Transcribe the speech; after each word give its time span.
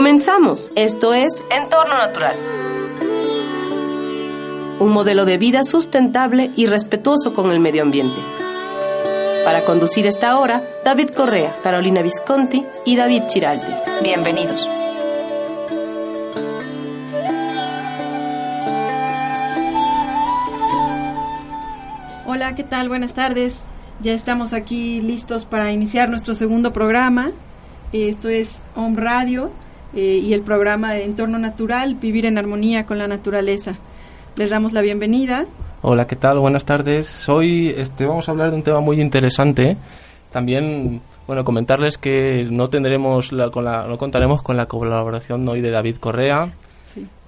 Comenzamos. 0.00 0.72
Esto 0.76 1.12
es 1.12 1.44
Entorno 1.54 1.98
Natural. 1.98 2.34
Un 4.78 4.92
modelo 4.92 5.26
de 5.26 5.36
vida 5.36 5.62
sustentable 5.62 6.50
y 6.56 6.64
respetuoso 6.64 7.34
con 7.34 7.50
el 7.50 7.60
medio 7.60 7.82
ambiente. 7.82 8.18
Para 9.44 9.62
conducir 9.66 10.06
esta 10.06 10.38
hora, 10.38 10.64
David 10.86 11.10
Correa, 11.10 11.54
Carolina 11.62 12.00
Visconti 12.00 12.64
y 12.86 12.96
David 12.96 13.24
Chiraldi. 13.28 13.74
Bienvenidos. 14.02 14.66
Hola, 22.24 22.54
¿qué 22.54 22.64
tal? 22.64 22.88
Buenas 22.88 23.12
tardes. 23.12 23.62
Ya 24.00 24.14
estamos 24.14 24.54
aquí 24.54 25.00
listos 25.00 25.44
para 25.44 25.72
iniciar 25.72 26.08
nuestro 26.08 26.34
segundo 26.34 26.72
programa. 26.72 27.32
Esto 27.92 28.30
es 28.30 28.60
Home 28.74 28.98
Radio 28.98 29.50
eh, 29.94 30.20
y 30.22 30.32
el 30.34 30.42
programa 30.42 30.92
de 30.92 31.04
Entorno 31.04 31.38
Natural, 31.38 31.94
Vivir 31.96 32.26
en 32.26 32.38
Armonía 32.38 32.86
con 32.86 32.98
la 32.98 33.08
Naturaleza. 33.08 33.76
Les 34.36 34.50
damos 34.50 34.72
la 34.72 34.80
bienvenida. 34.82 35.46
Hola, 35.82 36.06
¿qué 36.06 36.16
tal? 36.16 36.38
Buenas 36.38 36.64
tardes. 36.64 37.28
Hoy 37.28 37.74
este, 37.76 38.06
vamos 38.06 38.28
a 38.28 38.32
hablar 38.32 38.50
de 38.50 38.56
un 38.56 38.62
tema 38.62 38.80
muy 38.80 39.00
interesante. 39.00 39.76
También, 40.30 41.00
bueno, 41.26 41.44
comentarles 41.44 41.98
que 41.98 42.46
no 42.50 42.68
tendremos 42.70 43.32
la, 43.32 43.50
con 43.50 43.64
la, 43.64 43.86
no 43.86 43.98
contaremos 43.98 44.42
con 44.42 44.56
la 44.56 44.66
colaboración 44.66 45.48
hoy 45.48 45.60
de 45.60 45.70
David 45.70 45.96
Correa, 45.96 46.52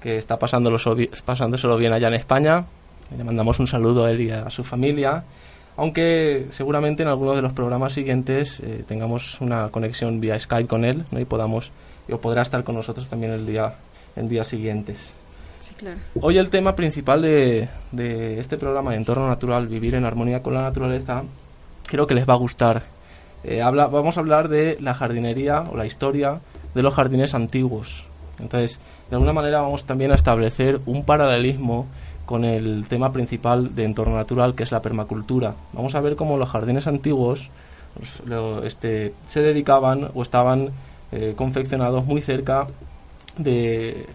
que 0.00 0.16
está 0.16 0.38
pasándolo, 0.38 0.78
pasándoselo 1.24 1.76
bien 1.76 1.92
allá 1.92 2.08
en 2.08 2.14
España. 2.14 2.64
Le 3.16 3.24
mandamos 3.24 3.58
un 3.58 3.66
saludo 3.66 4.04
a 4.04 4.10
él 4.10 4.20
y 4.20 4.30
a 4.30 4.48
su 4.50 4.62
familia. 4.62 5.24
Aunque 5.76 6.46
seguramente 6.50 7.02
en 7.02 7.08
algunos 7.08 7.34
de 7.34 7.42
los 7.42 7.52
programas 7.52 7.94
siguientes 7.94 8.60
eh, 8.60 8.84
tengamos 8.86 9.40
una 9.40 9.68
conexión 9.68 10.20
vía 10.20 10.38
Skype 10.38 10.68
con 10.68 10.84
él 10.84 11.04
¿no? 11.10 11.18
y 11.18 11.24
podamos 11.24 11.70
o 12.10 12.18
podrá 12.18 12.42
estar 12.42 12.64
con 12.64 12.74
nosotros 12.74 13.08
también 13.08 13.32
el 13.32 13.46
día 13.46 13.74
en 14.16 14.28
días 14.28 14.46
siguientes. 14.46 15.12
Sí, 15.60 15.74
claro. 15.74 15.98
Hoy 16.20 16.38
el 16.38 16.50
tema 16.50 16.74
principal 16.74 17.22
de, 17.22 17.68
de 17.92 18.40
este 18.40 18.56
programa 18.58 18.90
de 18.90 18.96
Entorno 18.96 19.28
Natural, 19.28 19.68
Vivir 19.68 19.94
en 19.94 20.04
Armonía 20.04 20.42
con 20.42 20.54
la 20.54 20.62
Naturaleza, 20.62 21.22
creo 21.86 22.06
que 22.06 22.14
les 22.14 22.28
va 22.28 22.34
a 22.34 22.38
gustar. 22.38 22.82
Eh, 23.44 23.62
habla, 23.62 23.86
vamos 23.86 24.16
a 24.16 24.20
hablar 24.20 24.48
de 24.48 24.76
la 24.80 24.94
jardinería 24.94 25.60
o 25.60 25.76
la 25.76 25.86
historia 25.86 26.40
de 26.74 26.82
los 26.82 26.94
jardines 26.94 27.34
antiguos. 27.34 28.06
Entonces, 28.40 28.80
de 29.10 29.16
alguna 29.16 29.32
manera 29.32 29.60
vamos 29.60 29.84
también 29.84 30.10
a 30.10 30.14
establecer 30.14 30.80
un 30.86 31.04
paralelismo 31.04 31.86
con 32.24 32.44
el 32.44 32.86
tema 32.88 33.12
principal 33.12 33.74
de 33.74 33.84
entorno 33.84 34.16
natural, 34.16 34.54
que 34.54 34.62
es 34.62 34.72
la 34.72 34.80
permacultura. 34.80 35.54
Vamos 35.72 35.94
a 35.94 36.00
ver 36.00 36.16
cómo 36.16 36.36
los 36.36 36.48
jardines 36.48 36.86
antiguos 36.86 37.48
pues, 37.94 38.20
lo, 38.26 38.64
este, 38.64 39.12
se 39.28 39.42
dedicaban 39.42 40.10
o 40.14 40.22
estaban 40.22 40.70
eh, 41.12 41.34
confeccionados 41.36 42.06
muy 42.06 42.22
cerca 42.22 42.66
de, 43.36 44.06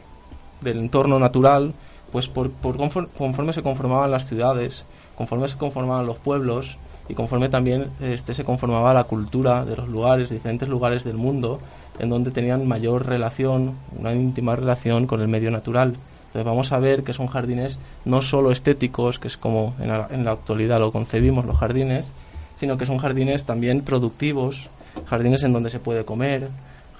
del 0.61 0.79
entorno 0.79 1.19
natural, 1.19 1.73
pues 2.11 2.27
por, 2.27 2.51
conforme, 2.51 3.53
se 3.53 3.61
conformaban 3.61 4.11
las 4.11 4.27
ciudades, 4.27 4.83
conforme 5.15 5.47
se 5.47 5.57
conformaban 5.57 6.05
los 6.05 6.17
pueblos 6.17 6.77
y 7.09 7.13
conforme 7.13 7.49
también 7.49 7.89
este, 8.01 8.33
se 8.33 8.43
conformaba 8.43 8.93
la 8.93 9.03
cultura 9.03 9.65
de 9.65 9.75
los 9.75 9.87
lugares, 9.87 10.29
diferentes 10.29 10.69
lugares 10.69 11.03
del 11.03 11.17
mundo, 11.17 11.59
en 11.99 12.09
donde 12.09 12.31
tenían 12.31 12.67
mayor 12.67 13.05
relación, 13.05 13.75
una 13.97 14.13
íntima 14.13 14.55
relación 14.55 15.07
con 15.07 15.21
el 15.21 15.27
medio 15.27 15.51
natural. 15.51 15.95
Entonces 16.27 16.45
vamos 16.45 16.71
a 16.71 16.79
ver 16.79 17.03
que 17.03 17.13
son 17.13 17.27
jardines 17.27 17.79
no 18.05 18.21
solo 18.21 18.51
estéticos, 18.51 19.19
que 19.19 19.27
es 19.27 19.37
como 19.37 19.73
en 19.79 19.89
la, 19.89 20.07
en 20.11 20.25
la 20.25 20.31
actualidad 20.31 20.79
lo 20.79 20.91
concebimos 20.91 21.45
los 21.45 21.57
jardines, 21.57 22.11
sino 22.59 22.77
que 22.77 22.85
son 22.85 22.97
jardines 22.97 23.45
también 23.45 23.81
productivos, 23.81 24.69
jardines 25.05 25.43
en 25.43 25.53
donde 25.53 25.69
se 25.69 25.79
puede 25.79 26.05
comer, 26.05 26.49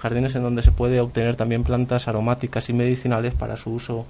jardines 0.00 0.34
en 0.34 0.42
donde 0.42 0.62
se 0.62 0.72
puede 0.72 1.00
obtener 1.00 1.36
también 1.36 1.64
plantas 1.64 2.08
aromáticas 2.08 2.68
y 2.68 2.72
medicinales 2.72 3.34
para 3.34 3.56
su 3.56 3.70
uso 3.70 4.06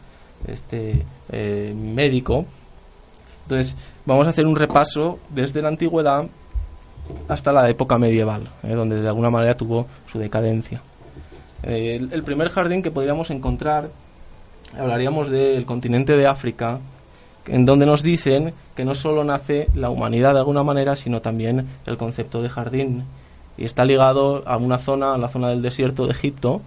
este, 0.47 1.05
eh, 1.33 1.75
médico. 1.77 2.45
Entonces, 3.45 3.77
vamos 4.05 4.27
a 4.27 4.31
hacer 4.31 4.47
un 4.47 4.57
repaso 4.57 5.19
desde 5.31 5.63
la 5.63 5.69
antigüedad 5.69 6.27
hasta 7.29 7.53
la 7.53 7.69
época 7.71 7.99
medieval, 7.99 8.43
eh, 8.63 8.75
donde 8.75 9.01
de 9.01 9.09
alguna 9.09 9.31
manera 9.31 9.57
tuvo 9.57 9.87
su 10.11 10.19
decadencia. 10.19 10.83
Eh, 11.63 11.97
el, 11.97 12.13
el, 12.13 12.23
primer 12.23 12.51
jardín 12.51 12.83
que 12.83 12.91
podríamos 12.91 13.31
encontrar, 13.31 13.91
hablaríamos 14.79 15.31
del 15.31 15.65
continente 15.65 16.17
de 16.17 16.27
África, 16.27 16.79
en 17.47 17.65
donde 17.65 17.87
nos 17.87 18.03
dicen 18.03 18.53
que 18.77 18.85
no 18.85 18.95
solo 18.95 19.25
nace 19.25 19.69
la 19.75 19.89
humanidad 19.89 20.35
de 20.35 20.41
alguna 20.41 20.63
manera, 20.63 20.95
sino 20.95 21.23
también 21.23 21.67
el 21.87 21.97
concepto 21.97 22.43
de 22.43 22.51
jardín 22.51 23.05
y 23.59 23.65
está 23.65 23.85
ligado 23.85 24.43
a 24.47 24.57
una 24.57 24.79
zona, 24.79 25.15
a 25.15 25.19
la 25.19 25.29
zona 25.29 25.49
del 25.49 25.63
desierto 25.63 26.07
de 26.07 26.13
Egipto, 26.13 26.63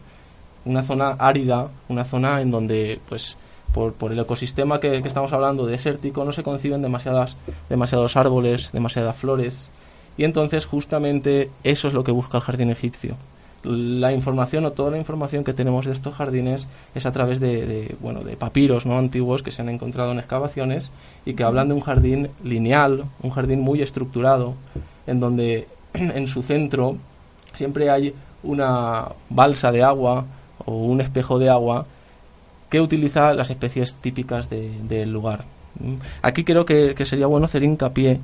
una 0.66 0.84
zona 0.84 1.12
árida, 1.12 1.70
una 1.88 2.04
zona 2.04 2.42
en 2.42 2.52
donde, 2.52 3.00
pues, 3.08 3.38
por, 3.74 4.12
el 4.12 4.20
ecosistema 4.20 4.80
que, 4.82 5.02
que, 5.02 5.08
estamos 5.08 5.32
hablando, 5.32 5.66
desértico, 5.66 6.26
no 6.26 6.34
se 6.34 6.44
conciben 6.44 6.82
demasiadas, 6.82 7.38
demasiados 7.70 8.18
árboles, 8.18 8.70
demasiadas 8.74 9.16
flores. 9.16 9.70
Y 10.18 10.26
entonces, 10.26 10.66
justamente, 10.66 11.50
eso 11.64 11.88
es 11.88 11.94
lo 11.94 12.04
que 12.04 12.12
busca 12.12 12.38
el 12.38 12.44
jardín 12.44 12.70
egipcio. 12.70 13.16
La 13.64 14.12
información 14.12 14.66
o 14.66 14.72
toda 14.72 14.92
la 14.92 14.98
información 14.98 15.44
que 15.44 15.54
tenemos 15.54 15.86
de 15.86 15.94
estos 15.94 16.16
jardines 16.16 16.68
es 16.96 17.06
a 17.06 17.12
través 17.12 17.40
de, 17.40 17.66
de, 17.66 17.96
bueno, 18.02 18.22
de 18.22 18.36
papiros 18.36 18.86
¿no? 18.86 18.98
antiguos 18.98 19.44
que 19.44 19.52
se 19.52 19.62
han 19.62 19.70
encontrado 19.70 20.12
en 20.12 20.20
excavaciones 20.20 20.92
y 21.26 21.36
que 21.36 21.44
hablan 21.44 21.70
de 21.70 21.76
un 21.76 21.82
jardín 21.82 22.30
lineal, 22.44 23.06
un 23.22 23.30
jardín 23.30 23.62
muy 23.62 23.82
estructurado, 23.82 24.56
en 25.06 25.20
donde 25.20 25.68
en 25.94 26.28
su 26.28 26.42
centro 26.42 26.98
siempre 27.54 27.90
hay 27.90 28.14
una 28.44 29.08
balsa 29.30 29.72
de 29.72 29.84
agua 29.84 30.26
o 30.66 30.74
un 30.74 31.02
espejo 31.02 31.40
de 31.40 31.50
agua 31.50 31.86
que 32.70 32.80
utiliza 32.80 33.34
las 33.34 33.50
especies 33.50 33.96
típicas 33.96 34.50
del 34.50 34.88
de, 34.88 35.06
lugar. 35.06 35.44
Aquí 36.22 36.44
creo 36.44 36.66
que, 36.66 36.96
que, 36.96 37.06
sería 37.06 37.28
bueno 37.28 37.46
hacer 37.46 37.64
hincapié 37.64 38.20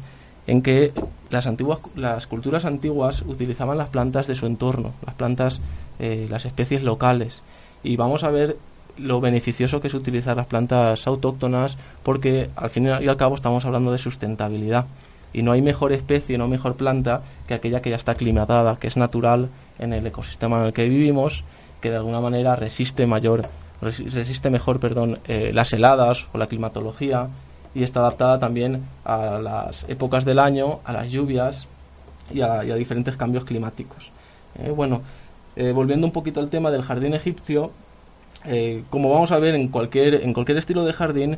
en 0.48 0.62
que 0.62 0.94
las 1.30 1.48
antiguas 1.48 1.80
las 1.96 2.28
culturas 2.28 2.66
antiguas 2.66 3.22
utilizaban 3.24 3.78
las 3.78 3.90
plantas 3.90 4.28
de 4.28 4.36
su 4.36 4.46
entorno, 4.46 4.94
las 5.06 5.16
plantas, 5.16 5.60
eh, 6.00 6.28
las 6.30 6.46
especies 6.46 6.84
locales. 6.84 7.42
Y 7.84 7.98
vamos 7.98 8.24
a 8.24 8.32
ver 8.32 8.58
lo 8.98 9.22
beneficioso 9.22 9.80
que 9.80 9.88
es 9.88 9.94
utilizar 9.94 10.38
las 10.38 10.48
plantas 10.48 11.06
autóctonas 11.06 11.78
porque 12.04 12.50
al 12.56 12.70
fin 12.70 12.88
y 12.88 13.08
al 13.08 13.18
cabo 13.18 13.36
estamos 13.36 13.66
hablando 13.66 13.92
de 13.92 13.98
sustentabilidad 13.98 14.86
y 15.34 15.42
no 15.42 15.52
hay 15.52 15.62
mejor 15.62 15.94
especie, 15.94 16.38
no 16.38 16.48
mejor 16.48 16.76
planta 16.76 17.22
que 17.48 17.54
aquella 17.54 17.82
que 17.82 17.90
ya 17.90 17.96
está 17.96 18.14
aclimatada, 18.14 18.78
que 18.78 18.88
es 18.88 18.98
natural 18.98 19.50
en 19.80 19.94
el 19.94 20.06
ecosistema 20.08 20.60
en 20.60 20.66
el 20.66 20.74
que 20.74 20.88
vivimos, 20.88 21.44
que 21.82 21.90
de 21.90 21.98
alguna 21.98 22.20
manera 22.20 22.56
resiste 22.56 23.06
mayor 23.06 23.48
resiste 23.82 24.50
mejor, 24.50 24.80
perdón, 24.80 25.20
eh, 25.28 25.52
las 25.54 25.72
heladas 25.74 26.26
o 26.34 26.38
la 26.38 26.48
climatología 26.48 27.28
y 27.76 27.84
está 27.84 28.00
adaptada 28.00 28.40
también 28.40 28.84
a 29.06 29.40
las 29.40 29.86
épocas 29.88 30.26
del 30.26 30.40
año, 30.40 30.80
a 30.84 30.94
las 30.94 31.12
lluvias 31.12 31.68
y 32.34 32.42
a, 32.42 32.62
diferentes 32.64 33.16
cambios 33.18 33.46
climáticos. 33.46 34.12
Eh, 34.60 34.72
bueno, 34.72 35.02
eh, 35.56 35.72
volviendo 35.72 36.08
un 36.08 36.14
poquito 36.14 36.40
al 36.40 36.50
tema 36.50 36.72
del 36.72 36.82
jardín 36.82 37.14
egipcio, 37.14 37.72
como 38.90 39.12
vamos 39.12 39.34
a 39.34 39.40
ver 39.40 39.56
en 39.56 39.68
cualquier, 39.68 40.24
en 40.24 40.32
cualquier 40.32 40.58
estilo 40.58 40.86
de 40.86 40.94
jardín, 40.94 41.38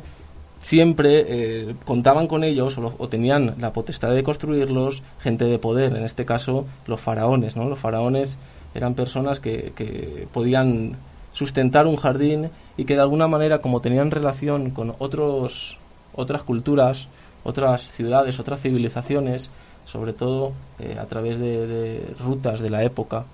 siempre 0.60 1.24
eh, 1.26 1.74
contaban 1.84 2.26
con 2.26 2.44
ellos 2.44 2.78
o, 2.78 3.08
tenían 3.08 3.56
la 3.58 3.72
potestad 3.72 4.14
de 4.14 4.22
construirlos 4.22 5.02
gente 5.20 5.46
de 5.46 5.58
poder, 5.58 5.96
en 5.96 6.04
este 6.04 6.24
caso 6.24 6.66
los 6.86 7.00
faraones. 7.00 7.56
¿no? 7.56 7.68
Los 7.68 7.78
faraones 7.78 8.38
eran 8.74 8.94
personas 8.94 9.40
que, 9.40 9.72
que, 9.74 10.28
podían 10.32 10.96
sustentar 11.32 11.86
un 11.86 11.96
jardín 11.96 12.50
y 12.76 12.84
que 12.84 12.94
de 12.94 13.00
alguna 13.00 13.26
manera, 13.26 13.58
como 13.60 13.80
tenían 13.80 14.10
relación 14.10 14.70
con 14.70 14.94
otros, 14.98 15.78
otras 16.14 16.42
culturas, 16.42 17.08
otras 17.42 17.82
ciudades, 17.82 18.38
otras 18.38 18.60
civilizaciones, 18.60 19.48
sobre 19.86 20.12
todo 20.12 20.52
eh, 20.78 20.96
a 21.00 21.06
través 21.06 21.38
de 21.38 22.14
rutas 22.20 22.60
de 22.60 22.70
la 22.70 22.84
época, 22.84 23.24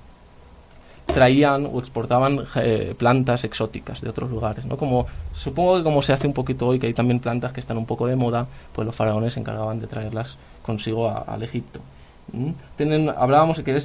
traían 1.06 1.66
o 1.72 1.78
exportaban 1.78 2.40
eh, 2.56 2.94
plantas 2.98 3.44
exóticas 3.44 4.00
de 4.00 4.10
otros 4.10 4.30
lugares, 4.30 4.64
¿no? 4.64 4.76
Como 4.76 5.06
supongo 5.34 5.76
que 5.78 5.82
como 5.82 6.02
se 6.02 6.12
hace 6.12 6.26
un 6.26 6.32
poquito 6.32 6.66
hoy 6.66 6.78
que 6.78 6.88
hay 6.88 6.94
también 6.94 7.20
plantas 7.20 7.52
que 7.52 7.60
están 7.60 7.78
un 7.78 7.86
poco 7.86 8.06
de 8.06 8.16
moda, 8.16 8.46
pues 8.72 8.84
los 8.84 8.94
faraones 8.94 9.34
se 9.34 9.40
encargaban 9.40 9.80
de 9.80 9.86
traerlas 9.86 10.36
consigo 10.62 11.08
al 11.08 11.42
Egipto. 11.42 11.80
Hablábamos 13.16 13.60
que, 13.60 13.80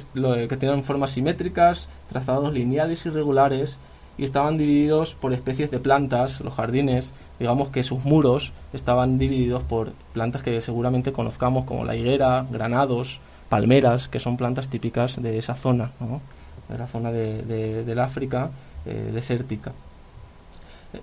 que 0.48 0.56
tenían 0.56 0.82
formas 0.82 1.12
simétricas, 1.12 1.88
trazados 2.08 2.52
lineales 2.52 3.06
y 3.06 3.10
regulares 3.10 3.78
y 4.18 4.24
estaban 4.24 4.58
divididos 4.58 5.14
por 5.14 5.32
especies 5.32 5.70
de 5.70 5.78
plantas, 5.78 6.40
los 6.40 6.54
jardines, 6.54 7.14
digamos 7.38 7.68
que 7.68 7.82
sus 7.82 8.04
muros 8.04 8.52
estaban 8.72 9.16
divididos 9.16 9.62
por 9.62 9.92
plantas 10.12 10.42
que 10.42 10.60
seguramente 10.60 11.12
conozcamos 11.12 11.64
como 11.64 11.84
la 11.84 11.96
higuera, 11.96 12.44
granados, 12.50 13.20
palmeras, 13.48 14.08
que 14.08 14.20
son 14.20 14.36
plantas 14.36 14.68
típicas 14.68 15.22
de 15.22 15.38
esa 15.38 15.54
zona, 15.54 15.92
¿no? 16.00 16.20
De 16.72 16.78
la 16.78 16.86
zona 16.86 17.12
de, 17.12 17.42
de, 17.42 17.84
del 17.84 17.98
África 17.98 18.50
eh, 18.84 19.10
desértica. 19.12 19.72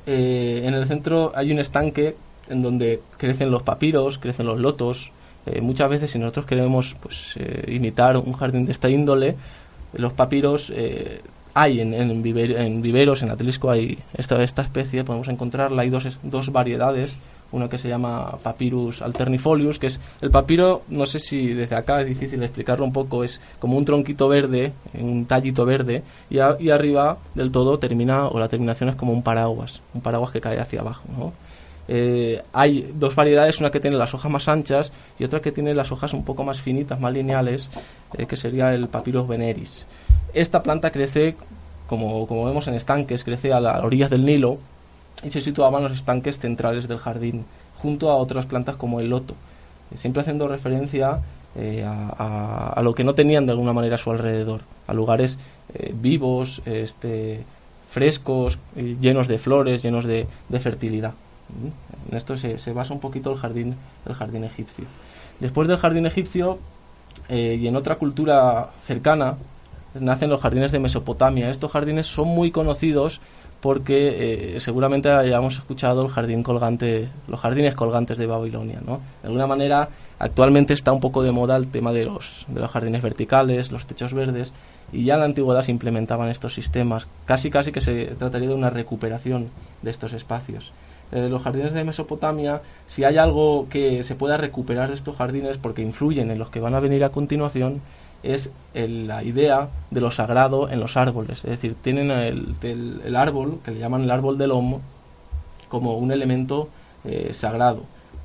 Eh, 0.05 0.63
en 0.65 0.73
el 0.73 0.85
centro 0.85 1.31
hay 1.33 1.51
un 1.51 1.59
estanque 1.59 2.15
en 2.49 2.61
donde 2.61 3.01
crecen 3.17 3.51
los 3.51 3.63
papiros, 3.63 4.17
crecen 4.17 4.47
los 4.47 4.59
lotos. 4.59 5.11
Eh, 5.45 5.61
muchas 5.61 5.89
veces, 5.89 6.11
si 6.11 6.19
nosotros 6.19 6.45
queremos 6.45 6.97
pues, 7.01 7.35
imitar 7.67 8.17
un 8.17 8.33
jardín 8.33 8.65
de 8.65 8.73
esta 8.73 8.89
índole, 8.89 9.35
los 9.93 10.13
papiros 10.13 10.71
hay 11.53 11.79
en, 11.79 11.93
en, 11.93 12.21
viveros, 12.21 13.23
en 13.23 13.31
Atlisco 13.31 13.71
hay 13.71 13.97
esta, 14.13 14.43
esta 14.43 14.61
especie, 14.61 15.03
podemos 15.03 15.29
encontrarla, 15.29 15.81
hay 15.81 15.89
dos, 15.89 16.19
dos 16.21 16.51
variedades, 16.51 17.15
una 17.51 17.69
que 17.69 17.77
se 17.77 17.89
llama 17.89 18.37
Papyrus 18.41 19.01
alternifolius, 19.01 19.79
que 19.79 19.87
es 19.87 19.99
el 20.21 20.31
papiro, 20.31 20.83
no 20.89 21.05
sé 21.05 21.19
si 21.19 21.53
desde 21.53 21.75
acá 21.75 22.01
es 22.01 22.07
difícil 22.07 22.41
explicarlo 22.43 22.85
un 22.85 22.93
poco, 22.93 23.23
es 23.23 23.39
como 23.59 23.77
un 23.77 23.85
tronquito 23.85 24.27
verde, 24.27 24.73
un 24.93 25.25
tallito 25.25 25.65
verde, 25.65 26.03
y, 26.29 26.39
arriba 26.39 27.17
del 27.35 27.51
todo 27.51 27.79
termina, 27.79 28.27
o 28.27 28.39
la 28.39 28.47
terminación 28.47 28.89
es 28.89 28.95
como 28.95 29.13
un 29.13 29.23
paraguas, 29.23 29.81
un 29.93 30.01
paraguas 30.01 30.31
que 30.31 30.41
cae 30.41 30.59
hacia 30.59 30.81
abajo. 30.81 31.33
Eh, 31.91 32.43
hay 32.53 32.91
dos 32.93 33.15
variedades, 33.15 33.59
una 33.59 33.71
que 33.71 33.79
tiene 33.79 33.97
las 33.97 34.13
hojas 34.13 34.31
más 34.31 34.47
anchas 34.47 34.91
y 35.17 35.23
otra 35.23 35.41
que 35.41 35.51
tiene 35.51 35.73
las 35.73 35.91
hojas 35.91 36.13
un 36.13 36.23
poco 36.23 36.43
más 36.43 36.61
finitas, 36.61 36.99
más 36.99 37.11
lineales, 37.11 37.69
eh, 38.15 38.27
que 38.27 38.35
sería 38.35 38.73
el 38.75 38.87
Papyrus 38.87 39.27
veneris. 39.27 39.87
Esta 40.35 40.61
planta 40.61 40.91
crece, 40.91 41.35
como, 41.87 42.27
como 42.27 42.45
vemos 42.45 42.67
en 42.67 42.75
estanques, 42.75 43.23
crece 43.23 43.51
a 43.51 43.59
las 43.59 43.83
orillas 43.83 44.11
del 44.11 44.23
Nilo 44.23 44.59
y 45.23 45.29
se 45.31 45.41
situaba 45.41 45.77
en 45.79 45.85
los 45.85 45.93
estanques 45.93 46.39
centrales 46.39 46.87
del 46.87 46.97
jardín, 46.97 47.45
junto 47.77 48.09
a 48.09 48.15
otras 48.15 48.45
plantas 48.45 48.75
como 48.75 48.99
el 48.99 49.09
loto, 49.09 49.35
siempre 49.95 50.21
haciendo 50.21 50.47
referencia 50.47 51.19
eh, 51.55 51.85
a, 51.85 52.79
lo 52.83 52.93
que 52.93 53.03
no 53.03 53.15
tenían 53.15 53.45
de 53.45 53.51
alguna 53.51 53.73
manera 53.73 53.95
a 53.95 53.97
su 53.97 54.11
alrededor, 54.11 54.61
a 54.87 54.93
lugares 54.93 55.37
vivos, 55.93 56.61
este, 56.65 57.43
frescos, 57.89 58.57
llenos 58.75 59.27
de 59.27 59.37
flores, 59.37 59.83
llenos 59.83 60.05
de 60.05 60.27
fertilidad. 60.59 61.13
En 62.09 62.17
esto 62.17 62.37
se, 62.37 62.57
se, 62.57 62.73
basa 62.73 62.93
un 62.93 62.99
poquito 62.99 63.31
el 63.31 63.37
jardín, 63.37 63.75
el 64.05 64.13
jardín 64.13 64.43
egipcio. 64.43 64.85
Después 65.39 65.67
del 65.67 65.77
jardín 65.77 66.05
egipcio 66.05 66.59
eh, 67.27 67.57
y 67.59 67.67
en 67.67 67.75
otra 67.75 67.95
cultura 67.95 68.69
cercana 68.85 69.37
nacen 69.93 70.29
los 70.29 70.41
jardines 70.41 70.71
de 70.71 70.79
Mesopotamia. 70.79 71.49
Estos 71.49 71.71
jardines 71.71 72.07
son 72.07 72.27
muy 72.27 72.51
conocidos 72.51 73.19
porque 73.61 74.55
eh, 74.55 74.59
seguramente 74.59 75.09
hayamos 75.09 75.55
escuchado 75.55 76.01
el 76.01 76.09
jardín 76.09 76.43
colgante, 76.43 77.09
los 77.27 77.39
jardines 77.39 77.75
colgantes 77.75 78.17
de 78.17 78.25
Babilonia, 78.25 78.79
¿no? 78.85 79.01
De 79.21 79.27
alguna 79.27 79.47
manera, 79.47 79.89
actualmente 80.17 80.73
está 80.73 80.91
un 80.91 80.99
poco 80.99 81.23
de 81.23 81.31
moda 81.31 81.57
el 81.57 81.67
tema 81.67 81.91
de 81.91 82.05
los, 82.05 82.45
de 82.47 82.61
los 82.61 82.71
jardines 82.71 83.01
verticales, 83.01 83.71
los 83.71 83.85
techos 83.85 84.13
verdes, 84.13 84.53
y 84.91 85.03
ya 85.03 85.15
en 85.15 85.19
la 85.19 85.25
antigüedad 85.25 85.61
se 85.61 85.71
implementaban 85.71 86.29
estos 86.29 86.53
sistemas. 86.53 87.07
Casi, 87.25 87.49
casi 87.49 87.71
que 87.71 87.81
se 87.81 88.05
trataría 88.17 88.49
de 88.49 88.55
una 88.55 88.69
recuperación 88.69 89.49
de 89.81 89.91
estos 89.91 90.13
espacios. 90.13 90.71
Eh, 91.11 91.27
los 91.29 91.41
jardines 91.41 91.73
de 91.73 91.83
Mesopotamia, 91.83 92.61
si 92.87 93.03
hay 93.03 93.17
algo 93.17 93.67
que 93.69 94.03
se 94.03 94.15
pueda 94.15 94.37
recuperar 94.37 94.89
de 94.89 94.95
estos 94.95 95.17
jardines 95.17 95.57
porque 95.57 95.81
influyen 95.81 96.31
en 96.31 96.39
los 96.39 96.49
que 96.49 96.59
van 96.59 96.75
a 96.75 96.79
venir 96.79 97.03
a 97.03 97.09
continuación, 97.09 97.81
es 98.23 98.49
la 98.73 99.23
idea 99.23 99.69
de 99.91 100.01
lo 100.01 100.11
sagrado 100.11 100.69
en 100.69 100.79
los 100.79 100.97
árboles. 100.97 101.39
Es 101.43 101.51
decir, 101.51 101.75
tienen 101.81 102.11
el, 102.11 103.15
árbol, 103.15 103.59
que 103.63 103.71
le 103.71 103.79
llaman 103.79 104.03
el 104.03 104.11
árbol 104.11 104.37
del 104.37 104.51
homo, 104.51 104.81
como 105.67 105.97
un 105.97 106.11
elemento 106.11 106.69
eh, 107.05 107.31
sagrado. 107.33 107.83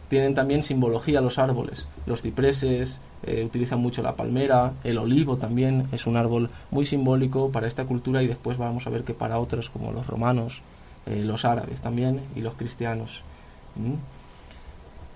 Tienen 0.09 0.35
también 0.35 0.63
simbología 0.63 1.21
los 1.21 1.39
árboles. 1.39 1.87
Los 2.07 2.23
cipreses 2.23 2.99
eh, 3.27 3.43
utilizan 3.45 3.81
mucho 3.81 4.03
la 4.03 4.17
palmera, 4.17 4.73
el 4.85 4.99
olivo 4.99 5.37
también 5.37 5.89
es 5.93 6.07
un 6.07 6.17
árbol 6.17 6.51
muy 6.71 6.85
simbólico 6.85 7.51
para 7.51 7.67
esta 7.67 7.85
cultura 7.85 8.23
y 8.23 8.27
después 8.27 8.59
vamos 8.59 8.87
a 8.87 8.91
ver 8.91 9.03
que 9.03 9.15
para 9.15 9.39
otros, 9.39 9.71
como 9.71 9.93
los 9.93 10.07
romanos, 10.07 10.61
eh, 11.07 11.23
los 11.25 11.45
árabes 11.45 11.81
también 11.81 12.21
y 12.37 12.41
los 12.41 12.55
cristianos. 12.55 13.23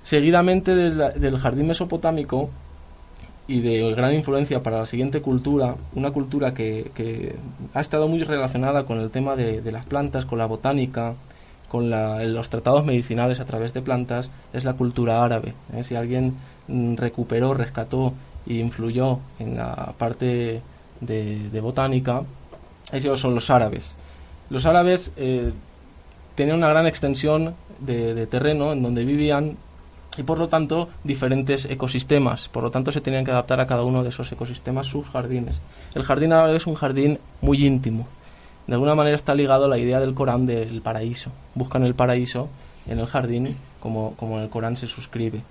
Seguidamente 0.05 0.75
del, 0.75 1.39
jardín 1.39 1.67
mesopotámico 1.67 2.49
y 3.49 3.63
de 3.63 3.95
gran 3.95 4.15
influencia 4.15 4.63
para 4.63 4.81
la 4.81 4.87
siguiente 4.87 5.23
cultura, 5.23 5.75
una 5.95 6.11
cultura 6.11 6.53
que, 6.53 7.35
ha 7.73 7.81
estado 7.81 8.07
muy 8.07 8.23
relacionada 8.23 8.85
con 8.85 9.01
el 9.01 9.11
tema 9.11 9.37
de, 9.37 9.73
las 9.73 9.87
plantas, 9.87 10.27
con 10.27 10.39
la 10.39 10.47
botánica, 10.47 11.15
con 11.69 11.91
los 11.91 12.51
tratados 12.51 12.85
medicinales 12.85 13.41
a 13.41 13.47
través 13.47 13.73
de 13.73 13.81
plantas, 13.81 14.31
es 14.53 14.65
la 14.65 14.75
cultura 14.75 15.25
árabe. 15.25 15.55
¿eh? 15.75 15.83
Si 15.83 15.97
alguien 15.97 16.35
mm, 16.69 16.97
recuperó, 16.97 17.55
rescató 17.55 18.13
e 18.47 18.55
influyó 18.55 19.19
en 19.39 19.57
la 19.57 19.95
parte 19.97 20.61
de, 21.01 21.61
botánica, 21.63 22.23
ellos 22.93 23.19
son 23.19 23.35
los 23.35 23.49
árabes. 23.49 23.97
Los 24.51 24.67
árabes 24.67 25.11
eh, 25.17 25.53
tenían 26.35 26.59
una 26.59 26.69
gran 26.69 26.87
extensión 26.87 27.55
de, 27.81 28.27
terreno 28.27 28.73
en 28.73 28.83
donde 28.83 29.07
vivían 29.07 29.57
y 30.19 30.23
por 30.23 30.39
lo 30.39 30.49
tanto 30.49 30.89
diferentes 31.05 31.65
ecosistemas. 31.67 32.49
Por 32.49 32.63
lo 32.63 32.71
tanto 32.71 32.93
se 32.93 33.01
tenían 33.01 33.25
que 33.25 33.31
adaptar 33.31 33.61
a 33.61 33.67
cada 33.67 33.83
uno 33.83 34.03
de 34.03 34.11
esos 34.11 34.31
ecosistemas 34.33 34.87
sus 34.87 35.07
jardines. 35.07 35.61
El 35.95 36.03
jardín 36.03 36.33
árabe 36.33 36.57
es 36.57 36.67
un 36.67 36.75
jardín 36.75 37.19
muy 37.41 37.67
íntimo. 37.67 38.07
De 38.67 38.75
alguna 38.75 38.95
manera 38.95 39.17
está 39.17 39.35
ligado 39.35 39.65
a 39.65 39.69
la 39.69 39.79
idea 39.79 40.01
del 40.01 40.15
Corán 40.15 40.47
del 40.47 40.83
paraíso. 40.83 41.31
Buscan 41.55 41.85
el 41.85 41.95
paraíso 41.95 42.49
en 42.87 42.99
el 42.99 43.07
jardín 43.07 43.57
como, 43.81 44.15
como 44.17 44.37
en 44.37 44.45
el 44.45 44.51
Corán 44.51 44.77
se 44.77 44.87
suscribe. 44.87 45.43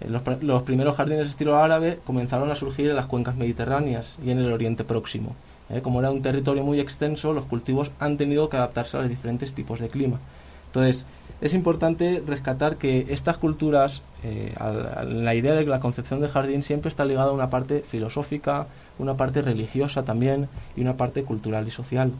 Eh, 0.00 0.08
los, 0.08 0.62
primeros 0.62 0.96
jardines 0.96 1.26
de 1.26 1.30
estilo 1.30 1.56
árabe 1.56 2.00
comenzaron 2.04 2.50
a 2.50 2.54
surgir 2.54 2.90
en 2.90 2.96
las 2.96 3.06
cuencas 3.06 3.36
mediterráneas 3.36 4.18
y 4.24 4.30
en 4.30 4.38
el 4.38 4.52
Oriente 4.52 4.84
Próximo. 4.84 5.34
¿eh? 5.70 5.80
como 5.80 6.00
era 6.00 6.10
un 6.10 6.22
territorio 6.22 6.64
muy 6.64 6.80
extenso, 6.80 7.32
los 7.32 7.44
cultivos 7.44 7.90
han 7.98 8.16
tenido 8.16 8.48
que 8.48 8.56
adaptarse 8.56 8.96
a 8.96 9.00
los 9.00 9.08
diferentes 9.08 9.52
tipos 9.52 9.80
de 9.80 9.88
clima. 9.88 10.18
Entonces, 10.74 11.06
es 11.40 11.54
importante 11.54 12.20
rescatar 12.26 12.76
que 12.76 13.06
estas 13.10 13.36
culturas, 13.36 14.02
eh, 14.24 14.52
la 15.06 15.34
idea 15.34 15.54
de 15.54 15.62
que 15.62 15.70
la 15.70 15.78
concepción 15.78 16.20
de 16.20 16.28
jardín 16.28 16.64
siempre 16.64 16.88
está 16.88 17.04
ligada 17.04 17.28
a 17.28 17.32
una 17.32 17.48
parte 17.48 17.84
filosófica, 17.88 18.66
una 18.98 19.14
parte 19.16 19.40
religiosa 19.40 20.02
también 20.02 20.48
y 20.76 20.80
una 20.80 20.96
parte 20.96 21.22
cultural 21.22 21.68
y 21.68 21.70
social. 21.70 22.10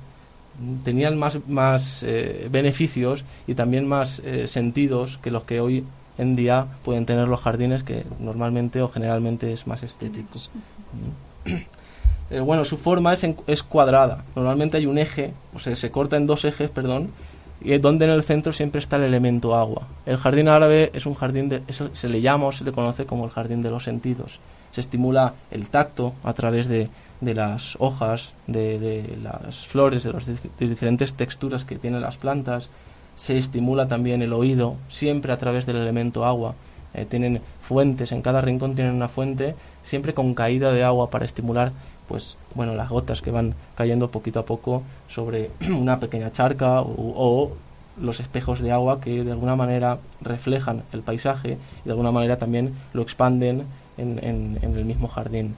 Tenían 0.84 1.18
más, 1.18 1.38
más 1.48 2.04
eh, 2.04 2.48
beneficios 2.48 3.24
y 3.48 3.54
también 3.54 3.88
más 3.88 4.22
sentidos 4.46 5.18
que 5.18 5.32
los 5.32 5.42
que 5.42 5.60
hoy 5.60 5.84
en 6.16 6.36
día 6.36 6.66
pueden 6.84 7.06
tener 7.06 7.26
los 7.26 7.40
jardines, 7.40 7.82
que 7.82 8.04
normalmente 8.20 8.82
o 8.82 8.88
generalmente 8.88 9.52
es 9.52 9.66
más 9.66 9.82
estético. 9.82 10.38
Eh, 12.30 12.40
bueno, 12.40 12.64
su 12.64 12.78
forma 12.78 13.12
es, 13.12 13.24
es 13.46 13.62
cuadrada. 13.62 14.24
Normalmente 14.34 14.78
hay 14.78 14.86
un 14.86 14.96
eje, 14.96 15.34
o 15.54 15.58
sea, 15.58 15.76
se 15.76 15.90
corta 15.90 16.16
en 16.16 16.26
dos 16.26 16.46
ejes, 16.46 16.70
perdón, 16.70 17.10
y 17.60 17.76
donde 17.78 18.04
en 18.04 18.10
el 18.10 18.22
centro 18.22 18.52
siempre 18.52 18.80
está 18.80 18.96
el 18.96 19.04
elemento 19.04 19.54
agua. 19.54 19.87
El 20.06 20.16
jardín 20.16 20.49
árabe 20.49 20.90
es 20.92 21.06
un 21.06 21.14
jardín, 21.14 21.49
de, 21.49 21.62
se 21.70 22.08
le 22.08 22.20
llama 22.20 22.46
o 22.46 22.52
se 22.52 22.64
le 22.64 22.73
conoce 22.73 23.06
como 23.06 23.25
el 23.25 23.30
jardín 23.30 23.62
de 23.62 23.70
los 23.70 23.84
sentidos. 23.84 24.38
Se 24.73 24.80
estimula 24.80 25.34
el 25.50 25.68
tacto 25.68 26.14
a 26.25 26.32
través 26.32 26.66
de, 26.68 26.88
de 27.20 27.34
las 27.34 27.76
hojas, 27.78 28.32
de, 28.46 28.78
de, 28.78 29.16
las 29.23 29.66
flores, 29.66 30.02
de 30.02 30.12
las 30.12 30.28
diferentes 30.58 31.14
texturas 31.14 31.64
que 31.64 31.76
tienen 31.76 32.00
las 32.00 32.16
plantas. 32.16 32.68
Se 33.16 33.37
estimula 33.37 33.88
también 33.88 34.23
el 34.23 34.32
oído, 34.32 34.76
siempre 34.88 35.32
a 35.32 35.38
través 35.38 35.66
del 35.66 35.76
elemento 35.76 36.25
agua. 36.25 36.54
Eh, 36.92 37.06
tienen 37.06 37.40
fuentes, 37.62 38.12
en 38.12 38.23
cada 38.23 38.40
rincón 38.40 38.75
tienen 38.75 38.94
una 38.94 39.08
fuente, 39.08 39.54
siempre 39.84 40.14
con 40.14 40.34
caída 40.34 40.73
de 40.73 40.84
agua 40.84 41.11
para 41.11 41.25
estimular 41.25 41.73
pues 42.08 42.37
bueno, 42.54 42.75
las 42.75 42.88
gotas 42.88 43.23
que 43.23 43.30
van 43.30 43.54
cayendo 43.75 44.11
poquito 44.11 44.40
a 44.40 44.44
poco 44.44 44.82
sobre 45.08 45.50
una 45.70 46.00
pequeña 46.00 46.32
charca 46.32 46.80
o, 46.82 47.52
los 47.96 48.18
espejos 48.18 48.58
de 48.58 48.73
agua 48.73 49.00
que 49.00 49.23
de 49.23 49.30
alguna 49.30 49.54
manera 49.54 49.99
reflejan 50.20 50.82
el 50.92 51.02
paisaje 51.02 51.58
y 51.84 51.84
de 51.84 51.90
alguna 51.92 52.11
manera 52.11 52.38
también 52.38 52.75
lo 52.92 53.02
expanden 53.02 53.66
en, 53.96 54.18
en, 54.20 54.76
el 54.76 54.84
mismo 54.84 55.06
jardín. 55.06 55.54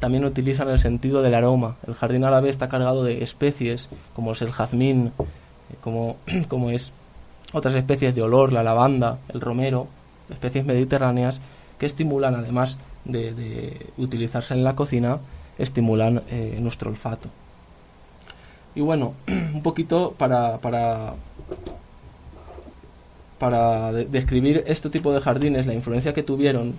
También 0.00 0.24
utilizan 0.24 0.68
el 0.68 0.80
sentido 0.80 1.22
del 1.22 1.36
aroma. 1.36 1.76
El 1.86 1.94
jardín 1.94 2.24
árabe 2.24 2.50
está 2.50 2.68
cargado 2.68 3.04
de 3.04 3.22
especies 3.22 3.88
como 4.16 4.32
es 4.32 4.42
el 4.42 4.50
jazmín, 4.50 5.12
eh, 5.70 5.76
como, 5.80 6.16
como 6.48 6.70
es 6.70 6.92
otras 7.52 7.76
especies 7.76 8.16
de 8.16 8.22
olor, 8.22 8.52
la 8.52 8.64
lavanda, 8.64 9.18
el 9.28 9.40
romero, 9.40 9.86
especies 10.30 10.64
mediterráneas 10.64 11.40
que 11.78 11.86
estimulan 11.86 12.34
además 12.34 12.78
de, 13.04 13.32
de 13.32 13.86
utilizarse 13.96 14.54
en 14.54 14.64
la 14.64 14.74
cocina 14.74 15.20
estimulan 15.58 16.22
eh, 16.30 16.58
nuestro 16.60 16.90
olfato. 16.90 17.28
Y 18.74 18.80
bueno, 18.80 19.14
un 19.28 19.62
poquito 19.62 20.14
para, 20.16 20.58
para, 20.58 21.14
para 23.38 23.92
describir 23.92 24.64
este 24.66 24.90
tipo 24.90 25.12
de 25.12 25.20
jardines, 25.20 25.66
la 25.66 25.74
influencia 25.74 26.14
que 26.14 26.22
tuvieron, 26.22 26.74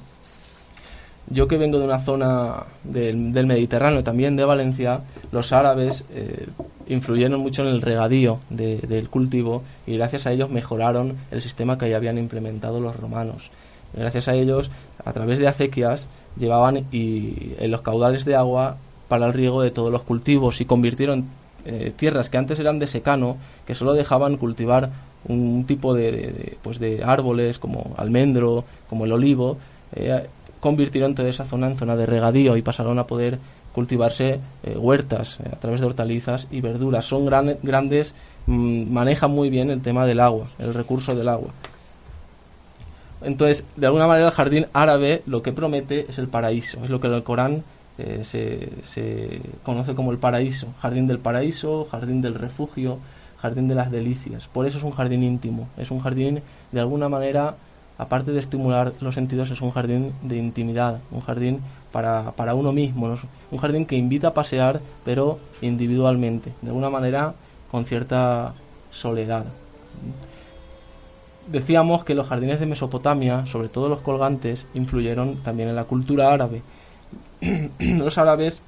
yo 1.29 1.48
que 1.48 1.57
vengo 1.57 1.77
de 1.77 1.86
una 1.86 2.00
zona 2.00 2.63
del, 2.83 3.33
del 3.33 3.45
Mediterráneo, 3.45 4.03
también 4.03 4.36
de 4.36 4.45
Valencia, 4.45 5.01
los 5.31 5.53
árabes 5.53 6.03
eh, 6.12 6.48
influyeron 6.89 7.39
mucho 7.39 7.62
en 7.62 7.69
el 7.69 7.81
regadío 7.81 8.39
del 8.50 9.09
cultivo 9.09 9.63
y 9.86 9.95
gracias 9.95 10.25
a 10.25 10.31
ellos 10.31 10.50
mejoraron 10.50 11.17
el 11.31 11.41
sistema 11.41 11.77
que 11.77 11.89
ya 11.89 11.98
habían 11.98 12.17
implementado 12.17 12.79
los 12.79 12.95
romanos. 12.95 13.51
Gracias 13.93 14.27
a 14.27 14.33
ellos, 14.33 14.69
a 15.03 15.13
través 15.13 15.39
de 15.39 15.48
acequias, 15.48 16.07
llevaban 16.39 16.86
y, 16.91 17.53
en 17.60 17.72
los 17.72 17.81
caudales 17.81 18.25
de 18.25 18.36
agua 18.36 18.77
para 19.08 19.27
el 19.27 19.34
riego 19.34 19.62
de 19.62 19.72
todos 19.72 19.91
los 19.91 20.03
cultivos 20.03 20.62
y 20.62 20.65
convirtieron 20.65 21.25
eh, 21.65 21.91
tierras 21.96 22.29
que 22.29 22.38
antes 22.38 22.60
eran 22.60 22.79
de 22.79 22.88
secano, 22.88 23.38
que 23.67 23.75
solo 23.75 23.93
dejaban 23.93 24.38
cultivar 24.38 24.89
un 25.27 25.65
tipo 25.65 25.93
de, 25.93 26.58
pues 26.62 26.79
de 26.79 27.03
árboles 27.03 27.60
como 27.60 27.93
almendro, 27.98 28.63
como 28.89 29.05
el 29.05 29.12
olivo, 29.12 29.58
eh, 29.93 30.27
convirtieron 30.60 31.15
toda 31.15 31.29
esa 31.29 31.46
zona 31.46 31.67
en 31.67 31.75
zona 31.75 31.96
de 31.96 32.05
regadío 32.05 32.55
y 32.58 32.62
pasaron 32.62 33.00
a 33.00 33.08
poder 33.08 33.39
cultivarse 33.74 34.39
eh, 34.63 34.77
huertas 34.77 35.38
a 35.39 35.58
través 35.58 35.79
de 35.79 35.88
hortalizas 35.88 36.48
y 36.51 36.62
verduras. 36.62 37.05
Son 37.05 37.25
grandes, 37.25 38.13
mm, 38.48 38.91
manejan 38.91 39.31
muy 39.31 39.50
bien 39.50 39.69
el 39.69 39.81
tema 39.81 40.05
del 40.05 40.19
agua, 40.19 40.48
el 40.60 40.74
recurso 40.74 41.15
del 41.15 41.29
agua. 41.29 41.50
Entonces, 43.21 43.63
de 43.75 43.85
alguna 43.85 44.07
manera 44.07 44.27
el 44.27 44.33
jardín 44.33 44.67
árabe 44.73 45.23
lo 45.25 45.41
que 45.41 45.51
promete 45.51 46.05
es 46.09 46.17
el 46.19 46.27
paraíso, 46.27 46.83
es 46.83 46.89
lo 46.89 46.99
que 46.99 47.07
el 47.07 47.23
Corán 47.23 47.63
se, 48.23 48.69
se, 48.83 49.41
conoce 49.63 49.93
como 49.93 50.11
el 50.11 50.17
paraíso, 50.17 50.67
jardín 50.81 51.07
del 51.07 51.19
paraíso, 51.19 51.88
jardín 51.91 52.21
del 52.21 52.35
refugio, 52.35 52.97
jardín 53.41 53.67
de 53.67 53.75
las 53.75 53.91
delicias. 53.91 54.47
Por 54.47 54.65
eso 54.65 54.77
es 54.77 54.83
un 54.83 54.91
jardín 54.91 55.23
íntimo, 55.23 55.67
es 55.77 55.91
un 55.91 55.99
jardín 55.99 56.41
de 56.71 56.79
alguna 56.79 57.09
manera, 57.09 57.55
aparte 57.97 58.31
de 58.31 58.39
estimular 58.39 58.93
los 59.01 59.15
sentidos, 59.15 59.51
es 59.51 59.61
un 59.61 59.71
jardín 59.71 60.13
de 60.21 60.38
intimidad, 60.38 60.99
un 61.11 61.21
jardín 61.21 61.59
para, 61.91 62.31
para 62.31 62.53
uno 62.53 62.71
mismo, 62.71 63.17
un 63.51 63.57
jardín 63.57 63.85
que 63.85 63.97
invita 63.97 64.29
a 64.29 64.33
pasear, 64.33 64.79
pero 65.03 65.39
individualmente, 65.61 66.53
de 66.61 66.67
alguna 66.69 66.89
manera 66.89 67.33
con 67.69 67.85
cierta 67.85 68.53
soledad. 68.91 69.45
Decíamos 71.51 72.03
que 72.03 72.13
los 72.13 72.27
jardines 72.27 72.60
de 72.60 72.68
Mesopotamia, 72.68 73.48
sobre 73.48 73.70
todo 73.70 73.89
los 73.89 74.01
colgantes, 74.01 74.68
influyeron 74.75 75.38
también 75.38 75.70
en 75.70 75.75
la 75.75 75.86
cultura 75.86 76.32
árabe. 76.32 76.62
los 77.79 78.18
árabes 78.20 78.62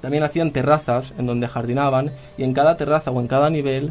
también 0.00 0.22
hacían 0.22 0.52
terrazas 0.52 1.14
en 1.18 1.26
donde 1.26 1.48
jardinaban 1.48 2.12
y 2.38 2.44
en 2.44 2.52
cada 2.52 2.76
terraza 2.76 3.10
o 3.10 3.20
en 3.20 3.26
cada 3.26 3.50
nivel 3.50 3.90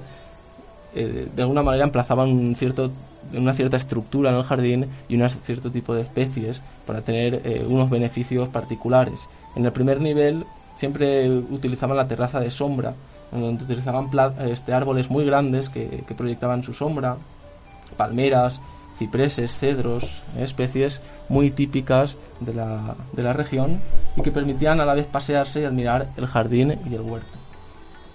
eh, 0.95 1.27
de 1.33 1.41
alguna 1.41 1.61
manera 1.63 1.83
emplazaban 1.83 2.29
un 2.29 2.55
cierto, 2.55 2.91
una 3.33 3.53
cierta 3.53 3.75
estructura 3.75 4.29
en 4.29 4.37
el 4.37 4.43
jardín 4.43 4.87
y 5.09 5.15
un 5.15 5.29
cierto 5.29 5.69
tipo 5.69 5.93
de 5.93 6.01
especies 6.01 6.61
para 6.85 7.01
tener 7.01 7.41
eh, 7.45 7.65
unos 7.67 7.89
beneficios 7.89 8.47
particulares. 8.47 9.27
En 9.55 9.65
el 9.65 9.73
primer 9.73 9.99
nivel 9.99 10.45
siempre 10.77 11.29
utilizaban 11.29 11.97
la 11.97 12.07
terraza 12.07 12.39
de 12.39 12.49
sombra, 12.49 12.93
en 13.33 13.41
donde 13.41 13.63
utilizaban 13.63 14.09
este, 14.49 14.73
árboles 14.73 15.09
muy 15.09 15.25
grandes 15.25 15.69
que, 15.69 16.03
que 16.07 16.15
proyectaban 16.15 16.63
su 16.63 16.73
sombra, 16.73 17.17
palmeras, 17.97 18.59
cipreses, 18.97 19.53
cedros, 19.53 20.21
especies 20.37 21.01
muy 21.29 21.51
típicas 21.51 22.17
de 22.39 22.53
la, 22.53 22.95
de 23.13 23.23
la 23.23 23.33
región 23.33 23.81
y 24.15 24.21
que 24.21 24.31
permitían 24.31 24.79
a 24.79 24.85
la 24.85 24.93
vez 24.93 25.07
pasearse 25.07 25.61
y 25.61 25.65
admirar 25.65 26.07
el 26.17 26.27
jardín 26.27 26.77
y 26.89 26.95
el 26.95 27.01
huerto. 27.01 27.37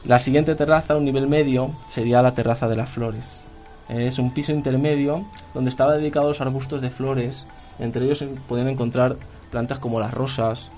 La 0.05 0.21
siguiente 0.21 0.55
terraza, 0.55 0.97
un 0.97 1.05
nivel 1.05 1.27
medio, 1.27 1.73
sería 1.89 2.23
la 2.23 2.35
terraza 2.35 2.69
de 2.69 2.77
las 2.77 2.91
flores. 2.91 3.45
Es 3.89 4.19
un 4.19 4.33
piso 4.33 4.53
intermedio 4.53 5.25
donde 5.55 5.71
estaba 5.71 5.97
dedicado 5.97 6.27
a 6.27 6.29
los 6.29 6.41
arbustos 6.41 6.81
de 6.81 6.91
flores. 6.91 7.47
Entre 7.79 8.05
ellos 8.05 8.19
se 8.19 8.27
podían 8.27 8.69
encontrar 8.69 9.17
plantas 9.51 9.79
como 9.79 9.99
las 9.99 10.15
rosas, 10.15 10.71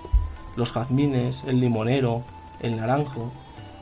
los 0.57 0.73
jazmines, 0.73 1.45
el 1.47 1.61
limonero, 1.61 2.23
el 2.61 2.77
naranjo, 2.77 3.31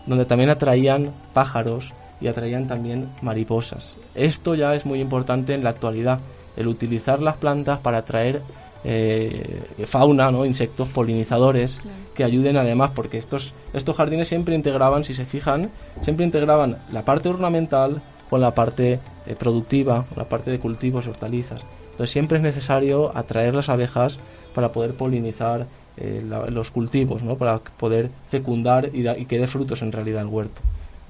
donde 0.06 0.25
también 0.25 0.50
atraían 0.50 1.12
pájaros 1.32 1.92
y 2.20 2.28
atraían 2.28 2.66
también 2.66 3.08
mariposas. 3.23 3.96
Esto 4.14 4.54
ya 4.54 4.75
es 4.75 4.87
muy 4.87 5.00
importante 5.00 5.54
en 5.54 5.64
la 5.64 5.70
actualidad, 5.70 6.20
el 6.56 6.68
utilizar 6.68 7.20
las 7.20 7.37
plantas 7.37 7.80
para 7.80 7.99
atraer 7.99 8.42
eh, 8.85 9.62
fauna, 9.87 10.30
¿no? 10.30 10.46
insectos 10.46 10.88
polinizadores 10.88 11.80
que 12.14 12.25
ayuden 12.25 12.56
además, 12.56 12.92
porque 12.94 13.18
estos, 13.18 13.52
estos 13.75 13.96
jardines 13.96 14.28
siempre 14.28 14.54
integraban, 14.54 15.04
si 15.04 15.12
se 15.12 15.26
fijan, 15.26 15.70
siempre 16.02 16.25
integraban 16.25 16.78
la 16.92 17.04
parte 17.04 17.28
ornamental 17.28 18.00
con 18.30 18.40
la 18.40 18.54
parte 18.54 19.00
eh, 19.26 19.35
productiva, 19.37 20.04
la 20.16 20.25
parte 20.25 20.50
de 20.50 20.58
cultivos 20.58 21.06
y 21.06 21.11
hortalizas. 21.11 21.62
Entonces 21.90 22.11
siempre 22.11 22.38
es 22.38 22.44
necesario 22.44 23.16
atraer 23.16 23.54
las 23.54 23.68
abejas 23.68 24.18
para 24.54 24.70
poder 24.70 24.94
polinizar 24.94 25.66
eh, 25.96 26.23
los 26.50 26.70
cultivos, 26.70 27.23
¿no? 27.23 27.37
para 27.37 27.58
poder 27.58 28.11
fecundar 28.30 28.90
y, 28.94 29.08
y 29.08 29.25
que 29.25 29.38
dé 29.38 29.46
frutos 29.46 29.82
en 29.82 29.92
realidad 29.92 30.23
el 30.23 30.28
huerto. 30.28 30.61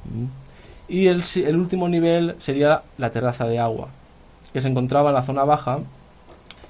¿Mm? 0.05 0.46
Y 0.89 1.09
el, 1.09 1.23
el 1.37 1.57
último 1.57 1.89
nivel 1.89 2.37
sería 2.39 2.83
la 2.99 3.11
terraza 3.11 3.47
de 3.47 3.59
agua, 3.59 3.89
que 4.53 4.61
se 4.61 4.69
encontraba 4.69 5.11
en 5.11 5.17
la 5.17 5.23
zona 5.23 5.45
baja 5.45 5.81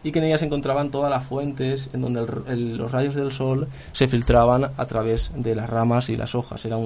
y 0.03 0.13
que 0.13 0.21
en 0.21 0.27
ella 0.27 0.39
se 0.39 0.47
encontraban 0.47 0.91
todas 0.91 1.11
las 1.11 1.25
fuentes 1.27 1.91
en 1.93 2.01
donde 2.01 2.25
los 2.57 2.93
rayos 2.93 3.15
del 3.15 3.33
sol 3.33 3.67
se 3.93 4.09
filtraban 4.09 4.71
a 4.77 4.87
través 4.87 5.33
de 5.35 5.55
las 5.55 5.69
ramas 5.69 6.09
y 6.09 6.17
las 6.17 6.35
hojas, 6.35 6.65
era 6.65 6.77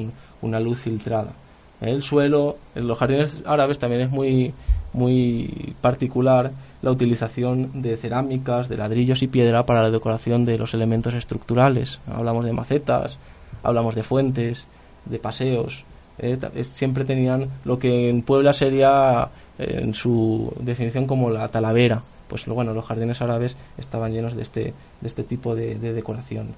una 0.40 0.60
luz 0.60 0.80
filtrada. 0.80 1.32
El 1.80 2.02
suelo, 2.02 2.56
en 2.74 2.86
los 2.86 2.98
jardines 2.98 3.42
árabes 3.46 3.78
también 3.78 4.02
es 4.02 4.10
muy, 4.10 4.52
muy 4.92 5.74
particular 5.80 6.52
la 6.82 6.90
utilización 6.90 7.82
de 7.82 7.96
cerámicas, 7.96 8.68
de 8.68 8.76
ladrillos 8.76 9.22
y 9.22 9.28
piedra 9.28 9.64
para 9.64 9.82
la 9.82 9.90
decoración 9.90 10.44
de 10.44 10.58
los 10.58 10.74
elementos 10.74 11.14
estructurales. 11.14 12.00
Hablamos 12.06 12.44
de 12.44 12.52
macetas, 12.52 13.18
hablamos 13.62 13.94
de 13.94 14.02
fuentes, 14.02 14.66
de 15.06 15.18
paseos, 15.18 15.84
eh, 16.22 16.64
siempre 16.64 17.04
tenían 17.04 17.48
lo 17.64 17.78
que 17.78 18.10
en 18.10 18.22
Puebla 18.22 18.52
sería 18.52 19.28
eh, 19.58 19.80
en 19.82 19.94
su 19.94 20.52
definición 20.60 21.06
como 21.06 21.30
la 21.30 21.48
talavera. 21.48 22.02
Pues 22.28 22.46
bueno, 22.46 22.72
los 22.72 22.84
jardines 22.84 23.20
árabes 23.22 23.56
estaban 23.78 24.12
llenos 24.12 24.36
de 24.36 24.42
este, 24.42 24.74
de 25.00 25.08
este 25.08 25.24
tipo 25.24 25.54
de, 25.54 25.76
decoración. 25.76 26.48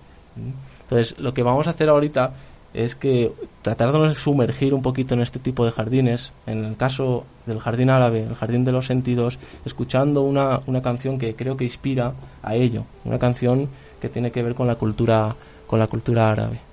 Entonces, 0.83 1.19
lo 1.19 1.33
que 1.33 1.43
vamos 1.43 1.67
a 1.67 1.71
hacer 1.71 1.89
ahorita 1.89 2.33
es 2.75 2.95
que 2.95 3.33
tratar 3.63 3.93
de 3.93 4.15
sumergir 4.15 4.75
un 4.75 4.83
poquito 4.83 5.15
en 5.15 5.21
este 5.21 5.39
tipo 5.39 5.65
de 5.65 5.73
jardines, 5.73 6.33
en 6.47 6.65
el 6.65 6.77
caso 6.77 7.25
del 7.47 7.59
jardín 7.59 7.91
árabe, 7.91 8.23
el 8.23 8.35
jardín 8.35 8.65
de 8.65 8.73
los 8.73 8.87
sentidos, 8.87 9.39
escuchando 9.65 10.23
una, 10.23 10.61
una 10.67 10.83
canción 10.83 11.19
que 11.19 11.35
creo 11.35 11.57
que 11.57 11.65
inspira 11.65 12.13
a 12.43 12.55
ello, 12.55 12.85
una 13.05 13.19
canción 13.19 13.69
que 14.01 14.09
tiene 14.09 14.31
que 14.31 14.43
ver 14.43 14.55
con 14.55 14.67
la 14.67 14.75
cultura, 14.75 15.35
con 15.67 15.79
la 15.79 15.87
cultura 15.87 16.31
árabe. 16.31 16.72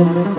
Estás 0.00 0.30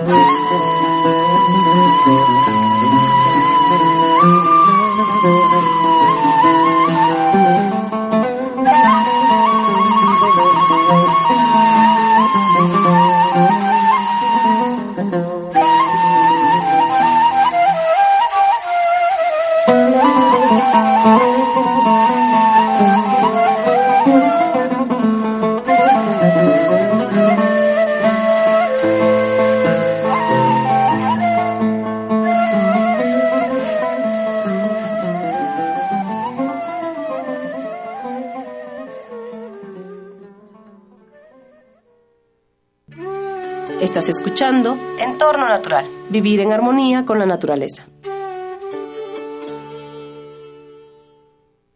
vivir 46.12 46.40
en 46.40 46.52
armonía 46.52 47.04
con 47.04 47.18
la 47.18 47.26
naturaleza. 47.26 47.86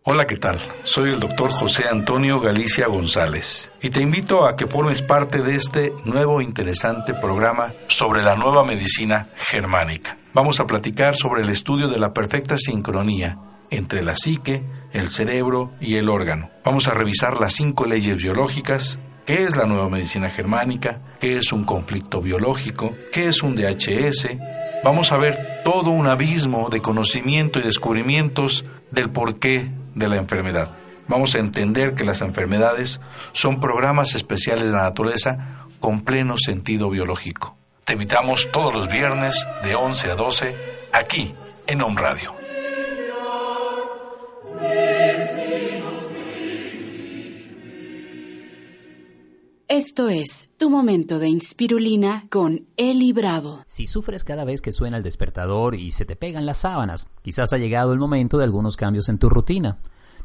Hola, 0.09 0.25
¿qué 0.25 0.37
tal? 0.37 0.61
Soy 0.85 1.11
el 1.11 1.19
doctor 1.19 1.51
José 1.51 1.87
Antonio 1.91 2.39
Galicia 2.39 2.87
González 2.87 3.73
y 3.83 3.91
te 3.91 4.01
invito 4.01 4.47
a 4.47 4.55
que 4.55 4.69
formes 4.69 5.03
parte 5.03 5.43
de 5.43 5.57
este 5.57 5.93
nuevo 6.05 6.41
interesante 6.41 7.13
programa 7.15 7.75
sobre 7.89 8.23
la 8.23 8.37
nueva 8.37 8.63
medicina 8.63 9.31
germánica. 9.35 10.17
Vamos 10.33 10.61
a 10.61 10.67
platicar 10.67 11.17
sobre 11.17 11.43
el 11.43 11.49
estudio 11.49 11.89
de 11.89 11.99
la 11.99 12.13
perfecta 12.13 12.57
sincronía 12.57 13.37
entre 13.69 14.03
la 14.03 14.15
psique, 14.15 14.63
el 14.93 15.09
cerebro 15.09 15.73
y 15.81 15.97
el 15.97 16.09
órgano. 16.09 16.51
Vamos 16.65 16.87
a 16.87 16.95
revisar 16.95 17.41
las 17.41 17.55
cinco 17.55 17.85
leyes 17.85 18.17
biológicas 18.17 19.01
qué 19.27 19.43
es 19.43 19.57
la 19.57 19.67
nueva 19.67 19.89
medicina 19.89 20.31
germánica, 20.31 21.01
qué 21.21 21.37
es 21.37 21.53
un 21.53 21.65
conflicto 21.65 22.23
biológico, 22.23 22.97
qué 23.13 23.27
es 23.27 23.43
un 23.43 23.57
DHS. 23.57 24.29
Vamos 24.85 25.11
a 25.11 25.19
ver 25.19 25.63
todo 25.65 25.91
un 25.91 26.07
abismo 26.07 26.69
de 26.71 26.81
conocimiento 26.81 27.59
y 27.59 27.63
descubrimientos 27.63 28.65
del 28.93 29.11
porqué 29.11 29.69
de 29.95 30.09
la 30.09 30.17
enfermedad. 30.17 30.73
Vamos 31.09 31.35
a 31.35 31.39
entender 31.39 31.95
que 31.95 32.05
las 32.05 32.21
enfermedades 32.21 33.01
son 33.33 33.61
programas 33.61 34.15
especiales 34.15 34.65
de 34.65 34.73
la 34.73 34.85
naturaleza 34.85 35.67
con 35.81 36.03
pleno 36.03 36.37
sentido 36.37 36.89
biológico. 36.89 37.57
Te 37.85 37.95
invitamos 37.95 38.51
todos 38.53 38.75
los 38.75 38.89
viernes 38.89 39.47
de 39.63 39.75
11 39.75 40.11
a 40.11 40.15
12 40.15 40.57
aquí 40.93 41.35
en 41.67 41.83
Home 41.83 42.01
Radio. 42.01 42.47
Esto 49.69 50.09
es 50.09 50.53
Tu 50.59 50.71
Momento 50.71 51.19
de 51.19 51.29
Inspirulina 51.29 52.29
con 52.31 52.69
Eli 52.77 53.13
Bravo. 53.13 53.65
Si 53.67 53.87
sufres 53.87 54.23
cada 54.23 54.45
vez 54.45 54.63
que 54.63 54.71
suena 54.71 54.97
el 54.97 55.03
despertador 55.03 55.75
y 55.75 55.91
se 55.91 56.05
te 56.05 56.15
pegan 56.15 56.47
las 56.47 56.59
sábanas, 56.59 57.09
quizás 57.23 57.53
ha 57.53 57.59
llegado 57.59 57.93
el 57.93 57.99
momento 57.99 58.39
de 58.39 58.45
algunos 58.45 58.77
cambios 58.77 59.09
en 59.09 59.19
tu 59.19 59.29
rutina. 59.29 59.79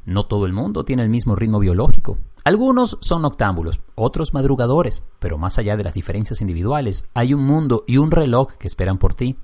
No 0.06 0.28
todo 0.28 0.46
el 0.46 0.54
mundo 0.54 0.86
tiene 0.86 1.02
el 1.02 1.10
mismo 1.10 1.36
ritmo 1.36 1.58
biológico. 1.58 2.20
Algunos 2.44 3.00
son 3.02 3.24
noctámbulos, 3.24 3.80
otros 3.96 4.32
madrugadores, 4.36 5.02
pero 5.18 5.40
más 5.40 5.58
allá 5.58 5.76
de 5.76 5.86
las 5.86 5.96
diferencias 5.96 6.40
individuales, 6.42 7.06
hay 7.16 7.34
un 7.34 7.44
mundo 7.44 7.84
y 7.88 7.98
un 7.98 8.12
reloj 8.12 8.54
que 8.60 8.68
esperan 8.68 9.00
por 9.00 9.16
ti. 9.16 9.38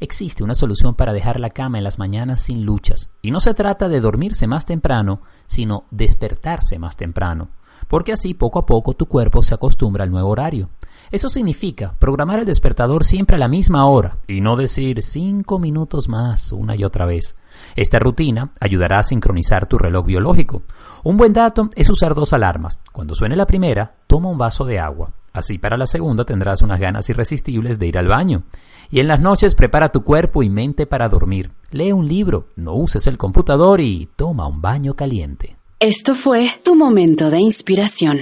Existe 0.00 0.42
una 0.42 0.54
solución 0.54 0.96
para 0.96 1.12
dejar 1.12 1.38
la 1.38 1.50
cama 1.50 1.78
en 1.78 1.84
las 1.84 2.00
mañanas 2.00 2.42
sin 2.42 2.64
luchas, 2.64 3.10
y 3.22 3.30
no 3.30 3.38
se 3.38 3.54
trata 3.54 3.88
de 3.88 4.00
dormirse 4.00 4.48
más 4.48 4.66
temprano, 4.66 5.22
sino 5.46 5.84
despertarse 5.92 6.80
más 6.80 6.96
temprano 6.96 7.50
porque 7.88 8.12
así 8.12 8.34
poco 8.34 8.58
a 8.58 8.66
poco 8.66 8.94
tu 8.94 9.06
cuerpo 9.06 9.42
se 9.42 9.54
acostumbra 9.54 10.04
al 10.04 10.10
nuevo 10.10 10.30
horario. 10.30 10.70
Eso 11.10 11.28
significa 11.28 11.94
programar 11.98 12.40
el 12.40 12.46
despertador 12.46 13.04
siempre 13.04 13.36
a 13.36 13.38
la 13.38 13.46
misma 13.46 13.86
hora 13.86 14.18
y 14.26 14.40
no 14.40 14.56
decir 14.56 15.02
cinco 15.02 15.60
minutos 15.60 16.08
más 16.08 16.50
una 16.50 16.74
y 16.74 16.82
otra 16.82 17.06
vez. 17.06 17.36
Esta 17.76 18.00
rutina 18.00 18.50
ayudará 18.60 18.98
a 18.98 19.04
sincronizar 19.04 19.66
tu 19.66 19.78
reloj 19.78 20.04
biológico. 20.04 20.62
Un 21.04 21.16
buen 21.16 21.32
dato 21.32 21.70
es 21.76 21.88
usar 21.90 22.14
dos 22.14 22.32
alarmas. 22.32 22.80
Cuando 22.92 23.14
suene 23.14 23.36
la 23.36 23.46
primera, 23.46 23.94
toma 24.08 24.30
un 24.30 24.38
vaso 24.38 24.64
de 24.64 24.80
agua. 24.80 25.12
Así 25.32 25.58
para 25.58 25.76
la 25.76 25.86
segunda 25.86 26.24
tendrás 26.24 26.62
unas 26.62 26.80
ganas 26.80 27.08
irresistibles 27.08 27.78
de 27.78 27.86
ir 27.86 27.98
al 27.98 28.08
baño. 28.08 28.42
Y 28.90 29.00
en 29.00 29.08
las 29.08 29.20
noches 29.20 29.54
prepara 29.54 29.90
tu 29.90 30.02
cuerpo 30.02 30.42
y 30.42 30.50
mente 30.50 30.86
para 30.86 31.08
dormir. 31.08 31.52
Lee 31.70 31.92
un 31.92 32.08
libro, 32.08 32.48
no 32.56 32.74
uses 32.74 33.06
el 33.06 33.18
computador 33.18 33.80
y 33.80 34.08
toma 34.16 34.48
un 34.48 34.60
baño 34.60 34.94
caliente. 34.94 35.55
Esto 35.78 36.14
fue 36.14 36.48
tu 36.64 36.74
momento 36.74 37.28
de 37.28 37.38
inspiración. 37.38 38.20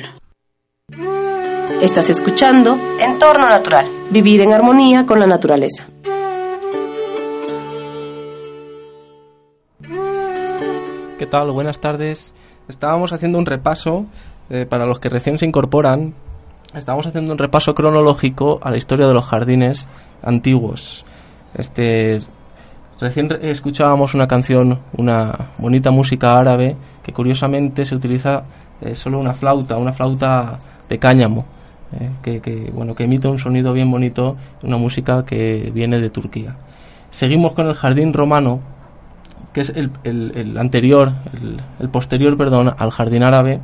Estás 1.81 2.11
escuchando 2.11 2.77
Entorno 2.99 3.49
Natural, 3.49 3.87
vivir 4.11 4.41
en 4.41 4.53
armonía 4.53 5.07
con 5.07 5.21
la 5.21 5.27
naturaleza. 5.27 5.87
¿Qué 11.17 11.27
tal? 11.31 11.53
Buenas 11.53 11.79
tardes. 11.79 12.35
Estábamos 12.67 13.13
haciendo 13.13 13.39
un 13.39 13.47
repaso, 13.47 14.07
eh, 14.51 14.67
para 14.69 14.85
los 14.85 14.99
que 14.99 15.09
recién 15.09 15.39
se 15.39 15.47
incorporan, 15.47 16.13
estábamos 16.75 17.07
haciendo 17.07 17.31
un 17.31 17.39
repaso 17.39 17.73
cronológico 17.73 18.59
a 18.65 18.73
la 18.73 18.79
historia 18.79 19.07
de 19.07 19.15
los 19.15 19.27
jardines 19.27 19.87
antiguos. 20.23 21.05
Este, 21.57 22.19
recién 22.99 23.31
escuchábamos 23.43 24.13
una 24.13 24.27
canción, 24.27 24.81
una 24.97 25.51
bonita 25.59 25.93
música 25.93 26.37
árabe 26.37 26.77
que 27.05 27.13
curiosamente 27.13 27.85
se 27.85 27.95
utiliza 27.95 28.45
eh, 28.81 28.95
solo 28.95 29.21
una 29.21 29.35
flauta, 29.35 29.77
una 29.77 29.93
flauta 29.93 30.59
de 30.89 30.99
cáñamo, 30.99 31.45
eh, 32.01 32.41
que, 32.41 32.71
bueno, 32.75 32.95
que 32.95 33.05
emite 33.05 33.29
un 33.29 33.39
sonido 33.39 33.73
bien 33.73 33.91
bonito, 33.91 34.37
una 34.63 34.79
música 34.79 35.25
que 35.25 35.71
viene 35.73 36.01
de 36.01 36.11
Turquía. 36.11 36.57
Seguimos 37.11 37.53
con 37.53 37.69
el 37.69 37.75
jardín 37.75 38.13
romano, 38.13 38.61
que 39.53 39.61
es 39.61 39.71
el, 39.71 39.91
el, 40.03 40.59
anterior, 40.59 41.13
el, 41.35 41.61
el, 41.79 41.89
posterior, 41.91 42.37
perdón, 42.37 42.75
al 42.77 42.91
jardín 42.91 43.23
árabe. 43.23 43.61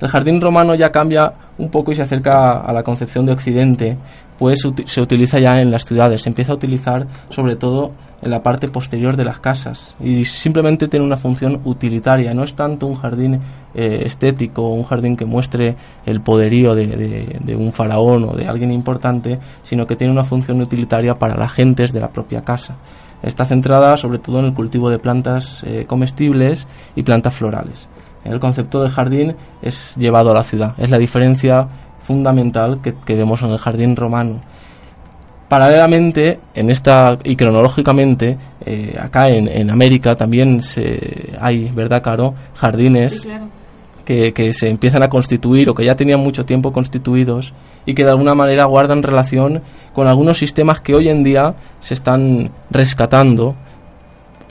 El 0.00 0.08
jardín 0.08 0.40
romano 0.40 0.74
ya 0.74 0.90
cambia 0.90 1.32
un 1.58 1.70
poco 1.70 1.92
y 1.92 1.94
se 1.94 2.02
acerca 2.02 2.60
a 2.60 2.72
la 2.72 2.82
concepción 2.82 3.26
de 3.26 3.32
Occidente, 3.32 3.96
pues 4.38 4.60
se 4.86 5.00
utiliza 5.00 5.38
ya 5.38 5.60
en 5.60 5.70
las 5.70 5.84
ciudades, 5.84 6.22
se 6.22 6.28
empieza 6.28 6.52
a 6.52 6.56
utilizar 6.56 7.06
sobre 7.30 7.56
todo 7.56 7.92
en 8.20 8.30
la 8.30 8.42
parte 8.42 8.68
posterior 8.68 9.16
de 9.16 9.24
las 9.24 9.38
casas 9.38 9.94
y 10.00 10.24
simplemente 10.24 10.88
tiene 10.88 11.04
una 11.04 11.16
función 11.16 11.60
utilitaria, 11.64 12.32
no 12.34 12.42
es 12.42 12.54
tanto 12.54 12.86
un 12.86 12.96
jardín 12.96 13.40
eh, 13.74 14.02
estético 14.06 14.68
un 14.68 14.84
jardín 14.84 15.16
que 15.16 15.24
muestre 15.24 15.76
el 16.06 16.20
poderío 16.20 16.74
de, 16.74 16.86
de, 17.40 17.56
un 17.56 17.72
faraón 17.72 18.24
o 18.24 18.32
de 18.32 18.46
alguien 18.46 18.70
importante, 18.70 19.38
sino 19.64 19.86
que 19.86 19.96
tiene 19.96 20.12
una 20.12 20.22
función 20.22 20.60
utilitaria 20.60 21.18
para 21.18 21.36
las 21.36 21.52
gentes 21.52 21.92
de 21.92 22.00
la 22.00 22.08
propia 22.08 22.42
casa. 22.42 22.76
Está 23.22 23.44
centrada 23.44 23.96
sobre 23.96 24.18
todo 24.18 24.38
en 24.38 24.46
el 24.46 24.54
cultivo 24.54 24.90
de 24.90 24.98
plantas 24.98 25.64
eh, 25.64 25.86
comestibles 25.88 26.66
y 26.94 27.02
plantas 27.02 27.34
florales. 27.34 27.88
El 28.24 28.40
concepto 28.40 28.82
de 28.82 28.90
jardín 28.90 29.36
es 29.62 29.94
llevado 29.96 30.30
a 30.30 30.34
la 30.34 30.42
ciudad, 30.42 30.74
es 30.78 30.90
la 30.90 30.98
diferencia 30.98 31.68
fundamental 32.02 32.80
que, 32.82 32.94
que 32.94 33.14
vemos 33.14 33.42
en 33.42 33.50
el 33.50 33.58
jardín 33.58 33.96
romano. 33.96 34.40
Paralelamente 35.48 36.40
en 36.54 36.70
esta 36.70 37.18
y 37.22 37.36
cronológicamente 37.36 38.38
eh, 38.64 38.96
acá 39.00 39.28
en, 39.28 39.46
en, 39.46 39.70
América 39.70 40.16
también 40.16 40.62
se, 40.62 41.32
hay 41.38 41.70
verdad 41.70 42.02
caro 42.02 42.34
jardines 42.54 43.26
que, 44.04 44.32
que, 44.32 44.52
se 44.52 44.68
empiezan 44.68 45.02
a 45.02 45.08
constituir 45.08 45.68
o 45.68 45.74
que 45.74 45.84
ya 45.84 45.96
tenían 45.96 46.20
mucho 46.20 46.44
tiempo 46.44 46.72
constituidos 46.72 47.52
y 47.86 47.94
que 47.94 48.04
de 48.04 48.10
alguna 48.10 48.34
manera 48.34 48.64
guardan 48.64 49.02
relación 49.02 49.62
con 49.92 50.08
algunos 50.08 50.38
sistemas 50.38 50.80
que 50.80 50.94
hoy 50.94 51.08
en 51.08 51.22
día 51.22 51.54
se 51.80 51.94
están 51.94 52.50
rescatando 52.70 53.54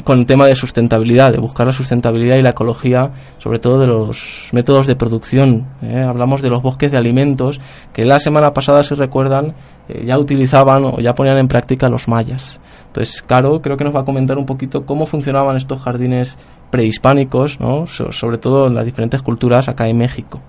con 0.03 0.19
el 0.19 0.25
tema 0.25 0.47
de 0.47 0.55
sustentabilidad, 0.55 1.31
de 1.31 1.37
buscar 1.37 1.67
la 1.67 1.73
sustentabilidad 1.73 2.37
y 2.37 2.41
la 2.41 2.49
ecología, 2.49 3.11
sobre 3.37 3.59
todo 3.59 3.79
de 3.79 3.87
los 3.87 4.49
métodos 4.51 4.87
de 4.87 4.95
producción. 4.95 5.67
¿eh? 5.81 6.01
Hablamos 6.01 6.41
de 6.41 6.49
los 6.49 6.61
bosques 6.61 6.91
de 6.91 6.97
alimentos, 6.97 7.59
que 7.93 8.05
la 8.05 8.19
semana 8.19 8.53
pasada, 8.53 8.83
si 8.83 8.95
recuerdan, 8.95 9.53
eh, 9.87 10.03
ya 10.05 10.17
utilizaban 10.17 10.83
o 10.85 10.99
ya 10.99 11.13
ponían 11.13 11.37
en 11.37 11.47
práctica 11.47 11.89
los 11.89 12.07
mayas. 12.07 12.59
Entonces, 12.87 13.21
Caro 13.21 13.61
creo 13.61 13.77
que 13.77 13.83
nos 13.83 13.95
va 13.95 14.01
a 14.01 14.05
comentar 14.05 14.37
un 14.37 14.45
poquito 14.45 14.85
cómo 14.85 15.05
funcionaban 15.05 15.57
estos 15.57 15.81
jardines 15.81 16.37
prehispánicos, 16.69 17.59
¿no? 17.59 17.85
sobre 17.87 18.37
todo 18.37 18.67
en 18.67 18.75
las 18.75 18.85
diferentes 18.85 19.21
culturas 19.21 19.69
acá 19.69 19.87
en 19.87 19.97
México. 19.97 20.41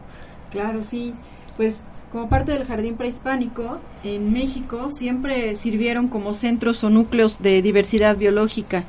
Claro, 0.50 0.82
sí. 0.82 1.12
Pues 1.56 1.82
como 2.14 2.28
parte 2.28 2.52
del 2.52 2.64
jardín 2.64 2.94
prehispánico, 2.94 3.80
en 4.04 4.32
México 4.32 4.92
siempre 4.92 5.56
sirvieron 5.56 6.06
como 6.06 6.32
centros 6.32 6.84
o 6.84 6.88
núcleos 6.88 7.42
de 7.42 7.60
diversidad 7.60 8.16
biológica. 8.16 8.84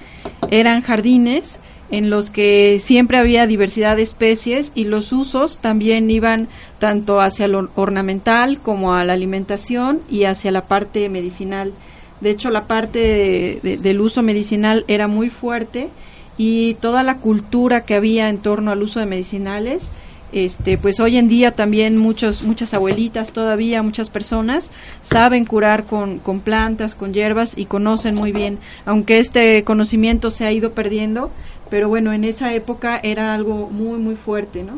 Eran 0.52 0.84
jardines 0.84 1.58
en 1.90 2.12
los 2.12 2.30
que 2.30 2.78
siempre 2.80 3.18
había 3.18 3.48
diversidad 3.48 3.96
de 3.96 4.04
especies 4.04 4.72
y 4.76 4.84
los 4.84 5.12
usos 5.12 5.58
también 5.58 6.12
iban 6.12 6.48
tanto 6.78 7.20
hacia 7.20 7.48
lo 7.48 7.72
ornamental 7.74 8.60
como 8.60 8.94
a 8.94 9.04
la 9.04 9.14
alimentación 9.14 10.02
y 10.08 10.26
hacia 10.26 10.52
la 10.52 10.62
parte 10.62 11.10
medicinal. 11.10 11.74
De 12.22 12.30
hecho, 12.30 12.52
la 12.52 12.68
parte 12.68 13.60
del 13.64 14.02
uso 14.02 14.22
medicinal 14.22 14.86
era 14.88 15.08
muy 15.08 15.32
fuerte 15.32 15.90
y 16.38 16.76
toda 16.76 17.02
la 17.02 17.18
cultura 17.18 17.86
que 17.86 17.96
había 17.96 18.30
en 18.30 18.38
torno 18.38 18.70
al 18.70 18.84
uso 18.84 19.00
de 19.00 19.08
medicinales 19.08 19.92
este 20.36 20.78
pues 20.78 21.00
hoy 21.00 21.16
en 21.16 21.30
día 21.30 21.52
también 21.52 21.98
muchos 21.98 22.44
muchas 22.44 22.74
abuelitas 22.74 23.32
todavía 23.32 23.82
muchas 23.82 24.10
personas 24.10 24.70
saben 25.02 25.46
curar 25.46 25.86
con, 25.86 26.20
con 26.20 26.42
plantas 26.42 26.94
con 26.94 27.14
hierbas 27.14 27.58
y 27.58 27.66
conocen 27.66 28.16
muy 28.16 28.34
bien 28.34 28.60
aunque 28.86 29.20
este 29.20 29.64
conocimiento 29.64 30.32
se 30.32 30.44
ha 30.44 30.52
ido 30.52 30.74
perdiendo 30.74 31.32
pero 31.70 31.88
bueno 31.88 32.12
en 32.12 32.26
esa 32.26 32.54
época 32.54 33.00
era 33.02 33.34
algo 33.34 33.70
muy 33.70 33.98
muy 33.98 34.16
fuerte 34.16 34.64
no 34.64 34.74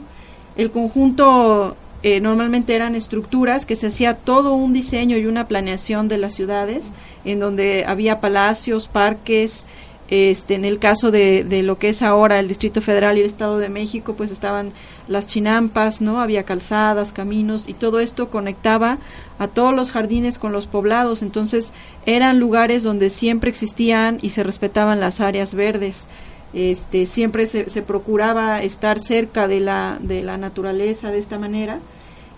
el 0.58 0.70
conjunto 0.70 1.76
eh, 2.04 2.20
normalmente 2.22 2.76
eran 2.76 2.94
estructuras 2.94 3.66
que 3.66 3.76
se 3.76 3.88
hacía 3.88 4.14
todo 4.14 4.54
un 4.54 4.72
diseño 4.72 5.18
y 5.18 5.26
una 5.26 5.48
planeación 5.48 6.08
de 6.08 6.20
las 6.20 6.36
ciudades 6.36 6.92
en 7.26 7.40
donde 7.40 7.86
había 7.86 8.20
palacios 8.20 8.88
parques 8.88 9.66
este, 10.10 10.56
en 10.56 10.64
el 10.64 10.80
caso 10.80 11.12
de, 11.12 11.44
de, 11.44 11.64
lo 11.64 11.78
que 11.78 11.90
es 11.90 12.02
ahora 12.02 12.40
el 12.40 12.48
Distrito 12.48 12.82
Federal 12.82 13.18
y 13.18 13.22
el 13.22 13.26
Estado 13.26 13.58
de 13.58 13.68
México, 13.68 14.14
pues 14.16 14.32
estaban 14.32 14.72
las 15.08 15.28
chinampas, 15.28 16.02
¿no? 16.02 16.22
Había 16.22 16.44
calzadas, 16.44 17.12
caminos 17.12 17.68
y 17.68 17.74
todo 17.74 18.00
esto 18.00 18.30
conectaba 18.30 19.00
a 19.38 19.48
todos 19.48 19.74
los 19.76 19.92
jardines 19.92 20.38
con 20.40 20.54
los 20.54 20.66
poblados. 20.66 21.22
Entonces 21.22 21.74
eran 22.06 22.40
lugares 22.40 22.84
donde 22.84 23.10
siempre 23.10 23.50
existían 23.50 24.20
y 24.22 24.30
se 24.30 24.44
respetaban 24.44 25.00
las 25.02 25.20
áreas 25.20 25.54
verdes. 25.54 26.06
Este, 26.54 27.06
siempre 27.06 27.46
se, 27.46 27.70
se 27.70 27.82
procuraba 27.82 28.62
estar 28.62 29.00
cerca 29.00 29.50
de 29.50 29.60
la, 29.60 29.98
de 30.00 30.24
la 30.24 30.38
naturaleza 30.38 31.12
de 31.12 31.20
esta 31.20 31.38
manera 31.38 31.80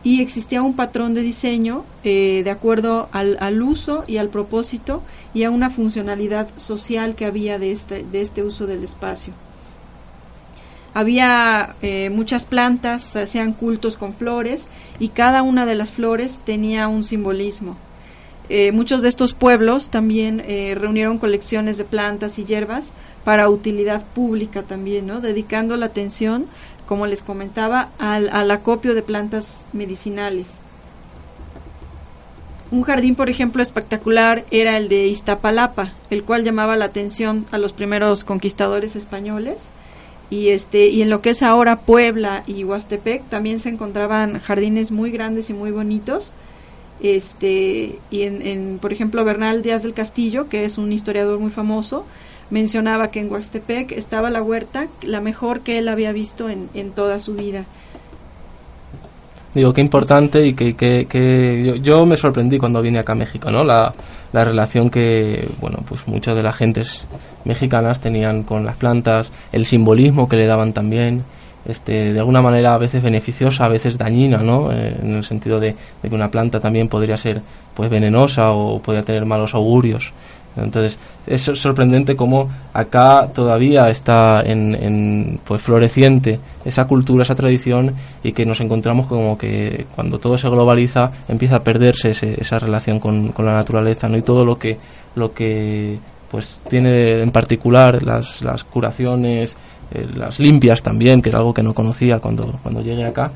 y 0.04 0.22
existía 0.22 0.62
un 0.62 0.76
patrón 0.76 1.14
de 1.14 1.22
diseño 1.22 1.84
eh, 2.04 2.42
de 2.44 2.52
acuerdo 2.52 3.10
al, 3.12 3.38
al, 3.42 3.62
uso 3.62 4.04
y 4.08 4.18
al 4.18 4.30
propósito 4.30 5.02
y 5.34 5.44
a 5.44 5.52
una 5.52 5.70
funcionalidad 5.70 6.48
social 6.58 7.16
que 7.16 7.26
había 7.26 7.60
de 7.60 7.72
este, 7.72 8.04
de 8.04 8.22
este 8.22 8.44
uso 8.44 8.66
del 8.66 8.84
espacio. 8.84 9.34
Había 10.94 11.76
eh, 11.82 12.10
muchas 12.10 12.46
plantas, 12.46 13.04
se 13.04 13.22
hacían 13.22 13.54
cultos 13.54 13.96
con 13.98 14.14
flores 14.14 14.70
y 15.00 15.10
cada 15.10 15.44
una 15.44 15.66
de 15.66 15.76
las 15.76 15.92
flores 15.92 16.40
tenía 16.46 16.88
un 16.88 17.04
simbolismo. 17.04 17.78
Eh, 18.48 18.72
muchos 18.72 19.04
de 19.04 19.10
estos 19.10 19.34
pueblos 19.34 19.92
también 19.92 20.40
reunieron 20.40 21.20
colecciones 21.20 21.78
de 21.78 21.84
plantas 21.84 22.40
y 22.40 22.46
hierbas 22.46 22.94
para 23.24 23.48
utilidad 23.48 24.04
pública 24.16 24.64
también, 24.64 25.06
¿no? 25.06 25.22
dedicando 25.22 25.78
la 25.78 25.86
atención 25.86 26.48
como 26.90 27.06
les 27.06 27.22
comentaba, 27.22 27.90
al, 28.00 28.50
acopio 28.50 28.96
de 28.96 29.04
plantas 29.04 29.64
medicinales. 29.74 30.56
Un 32.72 32.82
jardín, 32.82 33.14
por 33.14 33.30
ejemplo, 33.30 33.62
espectacular 33.62 34.44
era 34.50 34.76
el 34.76 34.90
de 34.90 35.06
Iztapalapa, 35.06 35.94
el 36.10 36.24
cual 36.24 36.44
llamaba 36.44 36.78
la 36.78 36.86
atención 36.86 37.46
a 37.52 37.60
los 37.60 37.74
primeros 37.74 38.24
conquistadores 38.24 38.96
españoles. 38.96 39.70
Y 40.32 40.48
este 40.48 40.88
y 40.88 41.04
en 41.04 41.12
lo 41.12 41.22
que 41.22 41.30
es 41.30 41.44
ahora 41.44 41.82
Puebla 41.82 42.44
y 42.48 42.64
Huastepec 42.64 43.24
también 43.30 43.60
se 43.60 43.70
encontraban 43.70 44.40
jardines 44.40 44.90
muy 44.90 45.12
grandes 45.12 45.52
y 45.52 45.54
muy 45.54 45.70
bonitos. 45.70 46.34
Este 47.02 48.00
y 48.10 48.24
en, 48.24 48.42
en 48.42 48.80
por 48.80 48.94
ejemplo 48.94 49.24
Bernal 49.24 49.62
Díaz 49.62 49.84
del 49.84 49.94
Castillo, 49.94 50.50
que 50.50 50.66
es 50.66 50.80
un 50.80 50.92
historiador 50.92 51.38
muy 51.38 51.52
famoso, 51.52 52.06
mencionaba 52.50 53.10
que 53.10 53.20
en 53.20 53.32
Huastepec 53.32 53.92
estaba 53.92 54.30
la 54.30 54.42
huerta, 54.42 54.88
la 55.02 55.22
mejor 55.22 55.62
que 55.62 55.78
él 55.78 55.88
había 55.88 56.12
visto 56.12 56.50
en, 56.50 56.70
en 56.74 56.92
toda 56.92 57.20
su 57.20 57.36
vida. 57.36 57.66
Digo, 59.54 59.74
qué 59.74 59.82
importante 59.82 60.46
y 60.46 60.54
que, 60.54 60.76
que, 60.76 61.08
que 61.10 61.80
yo, 61.82 62.06
me 62.06 62.16
sorprendí 62.16 62.60
cuando 62.60 62.82
vine 62.82 63.00
acá 63.00 63.14
a 63.14 63.16
México, 63.16 63.50
¿no? 63.50 63.64
La, 63.64 63.94
la 64.32 64.46
relación 64.46 64.92
que, 64.92 65.48
bueno, 65.60 65.80
pues 65.88 66.08
muchas 66.08 66.36
de 66.36 66.44
las 66.44 66.56
gentes 66.56 67.06
mexicanas 67.46 68.00
tenían 68.00 68.44
con 68.44 68.64
las 68.64 68.76
plantas, 68.76 69.32
el 69.52 69.66
simbolismo 69.66 70.30
que 70.30 70.36
le 70.36 70.46
daban 70.46 70.72
también, 70.72 71.24
este, 71.66 72.14
de 72.14 72.20
alguna 72.20 72.44
manera 72.44 72.76
a 72.76 72.78
veces 72.78 73.02
beneficiosa, 73.02 73.66
a 73.66 73.70
veces 73.70 73.98
dañina, 73.98 74.38
¿no? 74.38 74.72
Eh, 74.72 74.96
en 75.02 75.16
el 75.16 75.24
sentido 75.24 75.60
de, 75.60 75.76
de, 76.04 76.10
que 76.10 76.16
una 76.16 76.30
planta 76.30 76.60
también 76.60 76.88
podría 76.88 77.18
ser, 77.18 77.42
pues, 77.74 77.90
venenosa 77.90 78.52
o 78.52 78.80
podría 78.80 79.04
tener 79.04 79.26
malos 79.26 79.56
augurios. 79.56 80.14
Entonces, 80.64 81.00
es 81.28 81.42
sorprendente 81.42 82.16
cómo 82.16 82.50
acá 82.74 83.30
todavía 83.34 83.90
está 83.90 84.42
en, 84.42 84.76
en, 84.76 85.40
pues 85.46 85.62
floreciente 85.62 86.40
esa 86.66 86.86
cultura, 86.86 87.24
esa 87.24 87.36
tradición 87.36 87.94
y 88.24 88.32
que 88.32 88.46
nos 88.46 88.62
encontramos 88.62 89.08
como 89.08 89.38
que 89.38 89.86
cuando 89.96 90.20
todo 90.20 90.38
se 90.38 90.50
globaliza 90.50 91.12
empieza 91.28 91.58
a 91.58 91.64
perderse 91.64 92.12
ese, 92.12 92.40
esa 92.40 92.60
relación 92.60 93.00
con, 93.00 93.30
con, 93.30 93.46
la 93.46 93.54
naturaleza, 93.54 94.10
¿no? 94.10 94.18
Y 94.18 94.22
todo 94.22 94.44
lo 94.44 94.58
que 94.58 94.78
lo 95.16 95.34
que 95.34 96.00
pues 96.32 96.64
tiene 96.70 97.22
en 97.22 97.32
particular 97.32 98.04
las, 98.04 98.42
las 98.42 98.64
curaciones, 98.64 99.56
eh, 99.92 100.08
las 100.16 100.40
limpias 100.40 100.84
también, 100.84 101.22
que 101.22 101.30
era 101.30 101.40
algo 101.40 101.54
que 101.54 101.64
no 101.64 101.74
conocía 101.74 102.20
cuando, 102.20 102.60
cuando 102.62 102.82
llegué 102.82 103.06
acá, 103.06 103.32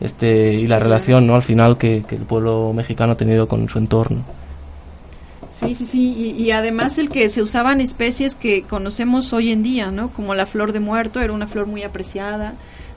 este, 0.00 0.54
y 0.54 0.66
la 0.66 0.78
relación, 0.78 1.26
¿no? 1.26 1.34
Al 1.34 1.42
final 1.42 1.76
que, 1.76 2.04
que 2.08 2.16
el 2.16 2.22
pueblo 2.22 2.72
mexicano 2.72 3.12
ha 3.12 3.16
tenido 3.16 3.46
con 3.46 3.68
su 3.68 3.78
entorno. 3.78 4.22
Sí, 5.58 5.74
sí, 5.74 5.86
sí, 5.86 6.14
y, 6.16 6.42
y, 6.42 6.50
además 6.52 6.98
el 6.98 7.08
que 7.08 7.28
se 7.28 7.42
usaban 7.42 7.80
especies 7.80 8.36
que 8.36 8.62
conocemos 8.62 9.32
hoy 9.32 9.50
en 9.50 9.64
día, 9.64 9.90
¿no? 9.90 10.10
Como 10.12 10.36
la 10.36 10.46
flor 10.46 10.72
de 10.72 10.78
muerto, 10.78 11.20
era 11.20 11.32
una 11.32 11.48
flor 11.48 11.66
muy 11.66 11.82
apreciada, 11.82 12.54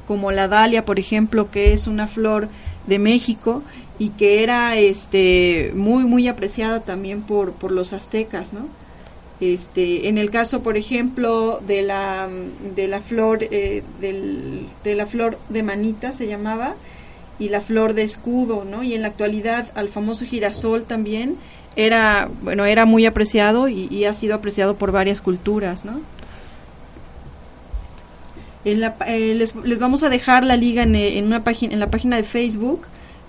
como 0.08 0.32
la 0.32 0.48
dalia, 0.48 0.86
por 0.86 1.00
ejemplo, 1.00 1.50
que 1.50 1.74
es 1.74 1.88
una 1.88 2.08
flor 2.08 2.50
de 2.86 3.00
México 3.00 3.64
y 3.98 4.10
que 4.10 4.44
era 4.44 4.78
este 4.78 5.72
muy 5.76 6.04
muy 6.04 6.28
apreciada 6.28 6.82
también 6.82 7.22
por, 7.22 7.54
por 7.54 7.72
los 7.72 7.94
aztecas, 7.94 8.54
¿no? 8.54 8.68
Este, 9.40 10.08
en 10.08 10.20
el 10.20 10.30
caso, 10.30 10.62
por 10.62 10.78
ejemplo, 10.78 11.62
de 11.66 11.82
la 11.82 12.30
de 12.76 12.88
la 12.88 13.00
flor 13.00 13.40
eh, 13.42 13.82
del, 14.00 14.68
de 14.84 14.96
la 14.96 15.08
flor 15.08 15.40
de 15.50 15.64
manita 15.64 16.12
se 16.12 16.28
llamaba 16.28 16.76
y 17.40 17.50
la 17.50 17.60
flor 17.60 17.96
de 17.96 18.04
escudo, 18.04 18.66
¿no? 18.66 18.84
Y 18.84 18.94
en 18.94 19.02
la 19.02 19.08
actualidad 19.08 19.72
al 19.74 19.90
famoso 19.90 20.26
girasol 20.26 20.84
también 20.84 21.38
era 21.76 22.30
bueno 22.42 22.66
era 22.66 22.86
muy 22.86 23.06
apreciado 23.06 23.68
y, 23.68 23.88
y, 23.90 24.06
ha 24.06 24.14
sido 24.14 24.36
apreciado 24.36 24.76
por 24.76 24.92
varias 24.92 25.22
culturas 25.22 25.86
no 25.86 26.02
en 28.64 28.82
la, 28.82 28.96
eh, 29.08 29.34
les, 29.34 29.56
les, 29.56 29.80
vamos 29.80 30.04
a 30.04 30.10
dejar 30.10 30.44
la 30.44 30.56
liga 30.56 30.84
en, 30.84 30.96
en, 30.96 31.26
una 31.26 31.44
página 31.44 31.74
en 31.74 31.80
la 31.80 31.90
página 31.90 32.18
de 32.18 32.24
Facebook 32.24 32.82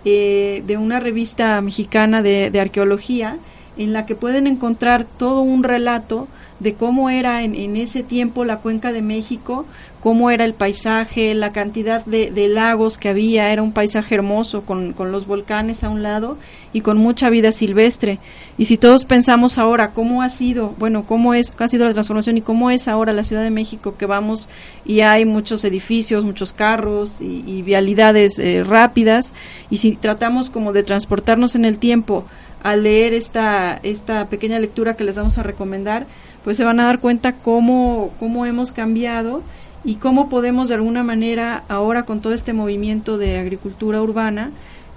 eh, 0.04 0.62
de 0.66 0.76
una 0.76 1.00
revista 1.00 1.60
mexicana 1.60 2.22
de, 2.22 2.50
de, 2.50 2.60
arqueología 2.60 3.36
en 3.78 3.92
la 3.92 4.04
que 4.04 4.16
pueden 4.16 4.46
encontrar 4.46 5.04
todo 5.04 5.40
un 5.40 5.62
relato 5.62 6.28
de 6.58 6.74
cómo 6.74 7.08
era 7.08 7.42
en, 7.42 7.54
en 7.54 7.76
ese 7.76 8.02
tiempo 8.02 8.44
la 8.44 8.58
cuenca 8.58 8.92
de 8.92 9.02
México 9.02 9.64
cómo 10.02 10.30
era 10.32 10.44
el 10.44 10.52
paisaje, 10.52 11.32
la 11.32 11.52
cantidad 11.52 12.04
de, 12.04 12.32
de 12.32 12.48
lagos 12.48 12.98
que 12.98 13.08
había, 13.08 13.52
era 13.52 13.62
un 13.62 13.70
paisaje 13.70 14.16
hermoso 14.16 14.62
con, 14.62 14.94
con, 14.94 15.12
los 15.12 15.28
volcanes 15.28 15.84
a 15.84 15.90
un 15.90 16.02
lado 16.02 16.36
y 16.72 16.80
con 16.80 16.98
mucha 16.98 17.30
vida 17.30 17.52
silvestre. 17.52 18.18
Y 18.58 18.64
si 18.64 18.76
todos 18.78 19.04
pensamos 19.04 19.58
ahora 19.58 19.92
cómo 19.92 20.22
ha 20.22 20.28
sido, 20.28 20.74
bueno, 20.76 21.06
cómo 21.06 21.34
es, 21.34 21.52
ha 21.56 21.68
sido 21.68 21.84
la 21.84 21.92
transformación 21.92 22.36
y 22.36 22.42
cómo 22.42 22.72
es 22.72 22.88
ahora 22.88 23.12
la 23.12 23.22
Ciudad 23.22 23.44
de 23.44 23.50
México, 23.50 23.94
que 23.96 24.06
vamos 24.06 24.48
y 24.84 25.02
hay 25.02 25.24
muchos 25.24 25.62
edificios, 25.64 26.24
muchos 26.24 26.52
carros 26.52 27.20
y, 27.20 27.44
y 27.46 27.62
vialidades 27.62 28.40
eh, 28.40 28.64
rápidas, 28.64 29.32
y 29.70 29.76
si 29.76 29.94
tratamos 29.94 30.50
como 30.50 30.72
de 30.72 30.82
transportarnos 30.82 31.54
en 31.54 31.64
el 31.64 31.78
tiempo 31.78 32.24
al 32.64 32.82
leer 32.82 33.14
esta, 33.14 33.78
esta 33.84 34.26
pequeña 34.28 34.58
lectura 34.58 34.94
que 34.94 35.04
les 35.04 35.14
vamos 35.14 35.38
a 35.38 35.44
recomendar, 35.44 36.06
pues 36.42 36.56
se 36.56 36.64
van 36.64 36.80
a 36.80 36.86
dar 36.86 36.98
cuenta 36.98 37.34
cómo, 37.34 38.10
cómo 38.18 38.46
hemos 38.46 38.72
cambiado 38.72 39.42
y 39.84 39.96
cómo 39.96 40.28
podemos 40.28 40.68
de 40.68 40.76
alguna 40.76 41.02
manera 41.02 41.64
ahora 41.68 42.04
con 42.04 42.20
todo 42.20 42.32
este 42.32 42.52
movimiento 42.52 43.18
de 43.18 43.38
agricultura 43.38 44.00
urbana, 44.00 44.50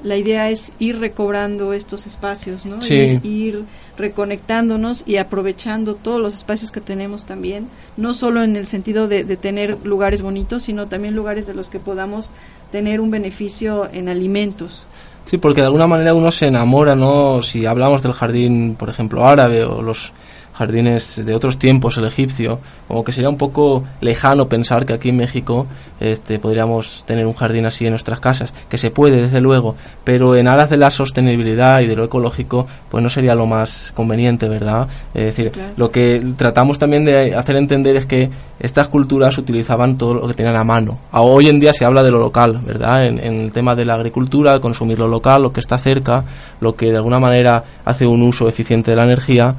la 0.04 0.18
idea 0.18 0.50
es 0.50 0.72
ir 0.78 1.00
recobrando 1.00 1.74
estos 1.74 2.06
espacios, 2.06 2.66
¿no? 2.66 2.82
Sí. 2.82 2.94
Ir, 2.94 3.26
ir, 3.26 3.64
reconectándonos 3.98 5.04
y 5.08 5.18
aprovechando 5.18 5.96
todos 5.96 6.20
los 6.20 6.34
espacios 6.34 6.70
que 6.70 6.82
tenemos 6.82 7.24
también, 7.26 7.70
no 7.96 8.14
solo 8.14 8.44
en 8.44 8.58
el 8.58 8.66
sentido 8.66 9.08
de, 9.08 9.24
de, 9.24 9.38
tener 9.38 9.78
lugares 9.86 10.22
bonitos, 10.22 10.64
sino 10.64 10.88
también 10.88 11.16
lugares 11.16 11.48
de 11.48 11.54
los 11.54 11.70
que 11.70 11.80
podamos 11.80 12.30
tener 12.72 13.00
un 13.00 13.10
beneficio 13.10 13.88
en 13.92 14.10
alimentos. 14.10 14.86
Sí, 15.26 15.38
porque 15.38 15.62
de 15.62 15.68
alguna 15.68 15.88
manera 15.88 16.14
uno 16.14 16.30
se 16.30 16.48
enamora, 16.48 16.96
¿no? 16.96 17.42
Si 17.42 17.66
hablamos 17.66 18.04
del 18.04 18.14
jardín, 18.14 18.76
por 18.78 18.90
ejemplo, 18.90 19.26
árabe 19.26 19.64
o 19.64 19.82
los 19.82 20.12
jardines 20.58 21.22
de 21.24 21.36
otros 21.36 21.58
tiempos, 21.58 21.98
el 21.98 22.06
egipcio, 22.06 22.60
como 22.88 23.04
que 23.04 23.12
sería 23.12 23.30
un 23.30 23.38
poco 23.38 23.84
lejano 24.02 24.48
pensar 24.48 24.86
que 24.86 24.94
aquí 24.94 25.10
en 25.10 25.18
México 25.18 25.68
este, 26.00 26.40
podríamos 26.40 27.04
tener 27.06 27.26
un 27.26 27.34
jardín 27.34 27.66
así 27.66 27.86
en 27.86 27.92
nuestras 27.92 28.20
casas, 28.20 28.54
que 28.70 28.78
se 28.78 28.90
puede 28.90 29.24
desde 29.24 29.42
luego, 29.42 29.76
pero 30.04 30.36
en 30.36 30.48
aras 30.48 30.70
de 30.70 30.78
la 30.78 30.92
sostenibilidad 30.92 31.82
y 31.82 31.88
de 31.88 31.96
lo 31.96 32.06
ecológico, 32.06 32.68
pues 32.90 33.04
no 33.04 33.10
sería 33.10 33.36
lo 33.36 33.46
más 33.46 33.92
conveniente, 33.96 34.48
¿verdad? 34.48 34.88
Es 35.14 35.26
decir, 35.26 35.52
lo 35.76 35.92
que 35.92 36.24
tratamos 36.38 36.80
también 36.80 37.04
de 37.04 37.36
hacer 37.36 37.58
entender 37.58 37.98
es 37.98 38.06
que 38.06 38.30
estas 38.60 38.88
culturas 38.88 39.38
utilizaban 39.38 39.98
todo 39.98 40.14
lo 40.14 40.28
que 40.28 40.34
tenían 40.34 40.56
a 40.56 40.64
mano. 40.64 41.00
Hoy 41.12 41.50
en 41.50 41.60
día 41.60 41.74
se 41.74 41.84
habla 41.84 42.02
de 42.04 42.12
lo 42.12 42.20
local, 42.20 42.62
¿verdad? 42.66 43.06
En, 43.06 43.20
en 43.20 43.42
el 43.42 43.52
tema 43.52 43.76
de 43.76 43.84
la 43.84 43.96
agricultura, 43.96 44.60
consumir 44.60 45.00
lo 45.00 45.10
local, 45.10 45.42
lo 45.42 45.52
que 45.52 45.60
está 45.60 45.78
cerca, 45.78 46.24
lo 46.62 46.76
que 46.76 46.88
de 46.88 46.96
alguna 46.96 47.20
manera 47.20 47.64
hace 47.84 48.08
un 48.08 48.24
uso 48.24 48.48
eficiente 48.48 48.92
de 48.92 48.98
la 48.98 49.04
energía 49.04 49.56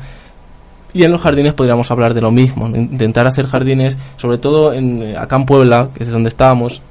y 0.93 1.05
en 1.05 1.13
los 1.13 1.21
jardines 1.21 1.55
podríamos 1.55 1.91
hablar 1.91 2.15
de 2.15 2.21
lo 2.21 2.31
mismo, 2.31 2.69
intentar 2.69 3.27
hacer 3.27 3.47
jardines, 3.47 3.99
sobre 4.17 4.39
todo 4.39 4.73
en, 4.73 5.03
eh, 5.03 5.17
acá 5.17 5.37
en 5.37 5.45
Puebla, 5.45 5.89
que 5.95 6.05
es 6.05 6.11
donde 6.11 6.29
estábamos, 6.29 6.83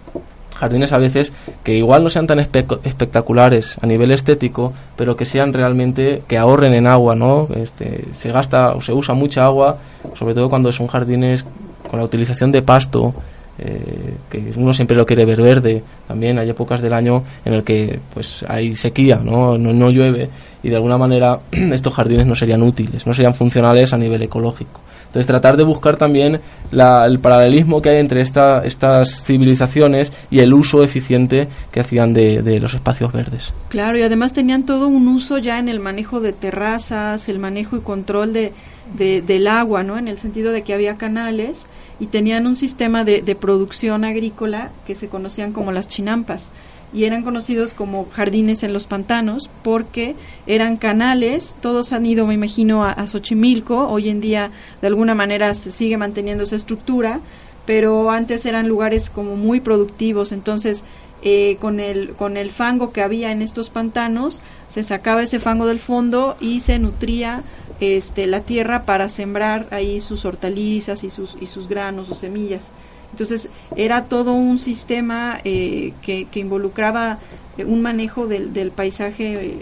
jardines 0.55 0.93
a 0.93 0.97
veces 0.97 1.34
que 1.63 1.75
igual 1.75 2.03
no 2.03 2.10
sean 2.10 2.27
tan 2.27 2.39
espectaculares 2.39 3.77
a 3.81 3.88
nivel 3.88 4.12
estético, 4.12 4.73
pero 4.95 5.15
que 5.15 5.25
sean 5.25 5.53
realmente, 5.53 6.23
que 6.27 6.38
ahorren 6.38 6.73
en 6.73 6.88
agua, 6.88 7.15
¿no? 7.15 7.47
Este, 7.53 8.05
se 8.13 8.31
gasta 8.31 8.69
o 8.69 8.81
se 8.81 8.93
usa 8.93 9.13
mucha 9.13 9.43
agua, 9.43 9.77
sobre 10.13 10.34
todo 10.34 10.49
cuando 10.49 10.71
son 10.71 10.88
jardines 10.88 11.45
con 11.89 11.99
la 11.99 12.05
utilización 12.05 12.51
de 12.51 12.62
pasto, 12.62 13.13
eh, 13.58 14.15
que 14.29 14.51
uno 14.58 14.73
siempre 14.73 14.97
lo 14.97 15.05
quiere 15.05 15.25
ver 15.25 15.41
verde. 15.41 15.84
También 16.08 16.39
hay 16.39 16.49
épocas 16.49 16.81
del 16.81 16.93
año 16.93 17.23
en 17.43 17.53
el 17.53 17.63
que 17.63 17.99
pues 18.13 18.43
hay 18.47 18.75
sequía, 18.75 19.19
¿no? 19.23 19.58
No, 19.58 19.73
no 19.73 19.89
llueve 19.89 20.29
y 20.65 20.69
de 20.69 20.75
alguna 20.75 20.97
manera 20.97 21.39
estos 21.51 21.93
jardines 21.93 22.25
no 22.25 22.34
serían 22.34 22.63
útiles, 22.63 23.06
no 23.06 23.13
serían 23.13 23.36
funcionales 23.36 23.93
a 23.93 23.97
nivel 23.97 24.23
ecológico. 24.23 24.82
Entonces 25.06 25.28
tratar 25.28 25.56
de 25.56 25.63
buscar 25.63 25.95
también 25.95 26.41
el 26.71 27.19
paralelismo 27.19 27.82
que 27.82 27.89
hay 27.89 27.97
entre 27.99 28.19
esta, 28.19 28.65
estas 28.65 29.23
civilizaciones 29.23 30.12
y 30.30 30.39
el 30.39 30.54
uso 30.54 30.84
eficiente 30.84 31.47
que 31.71 31.80
hacían 31.80 32.13
de, 32.13 32.41
de, 32.41 32.60
los 32.60 32.73
espacios 32.73 33.13
verdes. 33.13 33.54
Claro, 33.69 33.97
y 33.97 34.01
además 34.01 34.34
tenían 34.34 34.65
todo 34.65 34.88
un 34.88 35.08
uso 35.08 35.38
ya 35.38 35.60
en 35.60 35.69
el 35.69 35.80
manejo 35.80 36.19
de 36.19 36.34
terrazas, 36.34 37.30
el 37.30 37.39
manejo 37.39 37.78
y 37.78 37.82
control 37.82 38.34
de 38.34 38.51
del 38.93 39.47
agua, 39.47 39.84
¿no? 39.84 39.97
En 39.97 40.08
el 40.08 40.19
sentido 40.19 40.51
de 40.51 40.62
que 40.62 40.73
había 40.73 40.95
canales 40.95 41.65
y 41.99 42.06
tenían 42.08 42.45
un 42.45 42.56
sistema 42.56 43.04
de, 43.04 43.21
de, 43.21 43.36
producción 43.36 44.06
agrícola 44.06 44.69
que 44.86 44.93
se 44.93 45.08
conocían 45.08 45.54
como 45.54 45.71
las 45.71 45.88
chinampas 45.88 46.51
y 46.95 47.03
eran 47.03 47.23
conocidos 47.23 47.73
como 47.73 48.08
jardines 48.10 48.63
en 48.63 48.71
los 48.71 48.88
pantanos 48.88 49.49
porque 49.63 50.15
eran 50.47 50.77
canales, 50.77 51.53
todos 51.62 51.91
han 51.91 52.05
ido, 52.05 52.25
me 52.25 52.34
imagino, 52.34 52.86
a, 52.86 53.05
Xochimilco, 53.05 53.89
hoy 53.89 54.10
en 54.10 54.21
día 54.21 54.51
de 54.81 54.88
alguna 54.88 55.13
manera 55.13 55.53
se 55.55 55.73
sigue 55.73 55.97
manteniendo 55.97 56.45
esa 56.45 56.55
estructura, 56.55 57.19
pero 57.65 58.12
antes 58.12 58.45
eran 58.45 58.69
lugares 58.69 59.10
como 59.10 59.36
muy 59.36 59.60
productivos, 59.60 60.31
entonces 60.31 60.86
eh, 61.21 61.58
con, 61.60 61.81
el, 61.81 62.12
con 62.12 62.38
el 62.38 62.49
fango 62.49 62.93
que 62.93 63.01
había 63.01 63.34
en 63.34 63.41
estos 63.41 63.69
pantanos, 63.69 64.41
se 64.69 64.81
sacaba 64.84 65.21
ese 65.21 65.39
fango 65.39 65.67
del 65.67 65.81
fondo 65.81 66.38
y 66.39 66.62
se 66.62 66.79
nutría 66.79 67.43
este, 67.81 68.25
la 68.25 68.39
tierra 68.39 68.84
para 68.86 69.10
sembrar 69.10 69.67
ahí 69.71 69.99
sus 69.99 70.23
hortalizas 70.23 71.03
y 71.03 71.10
sus, 71.10 71.36
y 71.41 71.47
sus 71.47 71.67
granos 71.67 72.10
o 72.10 72.15
semillas. 72.15 72.71
Entonces 73.12 73.50
era 73.76 74.06
todo 74.06 74.34
un 74.34 74.60
sistema 74.60 75.39
eh, 75.44 75.94
que, 76.02 76.26
que, 76.26 76.39
involucraba 76.39 77.20
un 77.58 77.82
manejo 77.82 78.28
del, 78.28 78.54
del 78.54 78.72
paisaje 78.72 79.36
eh, 79.36 79.62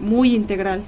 muy 0.00 0.34
integral. 0.34 0.82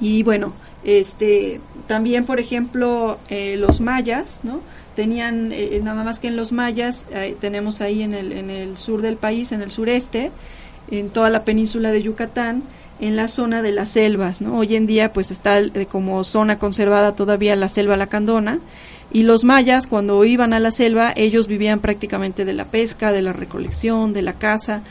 Y 0.00 0.22
bueno, 0.22 0.52
este, 0.84 1.60
también 1.86 2.24
por 2.24 2.38
ejemplo 2.38 3.18
eh, 3.28 3.56
los 3.56 3.80
mayas, 3.80 4.40
¿no? 4.42 4.60
Tenían, 4.94 5.52
eh, 5.52 5.80
nada 5.82 6.04
más 6.04 6.18
que 6.18 6.28
en 6.28 6.36
los 6.36 6.52
mayas, 6.52 7.06
tenemos 7.40 7.80
ahí 7.80 8.02
en 8.02 8.12
el, 8.12 8.32
en 8.32 8.50
el 8.50 8.76
sur 8.76 9.00
del 9.00 9.16
país, 9.16 9.50
en 9.52 9.62
el 9.62 9.70
sureste, 9.70 10.30
en 10.90 11.08
toda 11.08 11.30
la 11.30 11.44
península 11.44 11.90
de 11.90 12.02
Yucatán, 12.02 12.62
en 13.02 13.16
la 13.16 13.26
zona 13.26 13.62
de 13.62 13.72
las 13.72 13.90
selvas, 13.90 14.40
¿no? 14.40 14.58
Hoy 14.58 14.76
en 14.76 14.86
día 14.86 15.12
pues 15.12 15.32
está 15.32 15.58
eh, 15.58 15.86
como 15.90 16.22
zona 16.22 16.58
conservada 16.60 17.16
todavía 17.16 17.56
la 17.56 17.68
selva 17.68 17.96
lacandona 17.96 18.60
y 19.12 19.24
los 19.24 19.44
mayas 19.44 19.86
cuando 19.86 20.24
iban 20.24 20.52
a 20.54 20.60
la 20.60 20.70
selva 20.70 21.12
ellos 21.14 21.46
vivían 21.46 21.80
prácticamente 21.80 22.44
de 22.44 22.54
la 22.54 22.64
pesca, 22.64 23.12
de 23.12 23.22
la 23.22 23.32
recolección, 23.32 24.12
de 24.12 24.22
la 24.22 24.34
caza, 24.34 24.82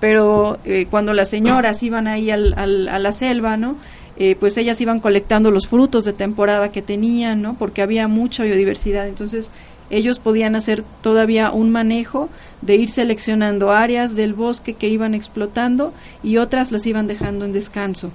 pero 0.00 0.58
eh, 0.64 0.86
cuando 0.90 1.14
las 1.14 1.30
señoras 1.30 1.82
iban 1.82 2.06
ahí 2.06 2.30
al, 2.30 2.54
al, 2.56 2.88
a 2.88 2.98
la 2.98 3.12
selva, 3.12 3.56
¿no? 3.56 3.76
Eh, 4.16 4.36
pues 4.38 4.58
ellas 4.58 4.80
iban 4.82 5.00
colectando 5.00 5.50
los 5.50 5.66
frutos 5.66 6.04
de 6.04 6.12
temporada 6.12 6.70
que 6.72 6.82
tenían, 6.82 7.40
¿no? 7.40 7.54
Porque 7.54 7.80
había 7.80 8.06
mucha 8.06 8.44
biodiversidad, 8.44 9.08
entonces 9.08 9.50
ellos 9.88 10.18
podían 10.18 10.56
hacer 10.56 10.84
todavía 11.00 11.50
un 11.50 11.70
manejo 11.70 12.28
de 12.60 12.76
ir 12.76 12.90
seleccionando 12.90 13.72
áreas 13.72 14.14
del 14.14 14.34
bosque 14.34 14.74
que 14.74 14.88
iban 14.88 15.14
explotando 15.14 15.92
y 16.22 16.36
otras 16.36 16.70
las 16.70 16.86
iban 16.86 17.06
dejando 17.06 17.44
en 17.44 17.52
descanso. 17.52 18.10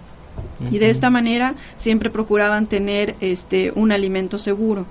Y 0.70 0.80
de 0.80 0.90
esta 0.90 1.10
manera 1.10 1.56
siempre 1.76 2.10
procuraban 2.10 2.68
tener 2.68 3.16
este 3.20 3.72
un 3.76 3.92
alimento 3.92 4.38
seguro 4.38 4.86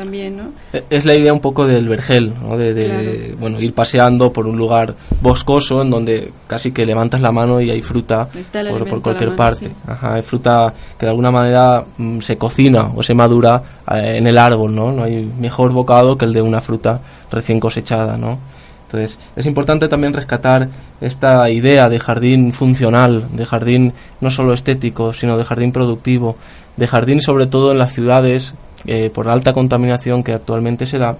también, 0.00 0.36
¿no? 0.36 0.44
E, 0.72 0.84
es 0.90 1.04
la 1.04 1.14
idea 1.14 1.32
un 1.32 1.40
poco 1.40 1.66
del 1.66 1.88
vergel, 1.88 2.32
¿no? 2.42 2.56
De, 2.56 2.72
de 2.72 2.86
claro. 2.86 3.36
bueno, 3.38 3.60
ir 3.60 3.74
paseando 3.74 4.32
por 4.32 4.46
un 4.46 4.56
lugar 4.56 4.94
boscoso 5.20 5.82
en 5.82 5.90
donde 5.90 6.32
casi 6.46 6.72
que 6.72 6.86
levantas 6.86 7.20
la 7.20 7.32
mano 7.32 7.60
y 7.60 7.70
hay 7.70 7.82
fruta 7.82 8.28
por, 8.70 8.88
por, 8.88 9.02
cualquier 9.02 9.30
mano, 9.30 9.36
parte. 9.36 9.66
Sí. 9.66 9.74
Ajá, 9.86 10.14
hay 10.14 10.22
fruta 10.22 10.72
que 10.98 11.06
de 11.06 11.10
alguna 11.10 11.30
manera 11.30 11.84
mm, 11.98 12.20
se 12.20 12.38
cocina 12.38 12.90
o 12.94 13.02
se 13.02 13.14
madura 13.14 13.62
eh, 13.92 14.14
en 14.16 14.26
el 14.26 14.38
árbol, 14.38 14.74
¿no? 14.74 14.90
No 14.90 15.04
hay 15.04 15.30
mejor 15.38 15.72
bocado 15.72 16.16
que 16.16 16.24
el 16.24 16.32
de 16.32 16.42
una 16.42 16.60
fruta 16.60 17.00
recién 17.30 17.60
cosechada, 17.60 18.16
¿no? 18.16 18.38
Entonces, 18.86 19.18
es 19.36 19.46
importante 19.46 19.86
también 19.86 20.12
rescatar 20.12 20.68
esta 21.00 21.48
idea 21.48 21.88
de 21.88 22.00
jardín 22.00 22.52
funcional, 22.52 23.28
de 23.32 23.46
jardín 23.46 23.92
no 24.20 24.32
solo 24.32 24.52
estético, 24.52 25.12
sino 25.12 25.36
de 25.36 25.44
jardín 25.44 25.70
productivo, 25.70 26.36
de 26.76 26.88
jardín 26.88 27.20
sobre 27.20 27.46
todo 27.46 27.70
en 27.70 27.78
las 27.78 27.92
ciudades, 27.92 28.52
eh, 28.86 29.10
por 29.10 29.26
la 29.26 29.32
alta 29.32 29.52
contaminación 29.52 30.22
que 30.22 30.32
actualmente 30.32 30.86
se 30.86 30.98
da, 30.98 31.16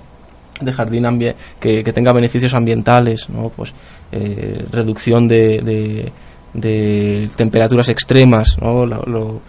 de 0.61 0.73
jardín 0.73 1.07
que, 1.59 1.83
que, 1.83 1.92
tenga 1.92 2.12
beneficios 2.12 2.55
ambientales, 2.55 3.29
¿no? 3.31 3.51
pues, 3.51 3.73
eh, 4.12 4.64
reducción 4.70 5.27
de, 5.27 5.61
de, 5.62 6.12
de, 6.55 7.31
temperaturas 7.37 7.88
extremas, 7.88 8.59
¿no? 8.61 8.85
Lo, 8.85 9.03
lo, 9.05 9.40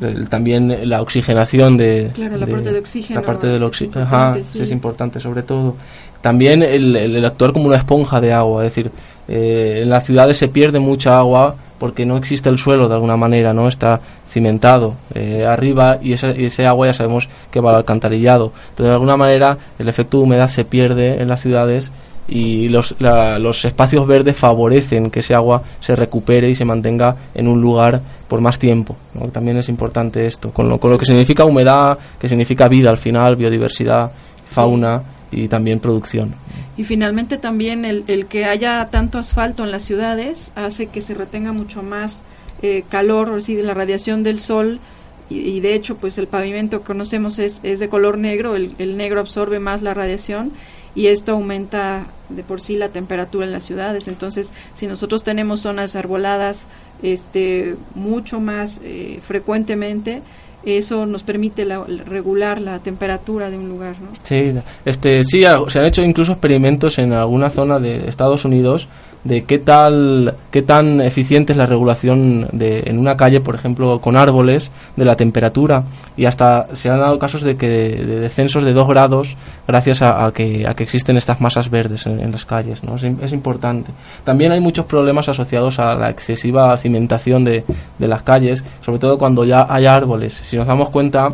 el, 0.00 0.28
también 0.28 0.88
la 0.88 1.02
oxigenación 1.02 1.76
de, 1.76 2.10
claro, 2.14 2.36
la 2.36 2.46
parte 2.46 2.72
de 2.72 2.78
oxígeno 2.78 3.20
la 3.20 3.26
parte 3.26 3.46
del 3.46 3.62
Ajá, 3.94 4.34
sí. 4.52 4.62
es 4.62 4.70
importante 4.70 5.20
sobre 5.20 5.42
todo 5.42 5.76
también 6.20 6.62
el, 6.62 6.96
el, 6.96 7.16
el, 7.16 7.24
actuar 7.24 7.52
como 7.52 7.66
una 7.66 7.76
esponja 7.76 8.20
de 8.20 8.32
agua, 8.32 8.64
es 8.64 8.74
decir, 8.74 8.90
eh, 9.28 9.80
en 9.82 9.90
las 9.90 10.04
ciudades 10.04 10.36
se 10.36 10.48
pierde 10.48 10.78
mucha 10.78 11.18
agua 11.18 11.56
porque 11.80 12.04
no 12.04 12.18
existe 12.18 12.50
el 12.50 12.58
suelo 12.58 12.88
de 12.88 12.94
alguna 12.94 13.16
manera, 13.16 13.54
no 13.54 13.66
está 13.66 14.00
cimentado 14.28 14.96
eh, 15.14 15.46
arriba 15.48 15.98
y 16.00 16.12
ese, 16.12 16.34
y 16.38 16.44
ese, 16.44 16.66
agua 16.66 16.88
ya 16.88 16.92
sabemos 16.92 17.26
que 17.50 17.58
va 17.58 17.70
al 17.70 17.76
alcantarillado. 17.76 18.52
Entonces, 18.70 18.88
de 18.88 18.92
alguna 18.92 19.16
manera, 19.16 19.56
el 19.78 19.88
efecto 19.88 20.18
de 20.18 20.24
humedad 20.24 20.46
se 20.46 20.64
pierde 20.64 21.22
en 21.22 21.26
las 21.26 21.40
ciudades 21.40 21.90
y 22.28 22.68
los, 22.68 22.94
la, 22.98 23.38
los 23.38 23.64
espacios 23.64 24.06
verdes 24.06 24.36
favorecen 24.36 25.10
que 25.10 25.20
ese 25.20 25.34
agua 25.34 25.62
se 25.80 25.96
recupere 25.96 26.50
y 26.50 26.54
se 26.54 26.66
mantenga 26.66 27.16
en 27.34 27.48
un 27.48 27.62
lugar 27.62 27.98
por 28.28 28.42
más 28.42 28.58
tiempo. 28.58 28.94
También 29.32 29.56
es 29.56 29.70
importante 29.70 30.26
esto, 30.26 30.50
con 30.50 30.68
lo, 30.68 30.78
con 30.78 30.90
lo 30.90 30.98
que 30.98 31.06
significa 31.06 31.46
humedad, 31.46 31.98
que 32.18 32.28
significa 32.28 32.68
vida 32.68 32.90
al 32.90 32.98
final, 32.98 33.36
biodiversidad, 33.36 34.12
fauna 34.50 35.02
y 35.30 35.48
también 35.48 35.80
producción. 35.80 36.34
Y 36.76 36.84
finalmente 36.84 37.38
también 37.38 37.84
el, 37.84 38.04
el, 38.06 38.26
que 38.26 38.44
haya 38.44 38.88
tanto 38.90 39.18
asfalto 39.18 39.64
en 39.64 39.70
las 39.70 39.82
ciudades 39.82 40.50
hace 40.54 40.86
que 40.86 41.02
se 41.02 41.14
retenga 41.14 41.52
mucho 41.52 41.82
más 41.82 42.22
eh, 42.62 42.84
calor, 42.88 43.30
o 43.30 43.40
sí, 43.40 43.56
la 43.56 43.74
radiación 43.74 44.22
del 44.22 44.40
sol 44.40 44.80
y, 45.28 45.38
y, 45.38 45.60
de 45.60 45.74
hecho 45.74 45.96
pues 45.96 46.18
el 46.18 46.26
pavimento 46.26 46.80
que 46.80 46.86
conocemos 46.86 47.38
es, 47.38 47.60
es 47.62 47.80
de 47.80 47.88
color 47.88 48.18
negro, 48.18 48.56
el, 48.56 48.74
el, 48.78 48.96
negro 48.96 49.20
absorbe 49.20 49.60
más 49.60 49.82
la 49.82 49.94
radiación 49.94 50.52
y 50.94 51.06
esto 51.06 51.32
aumenta 51.32 52.06
de 52.28 52.42
por 52.42 52.60
sí 52.60 52.76
la 52.76 52.88
temperatura 52.88 53.46
en 53.46 53.52
las 53.52 53.64
ciudades. 53.64 54.08
Entonces, 54.08 54.52
si 54.74 54.86
nosotros 54.86 55.22
tenemos 55.22 55.60
zonas 55.60 55.96
arboladas 55.96 56.66
este, 57.02 57.76
mucho 57.94 58.40
más 58.40 58.80
eh, 58.82 59.20
frecuentemente, 59.22 60.22
eso 60.64 61.06
nos 61.06 61.22
permite 61.22 61.64
la, 61.64 61.84
regular 61.84 62.60
la 62.60 62.78
temperatura 62.80 63.50
de 63.50 63.58
un 63.58 63.68
lugar, 63.68 63.96
¿no? 64.00 64.08
Sí, 64.22 64.52
este, 64.84 65.24
sí, 65.24 65.42
se 65.68 65.78
han 65.78 65.84
hecho 65.86 66.02
incluso 66.02 66.32
experimentos 66.32 66.98
en 66.98 67.12
alguna 67.12 67.50
zona 67.50 67.78
de 67.78 68.08
Estados 68.08 68.44
Unidos 68.44 68.88
de 69.24 69.44
qué 69.44 69.58
tal 69.58 70.34
qué 70.50 70.62
tan 70.62 71.00
eficiente 71.00 71.52
es 71.52 71.58
la 71.58 71.66
regulación 71.66 72.48
de, 72.52 72.84
en 72.86 72.98
una 72.98 73.16
calle, 73.16 73.40
por 73.40 73.54
ejemplo, 73.54 74.00
con 74.00 74.16
árboles, 74.16 74.70
de 74.96 75.04
la 75.04 75.16
temperatura 75.16 75.84
y 76.16 76.24
hasta 76.24 76.74
se 76.74 76.90
han 76.90 76.98
dado 76.98 77.18
casos 77.18 77.42
de 77.42 77.56
que 77.56 77.68
de, 77.68 78.20
descensos 78.20 78.64
de 78.64 78.72
2 78.72 78.88
grados 78.88 79.36
gracias 79.66 80.02
a, 80.02 80.30
que, 80.32 80.66
a 80.66 80.74
que 80.74 80.82
existen 80.82 81.16
estas 81.16 81.40
masas 81.40 81.70
verdes 81.70 82.06
en, 82.06 82.30
las 82.30 82.44
calles, 82.44 82.82
¿no? 82.82 82.96
Es, 82.96 83.32
importante. 83.32 83.92
También 84.24 84.52
hay 84.52 84.60
muchos 84.60 84.86
problemas 84.86 85.28
asociados 85.28 85.78
a 85.78 85.94
la 85.94 86.10
excesiva 86.10 86.76
cimentación 86.76 87.44
de, 87.44 87.64
de 87.98 88.08
las 88.08 88.22
calles, 88.22 88.64
sobre 88.80 88.98
todo 88.98 89.18
cuando 89.18 89.44
ya 89.44 89.66
hay 89.68 89.86
árboles. 89.86 90.42
Si 90.44 90.56
nos 90.56 90.66
damos 90.66 90.90
cuenta, 90.90 91.32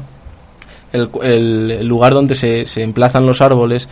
el, 0.97 1.71
el, 1.71 1.87
lugar 1.87 2.15
donde 2.15 2.35
se, 2.35 2.67
se 2.67 2.83
emplazan 2.83 3.27
los 3.27 3.41
árboles 3.41 3.89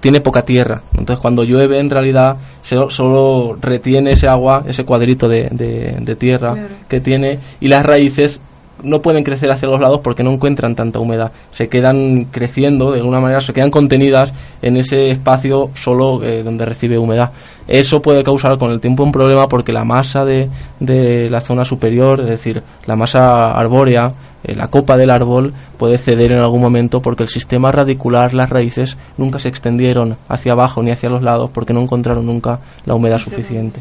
tiene 0.00 0.20
poca 0.20 0.42
tierra. 0.42 0.82
Entonces, 0.92 1.20
cuando 1.20 1.42
llueve, 1.42 1.78
en 1.78 1.90
realidad, 1.90 2.36
solo 2.62 3.58
retiene 3.60 4.12
ese 4.12 4.28
agua, 4.28 4.64
ese 4.66 4.84
cuadrito 4.84 5.28
de, 5.28 5.48
de, 5.50 6.16
tierra 6.16 6.54
que 6.88 7.00
tiene, 7.00 7.40
y 7.60 7.68
las 7.68 7.84
raíces 7.84 8.40
no 8.82 9.02
pueden 9.02 9.24
crecer 9.24 9.50
hacia 9.50 9.68
los 9.68 9.80
lados 9.80 10.00
porque 10.02 10.22
no 10.22 10.30
encuentran 10.30 10.74
tanta 10.74 10.98
humedad. 10.98 11.32
Se 11.50 11.68
quedan 11.68 12.26
creciendo, 12.30 12.92
de 12.92 12.98
alguna 12.98 13.20
manera, 13.20 13.40
se 13.40 13.52
quedan 13.52 13.70
contenidas 13.70 14.34
en 14.62 14.76
ese 14.76 15.10
espacio 15.10 15.70
solo 15.74 16.22
eh, 16.22 16.42
donde 16.42 16.64
recibe 16.64 16.98
humedad. 16.98 17.32
Eso 17.68 18.00
puede 18.00 18.22
causar 18.22 18.58
con 18.58 18.70
el 18.70 18.80
tiempo 18.80 19.02
un 19.02 19.12
problema 19.12 19.48
porque 19.48 19.72
la 19.72 19.84
masa 19.84 20.24
de, 20.24 20.48
de 20.78 21.28
la 21.30 21.40
zona 21.40 21.64
superior, 21.64 22.20
es 22.20 22.28
decir, 22.28 22.62
la 22.86 22.96
masa 22.96 23.52
arbórea, 23.52 24.12
eh, 24.46 24.54
la 24.54 24.68
copa 24.68 24.96
del 24.96 25.10
árbol 25.10 25.52
puede 25.76 25.98
ceder 25.98 26.30
en 26.30 26.38
algún 26.38 26.60
momento 26.60 27.02
porque 27.02 27.24
el 27.24 27.28
sistema 27.28 27.72
radicular, 27.72 28.32
las 28.32 28.48
raíces, 28.48 28.96
nunca 29.18 29.40
se 29.40 29.48
extendieron 29.48 30.16
hacia 30.28 30.52
abajo 30.52 30.82
ni 30.82 30.92
hacia 30.92 31.10
los 31.10 31.22
lados 31.22 31.50
porque 31.52 31.72
no 31.72 31.82
encontraron 31.82 32.26
nunca 32.26 32.60
la 32.84 32.94
humedad 32.94 33.18
suficiente. 33.18 33.80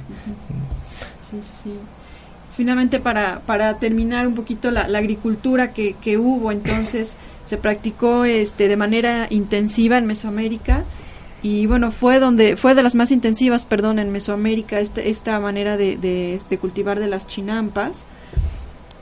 Finalmente, 2.56 3.00
para, 3.00 3.42
para 3.42 3.78
terminar 3.80 4.28
un 4.28 4.36
poquito 4.36 4.72
la, 4.72 4.84
agricultura 4.84 5.74
que, 5.74 5.96
que, 6.02 6.18
hubo, 6.18 6.52
entonces 6.52 7.18
se 7.46 7.58
practicó 7.58 8.26
este, 8.26 8.68
de 8.68 8.78
manera 8.78 9.28
intensiva 9.30 9.98
en 9.98 10.06
Mesoamérica 10.06 10.84
y 11.44 11.68
bueno, 11.68 11.92
fue 11.92 12.20
donde 12.20 12.56
fue 12.56 12.74
de 12.74 12.82
las 12.82 12.96
más 12.96 13.12
intensivas, 13.12 13.66
perdón, 13.66 14.00
en 14.00 14.12
Mesoamérica 14.12 14.80
esta, 14.80 15.02
esta 15.02 15.40
manera 15.40 15.78
de, 15.78 15.98
de, 15.98 16.40
de 16.50 16.58
cultivar 16.58 17.00
de 17.00 17.08
las 17.08 17.28
chinampas. 17.28 18.04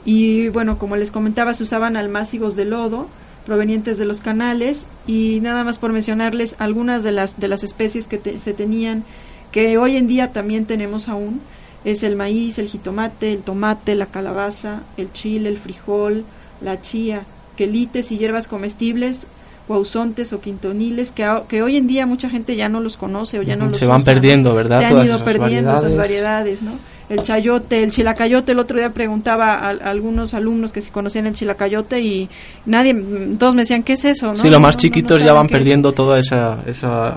Y 0.03 0.49
bueno, 0.49 0.77
como 0.77 0.97
les 0.97 1.11
comentaba, 1.11 1.53
se 1.53 1.63
usaban 1.63 1.95
almácigos 1.95 2.55
de 2.55 2.65
lodo 2.65 3.07
provenientes 3.45 3.97
de 3.97 4.05
los 4.05 4.21
canales 4.21 4.85
y 5.05 5.39
nada 5.41 5.63
más 5.63 5.77
por 5.77 5.93
mencionarles 5.93 6.55
algunas 6.59 7.03
de 7.03 7.11
las 7.11 7.39
de 7.39 7.47
las 7.47 7.63
especies 7.63 8.07
que 8.07 8.39
se 8.39 8.53
tenían 8.53 9.03
que 9.51 9.77
hoy 9.77 9.97
en 9.97 10.07
día 10.07 10.31
también 10.31 10.65
tenemos 10.65 11.09
aún 11.09 11.41
es 11.85 12.03
el 12.03 12.15
maíz, 12.15 12.59
el 12.59 12.67
jitomate, 12.67 13.33
el 13.33 13.43
tomate, 13.43 13.95
la 13.95 14.05
calabaza, 14.05 14.81
el 14.97 15.11
chile, 15.11 15.49
el 15.49 15.57
frijol, 15.57 16.23
la 16.61 16.81
chía, 16.81 17.23
quelites 17.57 18.11
y 18.11 18.17
hierbas 18.17 18.47
comestibles, 18.47 19.27
guausontes 19.67 20.33
o 20.33 20.41
quintoniles 20.41 21.11
que, 21.11 21.29
que 21.47 21.61
hoy 21.61 21.77
en 21.77 21.87
día 21.87 22.05
mucha 22.05 22.29
gente 22.29 22.55
ya 22.55 22.69
no 22.69 22.79
los 22.79 22.97
conoce 22.97 23.39
o 23.39 23.41
ya 23.41 23.55
no 23.55 23.67
los 23.67 23.77
se 23.77 23.85
van 23.85 24.03
perdiendo, 24.03 24.53
¿verdad? 24.53 24.79
Se 24.79 24.85
han 24.85 25.05
ido 25.05 25.23
perdiendo 25.23 25.73
esas 25.75 25.95
variedades, 25.95 26.61
¿no? 26.61 26.71
El 27.13 27.23
chayote, 27.23 27.83
el 27.83 27.91
chilacayote. 27.91 28.51
El 28.51 28.59
otro 28.59 28.77
día 28.77 28.89
preguntaba 28.89 29.53
a, 29.53 29.69
algunos 29.69 30.33
alumnos 30.33 30.71
que 30.71 30.81
si 30.81 30.91
conocían 30.91 31.27
el 31.27 31.35
chilacayote 31.35 31.99
y 32.01 32.29
nadie, 32.65 32.95
todos 33.39 33.55
me 33.55 33.61
decían, 33.61 33.83
¿qué 33.83 33.93
es 33.93 34.05
eso? 34.05 34.27
¿no? 34.27 34.35
Sí, 34.35 34.49
los 34.49 34.59
más 34.59 34.77
chiquitos 34.77 35.23
ya 35.23 35.33
van 35.33 35.47
perdiendo 35.47 35.93
todo 35.93 36.15
ese 36.15 36.35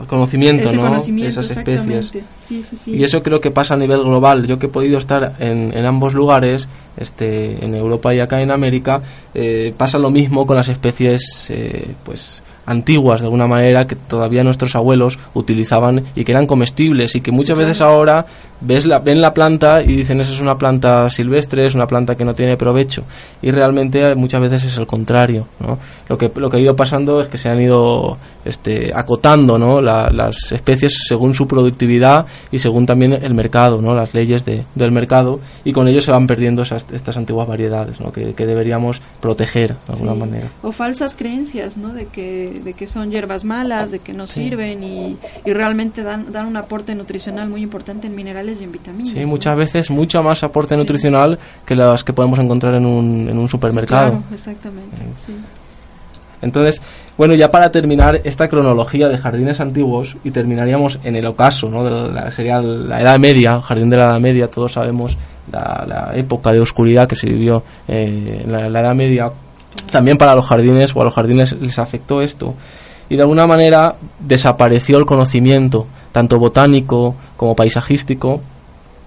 conocimiento, 0.07 0.73
¿no? 0.73 0.97
Esas 0.97 1.51
especies. 1.51 2.13
Y 2.87 3.03
eso 3.03 3.23
creo 3.23 3.41
que 3.41 3.51
pasa 3.51 3.75
a 3.75 3.77
nivel 3.77 4.01
global. 4.01 4.47
Yo 4.47 4.59
que 4.59 4.67
he 4.67 4.71
podido 4.71 4.99
estar 4.99 5.35
en, 5.39 5.73
en 5.77 5.85
ambos 5.85 6.15
lugares, 6.15 6.69
este, 6.97 7.65
en 7.65 7.75
Europa 7.75 8.15
y 8.15 8.21
acá 8.21 8.41
en 8.41 8.51
América, 8.51 9.03
eh, 9.35 9.75
pasa 9.77 9.99
lo 9.99 10.11
mismo 10.11 10.47
con 10.47 10.57
las 10.57 10.69
especies, 10.69 11.51
eh, 11.51 11.95
pues 12.05 12.43
antiguas 12.67 13.21
de 13.21 13.27
alguna 13.27 13.47
manera 13.47 13.87
que 13.87 13.95
todavía 13.95 14.43
nuestros 14.43 14.75
abuelos 14.75 15.19
utilizaban 15.35 16.05
y 16.15 16.25
que 16.25 16.33
eran 16.33 16.47
comestibles 16.47 17.15
y 17.15 17.21
que 17.21 17.31
muchas 17.31 17.57
veces 17.57 17.81
ahora 17.81 18.27
ves 18.61 18.87
la, 18.87 18.99
ven 18.99 19.21
la 19.21 19.35
planta 19.35 19.83
y 19.83 19.95
dicen 19.95 20.21
esa 20.21 20.33
es 20.33 20.41
una 20.41 20.57
planta 20.57 21.09
silvestre, 21.09 21.67
es 21.67 21.75
una 21.75 21.87
planta 21.87 22.15
que 22.15 22.25
no 22.25 22.35
tiene 22.35 22.57
provecho 22.57 23.05
y 23.43 23.51
realmente 23.51 24.15
muchas 24.15 24.41
veces 24.41 24.65
es 24.65 24.79
el 24.79 24.87
contrario 24.87 25.47
¿no? 25.61 25.79
lo 26.09 26.17
que 26.17 26.31
lo 26.35 26.49
que 26.51 26.57
ha 26.57 26.61
ido 26.61 26.75
pasando 26.75 27.21
es 27.21 27.29
que 27.29 27.39
se 27.39 27.49
han 27.49 27.61
ido 27.61 28.17
este, 28.45 28.93
acotando 28.95 29.59
¿no? 29.59 29.81
las 29.81 30.53
especies 30.53 31.05
según 31.07 31.35
su 31.35 31.47
productividad 31.47 32.27
y 32.51 32.59
según 32.59 32.87
también 32.87 33.13
el 33.13 33.35
mercado 33.35 33.83
¿no? 33.83 33.95
las 33.95 34.15
leyes 34.15 34.45
de, 34.45 34.65
del 34.75 34.93
mercado 34.93 35.41
y 35.65 35.73
con 35.73 35.89
ello 35.89 36.01
se 36.01 36.11
van 36.11 36.27
perdiendo 36.27 36.63
esas, 36.63 36.87
estas 36.93 37.17
antiguas 37.17 37.47
variedades 37.47 38.01
¿no? 38.01 38.13
que, 38.13 38.35
que 38.35 38.47
deberíamos 38.47 39.01
proteger 39.21 39.77
de 39.87 39.93
alguna 39.93 40.15
manera 40.15 40.49
o 40.63 40.73
falsas 40.73 41.15
creencias 41.15 41.77
¿no? 41.77 41.93
de 41.93 42.07
que 42.07 42.61
de 42.65 42.73
que 42.73 42.87
son 42.87 43.11
hierbas 43.11 43.45
malas 43.45 43.91
de 43.91 43.99
que 43.99 44.13
no 44.13 44.27
sirven 44.27 44.83
y, 44.83 45.17
y 45.45 45.53
realmente 45.53 46.03
dan 46.03 46.33
dan 46.33 46.47
un 46.47 46.57
aporte 46.57 46.95
nutricional 46.95 47.49
muy 47.49 47.63
importante 47.63 48.07
en 48.07 48.15
minerales 48.15 48.46
y 48.61 48.65
en 48.65 48.73
vitaminas. 48.73 49.13
Sí, 49.13 49.25
muchas 49.27 49.57
veces 49.57 49.91
mucho 49.91 50.23
más 50.23 50.43
aporte 50.43 50.77
nutricional 50.77 51.39
que 51.65 51.75
las 51.75 52.05
que 52.05 52.13
podemos 52.13 52.39
encontrar 52.39 52.75
en 52.75 52.87
un, 52.87 53.29
en 53.29 53.39
un 53.39 53.49
supermercado. 53.49 54.11
claro, 54.11 54.25
exactamente. 54.33 54.97
Sí. 55.17 55.33
Entonces, 56.43 56.81
bueno, 57.17 57.35
ya 57.35 57.51
para 57.51 57.71
terminar 57.71 58.21
esta 58.25 58.49
cronología 58.49 59.09
de 59.09 59.19
jardines 59.19 59.61
antiguos 59.61 60.17
y 60.23 60.31
terminaríamos 60.31 60.99
en 61.03 61.17
el 61.17 61.27
ocaso, 61.27 61.71
¿no? 61.71 61.83
De 61.83 62.13
la, 62.13 62.31
sería 62.31 62.61
la 62.61 63.01
Edad 63.01 63.19
Media, 63.19 63.61
jardín 63.61 63.89
de 63.91 63.97
la 63.97 64.11
Edad 64.11 64.21
Media, 64.21 64.49
todos 64.49 64.73
sabemos 64.73 65.17
la, 65.51 66.13
época 66.15 66.53
de 66.53 66.61
oscuridad 66.61 67.09
que 67.09 67.15
se 67.15 67.27
vivió 67.27 67.63
eh, 67.89 68.43
en 68.45 68.53
la, 68.53 68.69
la 68.69 68.81
Edad 68.81 68.95
Media. 68.95 69.31
También 69.91 70.19
para 70.19 70.35
los 70.35 70.47
jardines 70.47 70.95
o 70.95 71.01
a 71.01 71.05
los 71.05 71.15
jardines 71.15 71.53
les 71.61 71.79
afectó 71.79 72.21
esto 72.21 72.55
y 73.09 73.17
de 73.17 73.23
alguna 73.23 73.47
manera 73.47 73.95
desapareció 74.19 74.99
el 74.99 75.07
conocimiento 75.07 75.87
tanto 76.17 76.39
botánico 76.39 77.15
como 77.37 77.55
paisajístico, 77.55 78.41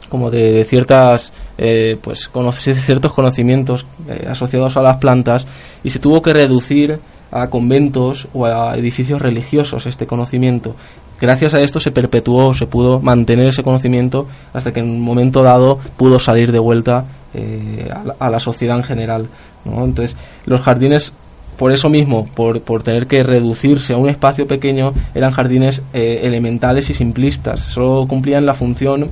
como 0.09 0.29
de, 0.29 0.63
ciertas 0.63 1.33
eh, 1.57 1.97
pues 1.99 2.29
ciertos 2.61 3.13
conocimientos 3.13 3.87
eh, 4.07 4.27
asociados 4.29 4.77
a 4.77 4.83
las 4.83 4.97
plantas 4.97 5.47
y 5.83 5.89
se 5.89 5.97
tuvo 5.97 6.21
que 6.21 6.33
reducir 6.33 6.99
a 7.31 7.49
conventos 7.49 8.27
o 8.31 8.45
a 8.45 8.77
edificios 8.77 9.23
religiosos 9.23 9.87
este 9.87 10.05
conocimiento. 10.05 10.75
Gracias 11.19 11.55
a 11.55 11.61
esto 11.61 11.79
se 11.79 11.89
perpetuó, 11.89 12.53
se 12.53 12.67
pudo 12.67 13.01
mantener 13.01 13.47
ese 13.47 13.63
conocimiento 13.63 14.27
hasta 14.53 14.71
que 14.71 14.81
en 14.81 14.89
un 14.91 15.01
momento 15.01 15.41
dado 15.41 15.79
pudo 15.97 16.19
salir 16.19 16.51
de 16.51 16.59
vuelta 16.59 17.05
eh, 17.33 17.89
a, 18.19 18.29
la, 18.29 18.39
sociedad 18.39 18.77
en 18.77 18.83
general. 18.83 19.27
Entonces, 19.65 20.15
los 20.45 20.61
jardines 20.61 21.11
por 21.59 21.73
eso 21.73 21.89
mismo, 21.89 22.25
por, 22.25 22.61
por 22.61 22.83
tener 22.83 23.05
que 23.05 23.21
reducirse 23.21 23.93
a 23.93 23.97
un 23.97 24.07
espacio 24.07 24.47
pequeño, 24.47 24.93
eran 25.13 25.31
jardines 25.31 25.81
eh, 25.93 26.21
elementales 26.23 26.89
y 26.89 26.93
simplistas. 26.93 27.59
Solo 27.59 28.07
cumplían 28.07 28.45
la 28.45 28.53
función 28.53 29.09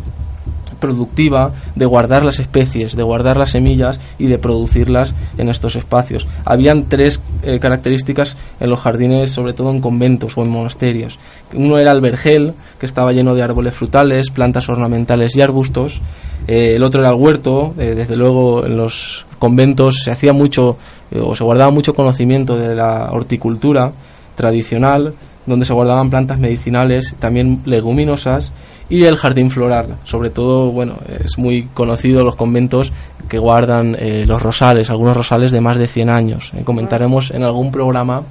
productiva 0.79 1.51
de 1.75 1.85
guardar 1.85 2.23
las 2.23 2.39
especies, 2.39 2.95
de 2.95 3.03
guardar 3.03 3.37
las 3.37 3.51
semillas 3.51 3.99
y 4.17 4.27
de 4.27 4.37
producirlas 4.37 5.15
en 5.37 5.49
estos 5.49 5.75
espacios. 5.75 6.27
Habían 6.45 6.85
tres 6.85 7.19
eh, 7.43 7.59
características 7.59 8.37
en 8.59 8.69
los 8.69 8.79
jardines, 8.79 9.31
sobre 9.31 9.53
todo 9.53 9.71
en 9.71 9.81
conventos 9.81 10.37
o 10.37 10.43
en 10.43 10.49
monasterios. 10.49 11.19
Uno 11.53 11.77
era 11.77 11.91
el 11.91 12.01
vergel, 12.01 12.53
que 12.79 12.85
estaba 12.85 13.13
lleno 13.13 13.35
de 13.35 13.43
árboles 13.43 13.73
frutales, 13.73 14.29
plantas 14.31 14.69
ornamentales 14.69 15.35
y 15.35 15.41
arbustos. 15.41 16.01
Eh, 16.47 16.73
el 16.75 16.83
otro 16.83 17.01
era 17.01 17.09
el 17.09 17.15
huerto, 17.15 17.73
desde 17.77 18.15
luego 18.15 18.65
en 18.65 18.77
los 18.77 19.25
conventos 19.39 20.03
se 20.03 20.11
hacía 20.11 20.33
mucho 20.33 20.77
eh, 21.11 21.19
o 21.19 21.35
se 21.35 21.43
guardaba 21.43 21.71
mucho 21.71 21.93
conocimiento 21.93 22.57
de 22.57 22.75
la 22.75 23.09
horticultura 23.11 23.91
tradicional, 24.35 25.13
donde 25.45 25.65
se 25.65 25.73
guardaban 25.73 26.09
plantas 26.09 26.39
medicinales, 26.39 27.15
también 27.19 27.61
leguminosas, 27.65 28.51
y 28.89 29.03
el 29.03 29.17
jardín 29.17 29.51
floral. 29.51 29.97
Sobre 30.05 30.29
todo, 30.29 30.71
bueno, 30.71 30.95
es 31.23 31.37
muy 31.37 31.63
conocido 31.73 32.23
los 32.23 32.35
conventos 32.35 32.91
que 33.27 33.39
guardan 33.39 33.95
eh, 33.99 34.25
los 34.25 34.41
rosales, 34.41 34.89
algunos 34.89 35.15
rosales 35.15 35.51
de 35.51 35.61
más 35.61 35.77
de 35.77 35.87
100 35.87 36.09
años. 36.09 36.51
Eh, 36.55 36.63
comentaremos 36.63 37.31
en 37.31 37.43
algún 37.43 37.71
programa 37.71 38.23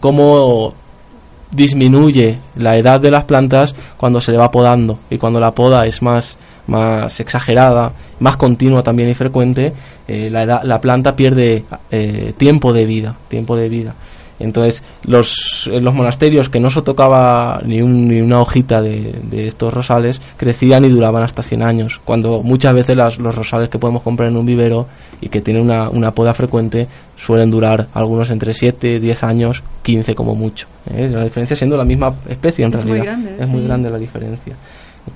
cómo 0.00 0.74
disminuye 1.52 2.40
la 2.56 2.76
edad 2.76 2.98
de 2.98 3.12
las 3.12 3.26
plantas 3.26 3.76
cuando 3.96 4.20
se 4.20 4.32
le 4.32 4.38
va 4.38 4.50
podando 4.50 4.98
y 5.08 5.18
cuando 5.18 5.38
la 5.38 5.52
poda 5.52 5.86
es 5.86 6.02
más 6.02 6.36
más 6.66 7.18
exagerada, 7.20 7.92
más 8.20 8.36
continua 8.36 8.82
también 8.82 9.08
y 9.08 9.14
frecuente, 9.14 9.72
eh, 10.06 10.28
la, 10.30 10.62
la, 10.62 10.80
planta 10.80 11.16
pierde 11.16 11.64
eh, 11.90 12.34
tiempo 12.36 12.72
de 12.72 12.86
vida, 12.86 13.16
tiempo 13.28 13.56
de 13.56 13.68
vida. 13.68 13.94
Entonces, 14.42 14.82
los, 15.04 15.70
en 15.72 15.84
los 15.84 15.94
monasterios 15.94 16.48
que 16.48 16.60
no 16.60 16.70
se 16.70 16.82
tocaba 16.82 17.60
ni, 17.64 17.80
ni 17.80 18.20
una 18.20 18.40
hojita 18.40 18.82
de, 18.82 19.20
de, 19.22 19.46
estos 19.46 19.72
rosales, 19.72 20.20
crecían 20.36 20.84
y 20.84 20.88
duraban 20.88 21.22
hasta 21.22 21.42
100 21.42 21.62
años, 21.62 22.00
cuando 22.04 22.42
muchas 22.42 22.72
veces 22.74 22.96
las, 22.96 23.18
los 23.18 23.34
rosales 23.34 23.68
que 23.68 23.78
podemos 23.78 24.02
comprar 24.02 24.28
en 24.28 24.36
un 24.36 24.46
vivero 24.46 24.86
y 25.20 25.28
que 25.28 25.40
tienen 25.40 25.62
una, 25.62 25.88
una 25.88 26.10
poda 26.12 26.34
frecuente 26.34 26.88
suelen 27.16 27.50
durar 27.50 27.86
algunos 27.94 28.30
entre 28.30 28.52
7, 28.52 28.98
10 28.98 29.22
años, 29.22 29.62
15 29.82 30.14
como 30.14 30.34
mucho. 30.34 30.66
¿eh? 30.92 31.08
La 31.08 31.24
diferencia 31.24 31.54
siendo 31.56 31.76
la 31.76 31.84
misma 31.84 32.14
especie 32.28 32.64
en 32.64 32.72
realidad. 32.72 33.18
es 33.38 33.48
muy 33.48 33.64
grande 33.64 33.90
la 33.90 33.98
diferencia. 33.98 34.56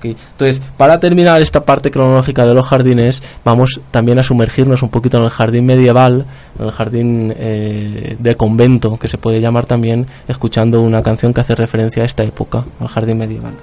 Entonces, 0.03 0.61
para 0.77 0.99
terminar 0.99 1.41
esta 1.41 1.63
parte 1.63 1.91
cronológica 1.91 2.45
de 2.45 2.53
los 2.53 2.67
jardines, 2.67 3.21
vamos 3.43 3.79
también 3.91 4.19
a 4.19 4.23
sumergirnos 4.23 4.83
un 4.83 4.89
poquito 4.89 5.17
en 5.17 5.23
el 5.23 5.29
jardín 5.29 5.65
medieval, 5.65 6.25
en 6.59 6.65
el 6.65 6.71
jardín 6.71 7.33
eh, 7.37 8.15
de 8.19 8.35
convento, 8.35 8.97
que 8.97 9.07
se 9.07 9.17
puede 9.17 9.41
llamar 9.41 9.65
también, 9.65 10.07
escuchando 10.27 10.81
una 10.81 11.01
canción 11.01 11.33
que 11.33 11.41
hace 11.41 11.55
referencia 11.55 12.03
a 12.03 12.05
esta 12.05 12.23
época, 12.23 12.65
al 12.79 12.87
jardín 12.87 13.17
medieval. 13.17 13.53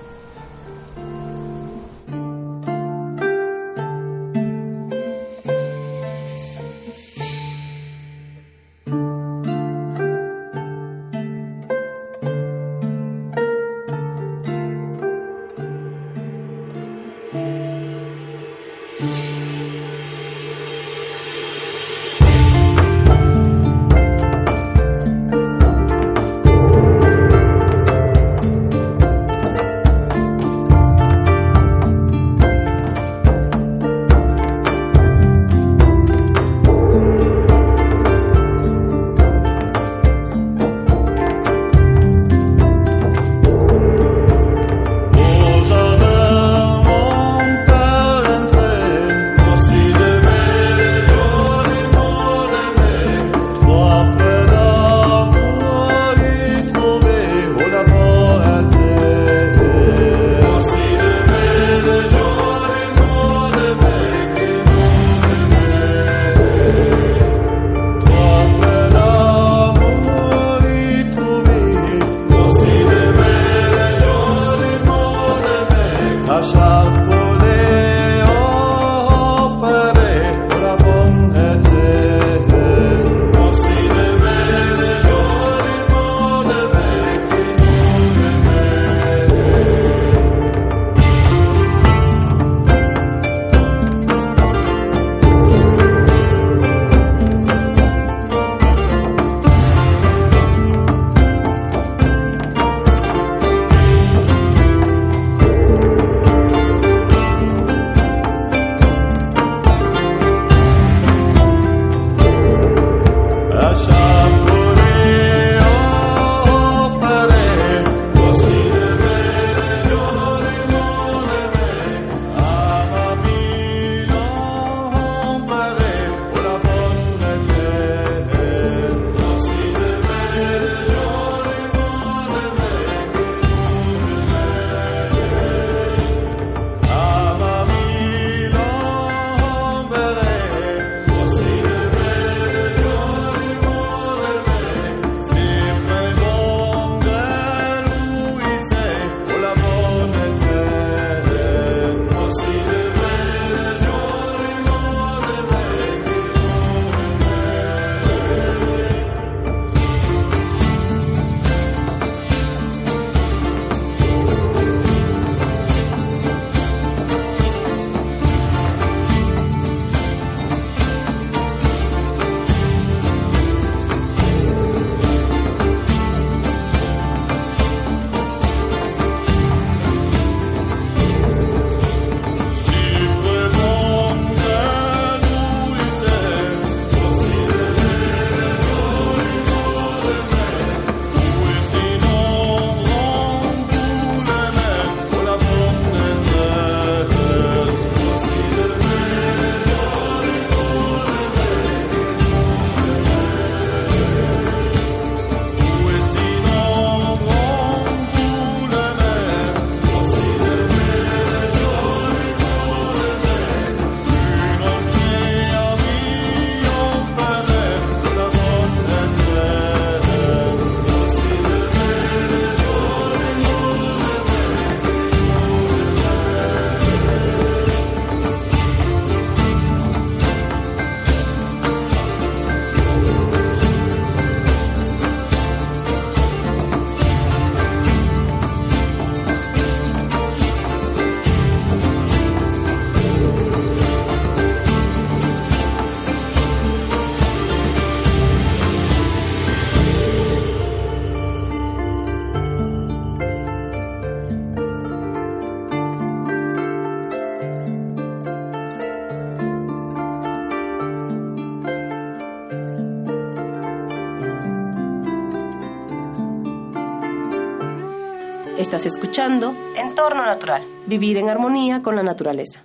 Estás 268.75 268.97
escuchando 268.97 269.55
Entorno 269.77 270.25
Natural, 270.25 270.61
vivir 270.89 271.17
en 271.19 271.29
armonía 271.29 271.81
con 271.81 271.95
la 271.95 272.03
naturaleza. 272.03 272.65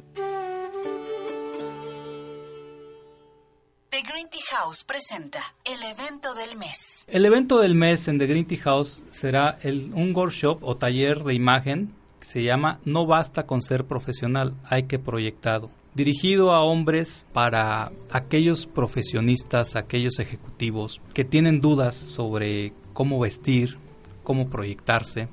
The 3.92 4.02
Green 4.02 4.28
Tea 4.32 4.42
House 4.58 4.84
presenta 4.84 5.54
el 5.64 5.84
evento 5.84 6.34
del 6.34 6.58
mes. 6.58 7.06
El 7.10 7.28
evento 7.28 7.60
del 7.60 7.76
mes 7.76 8.08
en 8.08 8.18
The 8.18 8.26
Green 8.26 8.48
Tea 8.48 8.58
House 8.58 9.04
será 9.12 9.60
el, 9.62 9.92
un 9.94 10.16
workshop 10.16 10.64
o 10.64 10.76
taller 10.78 11.24
de 11.24 11.36
imagen 11.36 11.94
Se 12.22 12.42
llama 12.42 12.80
No 12.86 13.06
basta 13.06 13.46
con 13.46 13.62
ser 13.62 13.86
profesional, 13.86 14.56
hay 14.68 14.88
que 14.88 14.98
proyectado. 14.98 15.70
Dirigido 15.94 16.54
a 16.54 16.64
hombres 16.64 17.28
para 17.34 17.92
aquellos 18.10 18.66
profesionistas, 18.66 19.76
aquellos 19.76 20.18
ejecutivos 20.18 21.04
que 21.14 21.24
tienen 21.24 21.62
dudas 21.62 21.94
sobre 21.94 22.74
cómo 22.94 23.20
vestir, 23.20 23.78
cómo 24.24 24.50
proyectarse. 24.50 25.30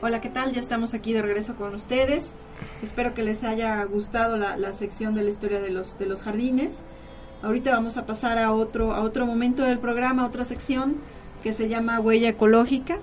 Hola, 0.01 0.23
¿qué 0.23 0.31
tal? 0.31 0.53
Ya 0.53 0.61
estamos 0.61 0.95
aquí 0.95 1.13
de 1.13 1.21
regreso 1.21 1.55
con 1.55 1.75
ustedes. 1.75 2.33
Espero 2.83 3.13
que 3.13 3.23
les 3.23 3.45
haya 3.45 3.85
gustado 3.85 4.39
la, 4.39 4.73
sección 4.73 5.15
de 5.15 5.23
la 5.23 5.29
historia 5.29 5.61
de 5.61 5.71
los, 5.71 5.99
de 5.99 6.07
los 6.07 6.23
jardines. 6.23 6.83
Ahorita 7.43 7.71
vamos 7.71 7.97
a 7.97 8.07
pasar 8.07 8.39
a 8.39 8.53
otro, 8.53 8.93
a 8.93 9.03
otro 9.03 9.27
momento 9.27 9.63
del 9.63 9.79
programa, 9.79 10.25
otra 10.25 10.45
sección 10.45 10.97
que 11.43 11.53
se 11.53 11.69
llama 11.69 12.01
huella 12.01 12.31
ecológica. 12.31 12.99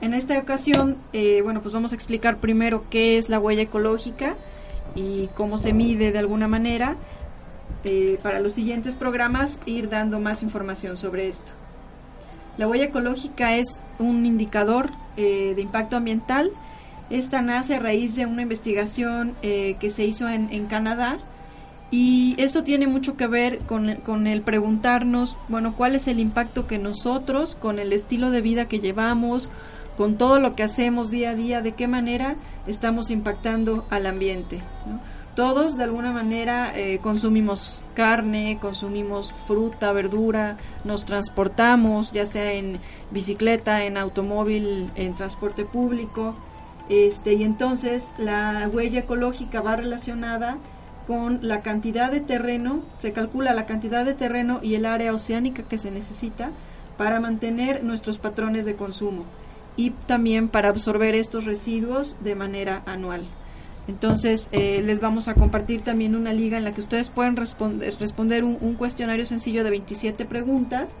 En 0.00 0.14
esta 0.14 0.38
ocasión, 0.38 0.96
eh, 1.12 1.42
bueno, 1.42 1.62
pues 1.62 1.74
vamos 1.74 1.92
a 1.92 1.94
explicar 1.94 2.38
primero 2.38 2.84
qué 2.90 3.18
es 3.18 3.28
la 3.28 3.38
huella 3.38 3.62
ecológica 3.62 4.36
y 4.94 5.28
cómo 5.34 5.58
se 5.58 5.72
mide 5.72 6.12
de 6.12 6.18
alguna 6.18 6.48
manera. 6.48 6.96
Eh, 7.84 8.18
para 8.22 8.38
los 8.38 8.52
siguientes 8.52 8.94
programas 8.94 9.58
ir 9.66 9.88
dando 9.88 10.20
más 10.20 10.42
información 10.42 10.96
sobre 10.96 11.28
esto. 11.28 11.52
La 12.56 12.68
huella 12.68 12.84
ecológica 12.84 13.56
es 13.56 13.80
un 13.98 14.24
indicador 14.26 14.90
eh, 15.16 15.52
de 15.56 15.62
impacto 15.62 15.96
ambiental. 15.96 16.50
Esta 17.10 17.42
nace 17.42 17.74
a 17.74 17.80
raíz 17.80 18.14
de 18.14 18.26
una 18.26 18.42
investigación 18.42 19.34
que 19.42 19.90
se 19.90 20.04
hizo 20.04 20.28
en, 20.28 20.66
Canadá 20.66 21.18
y 21.92 22.34
esto 22.38 22.64
tiene 22.64 22.88
mucho 22.88 23.16
que 23.16 23.28
ver 23.28 23.58
con, 23.60 23.94
con, 24.04 24.26
el 24.26 24.42
preguntarnos, 24.42 25.36
bueno, 25.48 25.74
cuál 25.76 25.94
es 25.94 26.08
el 26.08 26.18
impacto 26.18 26.66
que 26.66 26.78
nosotros, 26.78 27.54
con 27.54 27.78
el 27.78 27.92
estilo 27.92 28.32
de 28.32 28.40
vida 28.40 28.66
que 28.66 28.80
llevamos, 28.80 29.52
con 29.96 30.16
todo 30.16 30.40
lo 30.40 30.56
que 30.56 30.64
hacemos 30.64 31.10
día 31.10 31.30
a 31.30 31.34
día, 31.34 31.60
de 31.60 31.72
qué 31.72 31.86
manera 31.86 32.36
estamos 32.66 33.10
impactando 33.10 33.84
al 33.90 34.06
ambiente. 34.06 34.62
¿no? 34.86 34.98
todos 35.34 35.76
de 35.76 35.84
alguna 35.84 36.12
manera 36.12 36.72
eh, 36.74 36.98
consumimos 37.02 37.80
carne, 37.94 38.58
consumimos 38.60 39.32
fruta, 39.46 39.92
verdura, 39.92 40.58
nos 40.84 41.04
transportamos, 41.04 42.12
ya 42.12 42.26
sea 42.26 42.52
en 42.52 42.78
bicicleta, 43.10 43.84
en 43.84 43.96
automóvil, 43.96 44.90
en 44.94 45.14
transporte 45.14 45.64
público, 45.64 46.34
este, 46.88 47.34
y 47.34 47.44
entonces 47.44 48.10
la 48.18 48.68
huella 48.70 49.00
ecológica 49.00 49.62
va 49.62 49.76
relacionada 49.76 50.58
con 51.12 51.40
la 51.42 51.60
cantidad 51.60 52.10
de 52.10 52.20
terreno, 52.20 52.80
se 52.96 53.12
calcula 53.12 53.52
la 53.52 53.66
cantidad 53.66 54.02
de 54.06 54.14
terreno 54.14 54.60
y 54.62 54.76
el 54.76 54.86
área 54.86 55.12
oceánica 55.12 55.62
que 55.62 55.76
se 55.76 55.90
necesita 55.90 56.52
para 56.96 57.20
mantener 57.20 57.84
nuestros 57.84 58.16
patrones 58.16 58.64
de 58.64 58.76
consumo 58.76 59.26
y 59.76 59.90
también 59.90 60.48
para 60.48 60.70
absorber 60.70 61.14
estos 61.14 61.44
residuos 61.44 62.16
de 62.24 62.34
manera 62.34 62.82
anual. 62.86 63.26
Entonces, 63.88 64.48
eh, 64.52 64.80
les 64.82 65.00
vamos 65.00 65.28
a 65.28 65.34
compartir 65.34 65.82
también 65.82 66.16
una 66.16 66.32
liga 66.32 66.56
en 66.56 66.64
la 66.64 66.72
que 66.72 66.80
ustedes 66.80 67.10
pueden 67.10 67.36
responder, 67.36 67.94
responder 68.00 68.42
un, 68.42 68.74
cuestionario 68.76 69.26
sencillo 69.26 69.64
de 69.64 69.70
27 69.70 70.24
preguntas, 70.24 70.96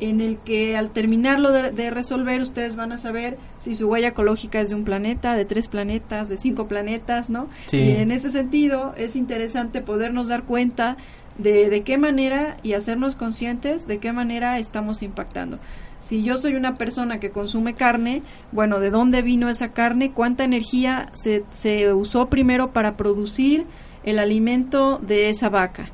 en 0.00 0.20
el 0.20 0.38
que 0.38 0.76
al 0.76 0.90
terminarlo 0.90 1.52
de, 1.52 1.90
resolver, 1.90 2.40
ustedes 2.42 2.76
van 2.76 2.92
a 2.92 2.98
saber 2.98 3.38
si 3.58 3.74
su 3.74 3.88
huella 3.88 4.08
ecológica 4.08 4.60
es 4.60 4.68
de 4.68 4.74
un 4.74 4.84
planeta, 4.84 5.34
de 5.34 5.44
tres 5.44 5.68
planetas, 5.68 6.28
de 6.28 6.36
cinco 6.36 6.68
planetas, 6.68 7.30
¿no? 7.30 7.48
Y 7.72 7.90
en 7.92 8.10
ese 8.12 8.30
sentido, 8.30 8.94
es 8.96 9.16
interesante 9.16 9.80
podernos 9.80 10.28
dar 10.28 10.44
cuenta 10.44 10.96
de, 11.38 11.70
de 11.70 11.82
qué 11.82 11.98
manera 11.98 12.56
y 12.62 12.72
hacernos 12.74 13.14
conscientes 13.14 13.86
de 13.86 13.98
qué 13.98 14.12
manera 14.12 14.58
estamos 14.58 15.02
impactando. 15.02 15.58
Si 16.00 16.22
yo 16.22 16.36
soy 16.36 16.54
una 16.54 16.76
persona 16.76 17.18
que 17.18 17.30
consume 17.30 17.74
carne, 17.74 18.22
bueno, 18.52 18.80
¿de 18.80 18.90
dónde 18.90 19.22
vino 19.22 19.48
esa 19.48 19.72
carne? 19.72 20.12
¿Cuánta 20.12 20.44
energía 20.44 21.10
se, 21.14 21.44
se 21.50 21.92
usó 21.92 22.26
primero 22.28 22.72
para 22.72 22.96
producir 22.96 23.66
el 24.04 24.18
alimento 24.18 24.98
de 24.98 25.28
esa 25.28 25.48
vaca? 25.48 25.90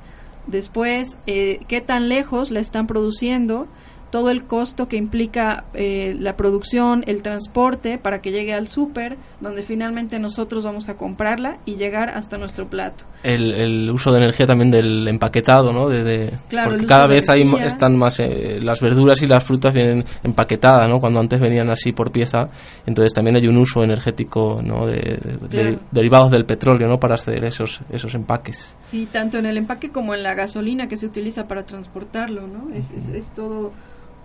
Después, 0.46 1.18
eh, 1.26 1.60
¿qué 1.68 1.80
tan 1.80 2.08
lejos 2.08 2.50
la 2.50 2.60
están 2.60 2.86
produciendo? 2.86 3.68
Todo 4.12 4.28
el 4.28 4.44
costo 4.44 4.88
que 4.88 4.98
implica 4.98 5.64
eh, 5.72 6.14
la 6.18 6.36
producción, 6.36 7.02
el 7.06 7.22
transporte 7.22 7.96
para 7.96 8.20
que 8.20 8.30
llegue 8.30 8.52
al 8.52 8.68
súper, 8.68 9.16
donde 9.40 9.62
finalmente 9.62 10.18
nosotros 10.18 10.64
vamos 10.64 10.90
a 10.90 10.98
comprarla 10.98 11.56
y 11.64 11.76
llegar 11.76 12.10
hasta 12.10 12.36
nuestro 12.36 12.68
plato. 12.68 13.06
El, 13.22 13.90
uso 13.90 14.12
de 14.12 14.18
energía 14.18 14.46
también 14.46 14.70
del 14.70 15.08
empaquetado, 15.08 15.72
¿no? 15.72 15.88
De, 15.88 16.30
porque 16.62 16.84
cada 16.84 17.06
vez 17.06 17.30
hay, 17.30 17.50
están 17.64 17.96
más, 17.96 18.20
eh, 18.20 18.60
las 18.62 18.82
verduras 18.82 19.22
y 19.22 19.26
las 19.26 19.42
frutas 19.42 19.72
vienen 19.72 20.04
empaquetadas, 20.22 20.90
¿no? 20.90 21.00
Cuando 21.00 21.18
antes 21.18 21.40
venían 21.40 21.70
así 21.70 21.92
por 21.92 22.12
pieza, 22.12 22.50
entonces 22.84 23.14
también 23.14 23.36
hay 23.36 23.48
un 23.48 23.56
uso 23.56 23.82
energético, 23.82 24.60
¿no? 24.62 24.84
De, 24.84 25.78
derivados 25.90 26.30
del 26.30 26.44
petróleo, 26.44 26.86
¿no? 26.86 27.00
Para 27.00 27.14
hacer 27.14 27.42
esos, 27.46 27.80
esos 27.90 28.14
empaques. 28.14 28.76
Sí, 28.82 29.08
tanto 29.10 29.38
en 29.38 29.46
el 29.46 29.56
empaque 29.56 29.88
como 29.88 30.14
en 30.14 30.22
la 30.22 30.34
gasolina 30.34 30.86
que 30.86 30.98
se 30.98 31.06
utiliza 31.06 31.48
para 31.48 31.64
transportarlo, 31.64 32.46
¿no? 32.46 32.68
es, 32.74 32.90
es 32.90 33.32
todo 33.32 33.72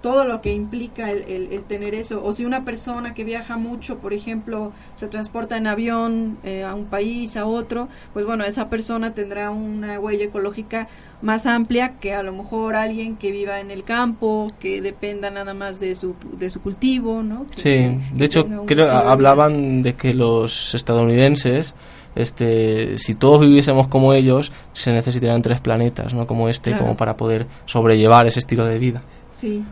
todo 0.08 0.24
lo 0.24 0.40
que 0.40 0.54
implica 0.54 1.12
el, 1.12 1.62
tener 1.68 1.94
eso. 1.94 2.24
O 2.24 2.32
si 2.32 2.46
una 2.46 2.64
persona 2.64 3.14
que 3.14 3.26
viaja 3.26 3.58
mucho, 3.58 3.98
por 3.98 4.14
ejemplo, 4.14 4.72
se 4.96 5.10
transporta 5.10 5.58
en 5.58 5.68
avión 5.68 6.38
eh, 6.46 6.64
a 6.64 6.76
un 6.76 6.86
país, 6.86 7.36
a 7.36 7.46
otro, 7.46 7.90
pues 8.14 8.26
bueno, 8.26 8.46
esa 8.46 8.70
persona 8.70 9.14
tendrá 9.14 9.50
una 9.52 10.00
huella 10.00 10.24
ecológica 10.24 10.88
más 11.22 11.46
amplia 11.46 11.96
que 12.00 12.14
a 12.14 12.24
lo 12.24 12.32
mejor 12.32 12.78
alguien 12.78 13.18
que 13.18 13.32
viva 13.32 13.60
en 13.60 13.70
el 13.70 13.84
campo, 13.84 14.48
que 14.62 14.82
dependa 14.82 15.30
nada 15.30 15.54
más 15.54 15.82
de 15.82 15.94
su, 15.94 16.16
de 16.40 16.50
su 16.50 16.62
cultivo, 16.62 17.22
¿no? 17.22 17.46
sí, 17.58 18.00
de 18.14 18.26
hecho, 18.26 18.48
creo 18.66 18.90
hablaban 18.90 19.82
de 19.82 19.96
que 19.96 20.14
los 20.14 20.74
estadounidenses 20.74 21.76
este, 22.16 22.98
si 22.98 23.14
todos 23.14 23.42
viviésemos 23.42 23.88
como 23.90 24.14
ellos, 24.14 24.54
se 24.74 24.92
necesitarían 24.92 25.42
tres 25.42 25.60
planetas, 25.60 26.14
¿no? 26.14 26.26
Como 26.26 26.50
este, 26.50 26.76
como 26.78 26.98
para 26.98 27.16
poder 27.18 27.46
sobrellevar 27.66 28.26
ese 28.26 28.40
estilo 28.40 28.66
de 28.66 28.80
vida. 28.80 29.04
Sí, 29.32 29.64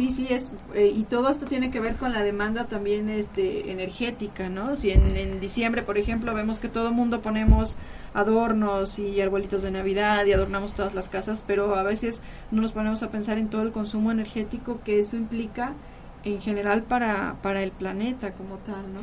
Sí, 0.00 0.08
sí, 0.08 0.28
es, 0.30 0.50
eh, 0.72 0.90
y 0.96 1.02
todo 1.02 1.28
esto 1.28 1.44
tiene 1.44 1.70
que 1.70 1.78
ver 1.78 1.94
con 1.96 2.14
la 2.14 2.22
demanda 2.22 2.64
también 2.64 3.10
este, 3.10 3.70
energética, 3.70 4.48
¿no? 4.48 4.74
Si 4.74 4.90
en, 4.90 5.40
diciembre, 5.40 5.82
por 5.82 5.98
ejemplo, 5.98 6.32
vemos 6.32 6.58
que 6.58 6.70
todo 6.70 6.88
el 6.88 6.94
mundo 6.94 7.20
ponemos 7.20 7.76
adornos 8.14 8.98
y 8.98 9.20
arbolitos 9.20 9.60
de 9.60 9.70
Navidad 9.70 10.24
y 10.24 10.32
adornamos 10.32 10.72
todas 10.72 10.94
las 10.94 11.10
casas, 11.10 11.44
pero 11.46 11.74
a 11.74 11.82
veces 11.82 12.22
no 12.50 12.62
nos 12.62 12.72
ponemos 12.72 13.02
a 13.02 13.10
pensar 13.10 13.36
en 13.36 13.50
todo 13.50 13.60
el 13.60 13.72
consumo 13.72 14.10
energético 14.10 14.80
que 14.86 15.00
eso 15.00 15.18
implica 15.18 15.74
en 16.24 16.40
general 16.40 16.82
para, 16.82 17.36
para 17.42 17.62
el 17.62 17.70
planeta 17.70 18.32
como 18.32 18.56
tal, 18.56 18.94
¿no? 18.94 19.00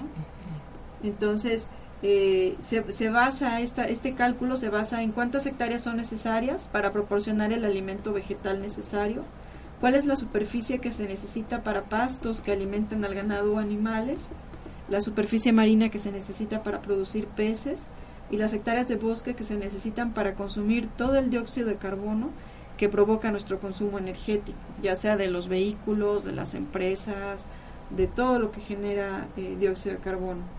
Entonces, 1.07 1.67
eh, 2.01 2.55
se, 2.63 2.91
se, 2.91 3.09
basa, 3.11 3.61
esta, 3.61 3.85
este 3.85 4.15
cálculo 4.15 4.57
se 4.57 4.69
basa 4.69 5.03
en 5.03 5.11
cuántas 5.11 5.45
hectáreas 5.45 5.83
son 5.83 5.97
necesarias 5.97 6.67
para 6.67 6.91
proporcionar 6.91 7.53
el 7.53 7.65
alimento 7.65 8.13
vegetal 8.13 8.63
necesario, 8.63 9.25
cuál 9.79 9.95
es 9.95 10.05
la 10.05 10.15
superficie 10.15 10.79
que 10.79 10.91
se 10.91 11.07
necesita 11.07 11.63
para 11.63 11.83
pastos 11.83 12.41
que 12.41 12.51
alimenten 12.51 13.05
al 13.05 13.13
ganado 13.13 13.53
o 13.53 13.59
animales, 13.59 14.29
la 14.89 15.01
superficie 15.01 15.51
marina 15.51 15.89
que 15.89 15.99
se 15.99 16.11
necesita 16.11 16.63
para 16.63 16.81
producir 16.81 17.27
peces 17.27 17.87
y 18.31 18.37
las 18.37 18.53
hectáreas 18.53 18.87
de 18.87 18.95
bosque 18.95 19.35
que 19.35 19.43
se 19.43 19.55
necesitan 19.55 20.13
para 20.13 20.33
consumir 20.33 20.87
todo 20.87 21.15
el 21.17 21.29
dióxido 21.29 21.67
de 21.67 21.75
carbono 21.75 22.29
que 22.77 22.89
provoca 22.89 23.31
nuestro 23.31 23.59
consumo 23.59 23.97
energético, 23.97 24.57
ya 24.81 24.95
sea 24.95 25.17
de 25.17 25.27
los 25.27 25.47
vehículos, 25.47 26.23
de 26.23 26.31
las 26.31 26.53
empresas, 26.53 27.45
de 27.89 28.07
todo 28.07 28.39
lo 28.39 28.51
que 28.51 28.61
genera 28.61 29.27
eh, 29.35 29.55
dióxido 29.59 29.95
de 29.95 30.01
carbono. 30.01 30.56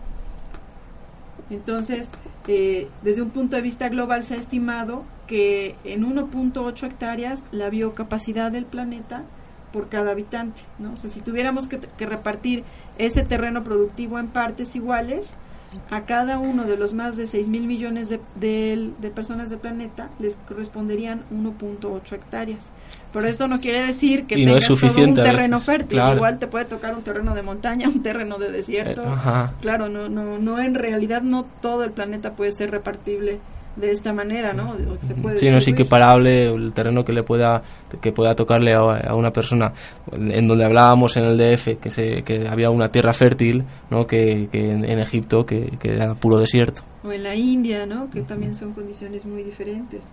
Entonces, 1.49 2.09
eh, 2.47 2.87
desde 3.03 3.21
un 3.21 3.29
punto 3.29 3.55
de 3.55 3.61
vista 3.61 3.89
global 3.89 4.23
se 4.23 4.35
ha 4.35 4.37
estimado 4.37 5.03
que 5.27 5.75
en 5.83 6.03
1.8 6.03 6.87
hectáreas 6.87 7.43
la 7.51 7.69
biocapacidad 7.69 8.51
del 8.51 8.65
planeta 8.65 9.23
por 9.71 9.89
cada 9.89 10.11
habitante, 10.11 10.61
¿no? 10.79 10.93
O 10.93 10.97
sea, 10.97 11.09
si 11.09 11.21
tuviéramos 11.21 11.67
que, 11.67 11.79
que 11.79 12.05
repartir 12.05 12.63
ese 12.97 13.23
terreno 13.23 13.63
productivo 13.63 14.17
en 14.19 14.27
partes 14.27 14.75
iguales, 14.75 15.35
a 15.89 16.05
cada 16.05 16.39
uno 16.39 16.63
de 16.63 16.77
los 16.77 16.93
más 16.93 17.15
de 17.15 17.27
6 17.27 17.49
mil 17.49 17.67
millones 17.67 18.09
de, 18.09 18.19
de, 18.99 19.09
personas 19.11 19.49
del 19.49 19.59
planeta 19.59 20.09
les 20.19 20.35
corresponderían 20.47 21.23
1.8 21.31 22.13
hectáreas. 22.13 22.71
Pero 23.11 23.27
esto 23.27 23.47
no 23.47 23.59
quiere 23.59 23.85
decir 23.85 24.25
que 24.27 24.35
tengas 24.35 24.67
todo 24.67 25.03
un 25.03 25.13
terreno 25.15 25.59
fértil. 25.59 25.99
Igual 26.15 26.37
te 26.37 26.47
puede 26.47 26.65
tocar 26.65 26.95
un 26.95 27.03
terreno 27.03 27.33
de 27.33 27.41
montaña, 27.41 27.87
un 27.93 28.03
terreno 28.03 28.37
de 28.37 28.51
desierto. 28.51 29.01
Eh, 29.01 29.47
claro, 29.61 29.89
no, 29.89 30.09
no, 30.09 30.37
no, 30.37 30.59
en 30.59 30.75
realidad 30.75 31.21
no 31.21 31.45
todo 31.61 31.83
el 31.83 31.91
planeta 31.91 32.33
puede 32.33 32.51
ser 32.51 32.71
repartible 32.71 33.39
de 33.75 33.91
esta 33.91 34.11
manera, 34.13 34.53
¿no? 34.53 34.75
sí, 35.35 35.49
no 35.49 35.57
es 35.57 35.67
equiparable 35.67 36.53
el 36.53 36.73
terreno 36.73 37.05
que 37.05 37.13
le 37.13 37.23
pueda 37.23 37.61
que 38.01 38.11
pueda 38.11 38.35
tocarle 38.35 38.73
a, 38.73 39.15
una 39.15 39.31
persona 39.31 39.71
en 40.11 40.47
donde 40.47 40.65
hablábamos 40.65 41.15
en 41.17 41.23
el 41.23 41.37
DF 41.37 41.79
que 41.79 41.89
se 41.89 42.23
que 42.23 42.47
había 42.47 42.71
una 42.71 42.91
tierra 42.91 43.13
fértil, 43.13 43.63
¿no? 43.89 44.05
Que, 44.05 44.49
en, 44.51 44.99
Egipto 44.99 45.45
que, 45.45 45.77
que, 45.79 45.93
era 45.93 46.13
puro 46.15 46.39
desierto. 46.39 46.81
O 47.03 47.11
en 47.11 47.23
la 47.23 47.35
India, 47.35 47.85
¿no? 47.85 48.09
Que 48.09 48.21
también 48.21 48.53
son 48.53 48.73
condiciones 48.73 49.25
muy 49.25 49.43
diferentes. 49.43 50.11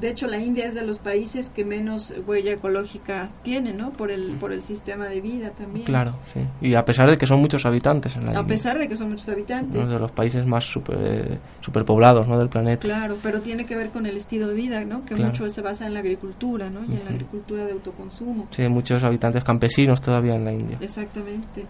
De 0.00 0.08
hecho, 0.10 0.28
la 0.28 0.38
India 0.38 0.64
es 0.64 0.74
de 0.74 0.82
los 0.82 1.00
países 1.00 1.48
que 1.48 1.64
menos 1.64 2.14
huella 2.26 2.52
ecológica 2.52 3.30
tiene, 3.42 3.72
¿no? 3.72 3.90
Por 3.90 4.12
el, 4.12 4.36
por 4.38 4.52
el 4.52 4.62
sistema 4.62 5.06
de 5.06 5.20
vida 5.20 5.50
también. 5.50 5.84
Claro, 5.84 6.14
sí. 6.32 6.40
Y 6.60 6.74
a 6.74 6.84
pesar 6.84 7.10
de 7.10 7.18
que 7.18 7.26
son 7.26 7.40
muchos 7.40 7.66
habitantes 7.66 8.14
en 8.14 8.26
la 8.26 8.38
A 8.38 8.46
pesar 8.46 8.78
de 8.78 8.86
que 8.86 8.96
son 8.96 9.10
muchos 9.10 9.28
habitantes. 9.28 9.82
Uno 9.82 9.90
de 9.90 9.98
los 9.98 10.12
países 10.12 10.46
más 10.46 10.64
super, 10.64 11.40
superpoblados, 11.60 12.28
¿no? 12.28 12.38
Del 12.38 12.48
planeta. 12.48 12.82
Claro, 12.82 13.16
pero 13.22 13.40
tiene 13.40 13.66
que 13.66 13.74
ver 13.74 13.90
con 13.90 14.06
el 14.06 14.16
estilo 14.16 14.46
de 14.46 14.54
vida, 14.54 14.84
¿no? 14.84 15.04
Que 15.04 15.16
mucho 15.16 15.50
se 15.50 15.62
basa 15.62 15.86
en 15.86 15.94
la 15.94 16.00
agricultura, 16.00 16.70
¿no? 16.70 16.80
Y 16.84 16.96
en 16.96 17.04
la 17.04 17.10
agricultura 17.10 17.64
de 17.64 17.72
autoconsumo. 17.72 18.46
Sí, 18.50 18.62
hay 18.62 18.68
muchos 18.68 19.02
habitantes 19.02 19.42
campesinos 19.42 20.00
todavía 20.00 20.36
en 20.36 20.44
la 20.44 20.52
India. 20.52 20.78
Exactamente. 20.80 21.66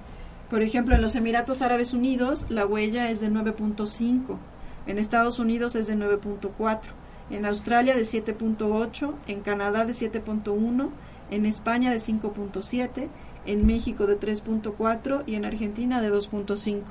Por 0.50 0.62
ejemplo, 0.62 0.94
en 0.94 1.00
los 1.00 1.14
Emiratos 1.14 1.62
Árabes 1.62 1.94
Unidos 1.94 2.46
la 2.50 2.66
huella 2.66 3.10
es 3.10 3.20
de 3.20 3.30
9.5. 3.30 4.36
En 4.86 4.98
Estados 4.98 5.38
Unidos 5.38 5.76
es 5.76 5.86
de 5.86 5.96
9.4 5.96 6.78
en 7.30 7.46
Australia 7.46 7.94
de 7.94 8.02
7.8, 8.02 9.12
en 9.26 9.40
Canadá 9.40 9.84
de 9.84 9.92
7.1, 9.92 10.88
en 11.30 11.46
España 11.46 11.90
de 11.90 11.98
5.7, 11.98 13.08
en 13.46 13.66
México 13.66 14.06
de 14.06 14.18
3.4 14.18 15.22
y 15.26 15.34
en 15.34 15.44
Argentina 15.44 16.00
de 16.00 16.12
2.5. 16.12 16.82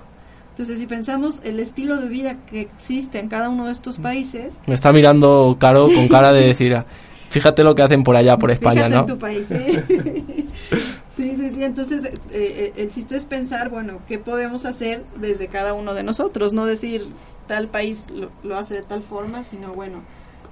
Entonces, 0.52 0.80
si 0.80 0.88
pensamos 0.88 1.40
el 1.44 1.60
estilo 1.60 1.98
de 1.98 2.08
vida 2.08 2.38
que 2.50 2.62
existe 2.62 3.20
en 3.20 3.30
cada 3.30 3.50
uno 3.50 3.68
de 3.68 3.72
estos 3.72 3.98
países... 3.98 4.58
Me 4.66 4.74
está 4.74 4.92
mirando 4.92 5.58
Caro 5.60 5.88
con 5.88 6.08
cara 6.10 6.34
de 6.34 6.48
decir, 6.48 6.74
ah, 6.74 6.86
fíjate 7.30 7.64
lo 7.64 7.76
que 7.76 7.84
hacen 7.84 8.04
por 8.04 8.16
allá, 8.16 8.38
por 8.38 8.50
España, 8.50 8.90
¿no? 8.90 9.02
En 9.02 9.06
tu 9.06 9.20
país, 9.20 9.52
¿eh? 9.52 9.84
sí, 11.16 11.36
sí, 11.36 11.50
sí. 11.52 11.64
Entonces, 11.64 12.06
eh, 12.06 12.12
eh, 12.32 12.74
el 12.76 12.90
chiste 12.90 13.16
es 13.16 13.26
pensar, 13.26 13.70
bueno, 13.70 14.00
¿qué 14.08 14.18
podemos 14.18 14.66
hacer 14.66 15.04
desde 15.22 15.48
cada 15.48 15.76
uno 15.76 15.94
de 15.94 16.02
nosotros? 16.02 16.54
No 16.54 16.66
decir 16.66 17.06
tal 17.46 17.68
país 17.68 18.08
lo, 18.10 18.32
lo 18.44 18.58
hace 18.58 18.74
de 18.74 18.82
tal 18.82 19.04
forma, 19.04 19.44
sino, 19.44 19.74
bueno, 19.74 20.02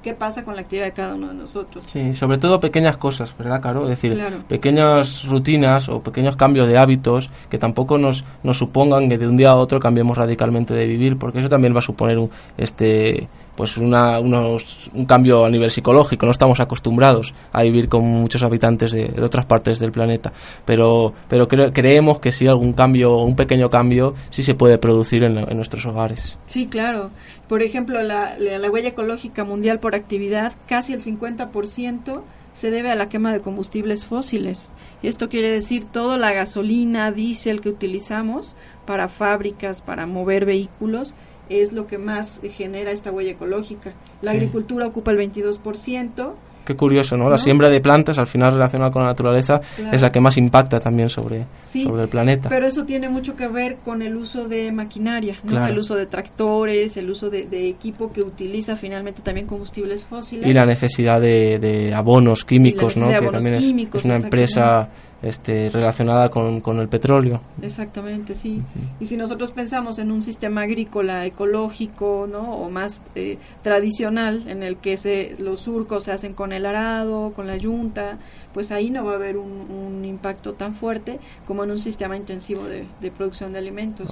qué 0.05 0.13
pasa 0.13 0.45
con 0.45 0.55
la 0.55 0.61
actividad 0.61 0.85
de 0.85 0.91
cada 0.91 1.15
uno 1.15 1.29
de 1.29 1.33
nosotros. 1.33 1.83
Sí, 1.87 2.13
sobre 2.13 2.37
todo 2.37 2.59
pequeñas 2.59 2.95
cosas, 2.95 3.35
¿verdad, 3.35 3.59
Caro? 3.59 3.89
Es 3.89 3.89
decir, 3.89 4.23
pequeñas 4.47 5.25
rutinas 5.25 5.89
o 5.89 6.03
pequeños 6.03 6.35
cambios 6.35 6.67
de 6.67 6.77
hábitos 6.77 7.31
que 7.49 7.57
tampoco 7.57 7.97
nos, 7.97 8.23
nos 8.43 8.59
supongan 8.59 9.09
que 9.09 9.17
de 9.17 9.27
un 9.27 9.35
día 9.35 9.49
a 9.49 9.55
otro 9.55 9.79
cambiemos 9.79 10.15
radicalmente 10.15 10.75
de 10.75 10.85
vivir, 10.85 11.17
porque 11.17 11.39
eso 11.39 11.49
también 11.49 11.73
va 11.73 11.79
a 11.79 11.81
suponer 11.81 12.19
un, 12.19 12.29
este 12.55 13.27
pues 13.55 13.77
una, 13.77 14.19
unos, 14.19 14.89
un 14.93 15.05
cambio 15.05 15.45
a 15.45 15.49
nivel 15.49 15.71
psicológico. 15.71 16.25
No 16.25 16.31
estamos 16.31 16.59
acostumbrados 16.59 17.33
a 17.51 17.63
vivir 17.63 17.89
con 17.89 18.03
muchos 18.03 18.43
habitantes 18.43 18.91
de, 18.91 19.13
otras 19.21 19.45
partes 19.45 19.79
del 19.79 19.91
planeta, 19.91 20.33
pero, 20.65 21.13
pero 21.27 21.47
creemos 21.47 22.19
que 22.19 22.31
sí 22.31 22.47
algún 22.47 22.73
cambio, 22.73 23.17
un 23.17 23.35
pequeño 23.35 23.69
cambio, 23.69 24.13
sí 24.29 24.43
se 24.43 24.55
puede 24.55 24.77
producir 24.77 25.23
en, 25.23 25.37
en 25.37 25.55
nuestros 25.57 25.85
hogares. 25.85 26.37
Sí, 26.45 26.67
claro. 26.67 27.11
Por 27.47 27.61
ejemplo, 27.61 28.01
la, 28.01 28.37
la, 28.37 28.71
huella 28.71 28.89
ecológica 28.89 29.43
mundial 29.43 29.79
por 29.79 29.95
actividad, 29.95 30.53
casi 30.67 30.93
el 30.93 31.01
50% 31.01 32.23
se 32.53 32.71
debe 32.71 32.89
a 32.89 32.95
la 32.95 33.09
quema 33.09 33.33
de 33.33 33.41
combustibles 33.41 34.05
fósiles. 34.05 34.71
Esto 35.03 35.29
quiere 35.29 35.51
decir 35.51 35.85
toda 35.85 36.17
la 36.17 36.31
gasolina, 36.31 37.11
diésel 37.11 37.61
que 37.61 37.69
utilizamos 37.69 38.55
para 38.85 39.09
fábricas, 39.09 39.81
para 39.81 40.07
mover 40.07 40.45
vehículos, 40.45 41.15
es 41.49 41.73
lo 41.73 41.87
que 41.87 41.97
más 41.97 42.39
genera 42.51 42.91
esta 42.91 43.11
huella 43.11 43.31
ecológica. 43.31 43.93
La 44.21 44.31
agricultura 44.31 44.87
ocupa 44.87 45.11
el 45.11 45.19
22%, 45.19 46.33
Qué 46.65 46.75
curioso, 46.75 47.15
¿no? 47.15 47.29
La 47.29 47.37
siembra 47.37 47.69
de 47.69 47.79
plantas, 47.79 48.17
al 48.17 48.25
final 48.25 48.53
relacionada 48.53 48.89
con 48.89 49.03
la 49.03 49.09
naturaleza, 49.09 49.61
es 49.91 50.01
la 50.01 50.11
que 50.11 50.19
más 50.19 50.35
impacta 50.37 50.79
también 50.79 51.09
sobre, 51.09 51.45
sobre 51.61 52.01
el 52.01 52.09
planeta. 52.09 52.49
Pero 52.49 52.65
eso 52.65 52.85
tiene 52.85 53.07
mucho 53.07 53.35
que 53.35 53.47
ver 53.47 53.77
con 53.85 54.01
el 54.01 54.15
uso 54.15 54.47
de 54.47 54.71
maquinaria, 54.71 55.37
¿no? 55.43 55.65
El 55.65 55.77
uso 55.77 55.95
de 55.95 56.07
tractores, 56.07 56.97
el 56.97 57.09
uso 57.09 57.29
de, 57.29 57.45
equipo 57.69 58.11
que 58.11 58.21
utiliza 58.21 58.75
finalmente 58.75 59.21
también 59.21 59.45
combustibles 59.45 60.05
fósiles. 60.05 60.49
Y 60.49 60.53
la 60.53 60.65
necesidad 60.65 61.21
de, 61.21 61.93
abonos 61.95 62.43
químicos, 62.43 62.97
¿no? 62.97 63.07
Que 63.09 63.27
también 63.27 63.55
es, 63.55 64.03
una 64.03 64.15
empresa 64.15 64.89
este, 65.21 65.69
relacionada 65.69 66.29
con, 66.29 66.61
con, 66.61 66.79
el 66.79 66.87
petróleo. 66.87 67.41
Exactamente, 67.61 68.35
sí. 68.35 68.61
Y 68.99 69.05
si 69.05 69.17
nosotros 69.17 69.51
pensamos 69.51 69.97
en 69.97 70.11
un 70.11 70.21
sistema 70.21 70.61
agrícola 70.61 71.25
ecológico, 71.25 72.27
¿no? 72.29 72.55
O 72.57 72.69
más 72.69 73.01
eh, 73.15 73.37
tradicional, 73.63 74.47
en 74.47 74.63
el 74.63 74.77
que 74.77 74.97
se, 74.97 75.35
los 75.39 75.61
surcos 75.61 76.03
se 76.03 76.11
hacen 76.11 76.33
con 76.33 76.51
el 76.53 76.65
arado, 76.65 77.33
con 77.35 77.47
la 77.47 77.57
yunta, 77.57 78.17
pues 78.55 78.71
ahí 78.71 78.89
no 78.89 79.03
va 79.03 79.11
a 79.11 79.15
haber 79.15 79.35
un, 79.35 80.05
impacto 80.05 80.53
tan 80.53 80.75
fuerte 80.75 81.19
como 81.45 81.65
en 81.65 81.71
un 81.71 81.79
sistema 81.79 82.15
intensivo 82.15 82.63
de, 82.63 83.11
producción 83.11 83.51
de 83.51 83.59
alimentos. 83.59 84.07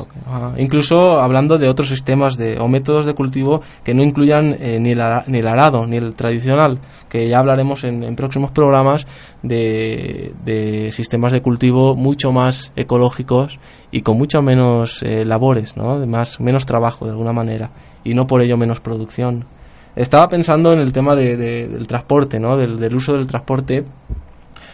Incluso 0.58 1.22
hablando 1.22 1.58
de 1.58 1.70
otros 1.70 1.88
sistemas 1.88 2.36
de, 2.36 2.60
o 2.60 2.68
métodos 2.68 3.06
de 3.06 3.14
cultivo 3.14 3.62
que 3.86 3.94
no 3.94 4.04
incluyan 4.04 4.58
eh, 4.60 4.80
ni, 4.82 4.92
el, 4.92 5.02
ni 5.28 5.40
el 5.40 5.48
arado, 5.48 5.88
ni 5.88 5.96
el 5.96 6.16
tradicional, 6.16 6.80
que 7.08 7.30
ya 7.30 7.40
hablaremos 7.40 7.86
en, 7.86 8.16
próximos 8.18 8.52
programas 8.52 9.08
de, 9.44 10.34
de, 10.44 10.92
sistemas 10.92 11.32
de 11.32 11.42
cultivo 11.42 11.96
mucho 11.96 12.34
más 12.34 12.74
ecológicos 12.76 13.60
y 13.92 14.02
con 14.02 14.18
mucho 14.18 14.42
menos 14.42 15.04
eh, 15.04 15.24
labores, 15.24 15.78
¿no? 15.78 16.02
de 16.02 16.06
más, 16.06 16.42
menos 16.42 16.66
trabajo 16.66 17.06
de 17.06 17.12
alguna 17.12 17.32
manera 17.32 17.72
y 18.04 18.14
no 18.14 18.28
por 18.28 18.42
ello 18.42 18.58
menos 18.58 18.82
producción. 18.82 19.46
Estaba 19.96 20.28
pensando 20.28 20.74
en 20.74 20.80
el 20.80 20.92
tema 20.92 21.16
de, 21.16 21.38
del 21.38 21.88
transporte, 21.88 22.40
¿no? 22.40 22.58
del 22.58 22.96
uso 22.96 23.14
del 23.14 23.28
transporte 23.28 23.86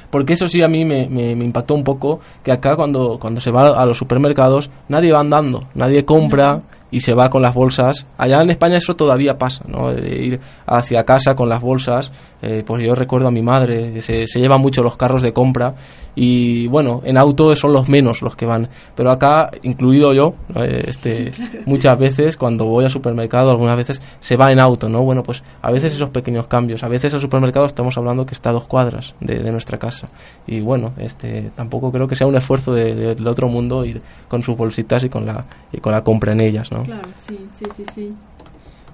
porque 0.10 0.34
eso 0.34 0.48
sí 0.48 0.62
a 0.62 0.68
mí 0.68 0.86
me, 0.86 1.08
me, 1.08 1.32
impactó 1.32 1.76
un 1.76 1.84
poco, 1.84 2.20
que 2.44 2.52
acá 2.52 2.76
cuando, 2.76 3.18
cuando 3.20 3.42
se 3.42 3.52
va 3.52 3.70
a 3.70 3.86
los 3.86 3.98
supermercados 3.98 4.70
nadie 4.88 5.12
va 5.12 5.20
andando, 5.20 5.68
nadie 5.76 6.06
compra 6.06 6.62
y 6.92 7.02
se 7.02 7.14
va 7.14 7.30
con 7.30 7.42
las 7.42 7.54
bolsas. 7.54 8.08
Allá 8.18 8.42
en 8.42 8.50
España 8.50 8.78
eso 8.78 8.96
todavía 8.96 9.38
pasa, 9.38 9.64
¿no? 9.68 9.94
De 9.94 10.26
ir 10.26 10.40
hacia 10.66 11.06
casa 11.06 11.36
con 11.36 11.50
las 11.50 11.62
bolsas. 11.62 12.12
Eh, 12.42 12.64
pues 12.66 12.86
yo 12.86 12.96
recuerdo 12.96 13.28
a 13.28 13.32
mi 13.32 13.42
madre, 13.42 14.02
se, 14.02 14.26
se 14.26 14.40
llevan 14.40 14.62
mucho 14.62 14.82
los 14.82 14.96
carros 14.96 15.22
de 15.22 15.34
compra 15.34 15.76
y 16.16 16.68
bueno, 16.68 17.02
en 17.06 17.18
auto 17.18 17.56
son 17.56 17.74
los 17.74 17.88
menos 17.88 18.22
los 18.22 18.36
que 18.36 18.46
van, 18.46 18.68
pero 18.96 19.12
acá, 19.12 19.52
incluido 19.64 20.14
yo, 20.14 20.36
eh, 20.56 20.84
este, 20.88 21.32
muchas 21.66 21.98
veces 21.98 22.36
cuando 22.36 22.66
voy 22.66 22.84
al 22.84 22.90
supermercado, 22.90 23.52
algunas 23.52 23.78
veces 23.78 24.02
se 24.20 24.36
va 24.36 24.52
en 24.52 24.60
auto, 24.60 24.90
¿no? 24.90 25.02
Bueno, 25.04 25.24
pues 25.24 25.44
a 25.62 25.72
veces 25.72 25.94
esos 25.94 26.10
pequeños 26.10 26.48
cambios, 26.48 26.84
a 26.84 26.88
veces 26.88 27.14
al 27.14 27.22
supermercado 27.22 27.66
estamos 27.66 27.98
hablando 27.98 28.26
que 28.26 28.34
está 28.34 28.50
a 28.50 28.54
dos 28.54 28.66
cuadras 28.66 29.16
de, 29.20 29.50
nuestra 29.50 29.80
casa 29.80 30.10
y 30.46 30.60
bueno, 30.60 30.94
este, 30.98 31.52
tampoco 31.56 31.92
creo 31.92 32.08
que 32.08 32.16
sea 32.16 32.28
un 32.28 32.36
esfuerzo 32.36 32.74
del 32.74 33.26
otro 33.28 33.48
mundo 33.48 33.84
ir 33.84 34.02
con 34.28 34.44
sus 34.44 34.56
bolsitas 34.56 35.04
y 35.04 35.10
con 35.10 35.26
la, 35.26 35.46
y 35.72 35.80
con 35.80 35.92
la 35.92 36.04
compra 36.04 36.34
en 36.34 36.42
ellas, 36.42 36.72
¿no? 36.72 36.84
Claro, 36.84 37.08
sí, 37.16 37.48
sí, 37.54 37.66
sí, 37.76 37.84
sí. 37.96 38.14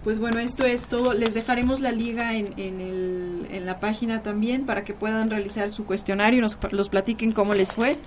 Pues 0.06 0.20
bueno, 0.20 0.38
esto 0.38 0.66
es 0.66 0.86
todo. 0.86 1.14
Les 1.16 1.34
dejaremos 1.34 1.80
la 1.80 1.92
liga 1.92 2.36
en, 2.36 2.54
en, 2.58 3.66
la 3.66 3.80
página 3.80 4.22
también 4.22 4.68
para 4.68 4.84
que 4.84 4.94
puedan 4.94 5.32
realizar 5.32 5.72
su 5.72 5.84
cuestionario 5.86 6.38
y 6.38 6.42
nos 6.44 6.60
los 6.72 6.90
platiquen 6.90 7.32
cómo 7.32 7.56
les 7.56 7.74
fue. 7.74 7.98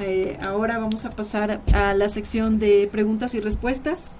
Eh, 0.00 0.36
ahora 0.44 0.78
vamos 0.78 1.04
a 1.04 1.10
pasar 1.10 1.60
a 1.72 1.94
la 1.94 2.08
sección 2.08 2.58
de 2.58 2.88
preguntas 2.90 3.36
y 3.36 3.40
respuestas. 3.40 4.10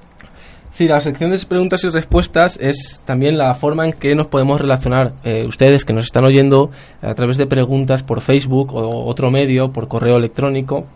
Sí, 0.70 0.86
la 0.86 1.00
sección 1.00 1.32
de 1.32 1.38
preguntas 1.40 1.82
y 1.82 1.88
respuestas 1.88 2.56
es 2.60 3.02
también 3.04 3.36
la 3.36 3.52
forma 3.56 3.84
en 3.84 3.94
que 3.94 4.14
nos 4.14 4.28
podemos 4.28 4.60
relacionar 4.60 5.14
eh, 5.24 5.44
ustedes 5.44 5.84
que 5.84 5.92
nos 5.92 6.04
están 6.04 6.24
oyendo 6.24 6.70
a 7.02 7.14
través 7.14 7.36
de 7.36 7.46
preguntas 7.46 8.04
por 8.04 8.20
Facebook 8.20 8.72
o 8.76 9.06
otro 9.06 9.32
medio, 9.32 9.72
por 9.72 9.88
correo 9.88 10.18
electrónico 10.18 10.86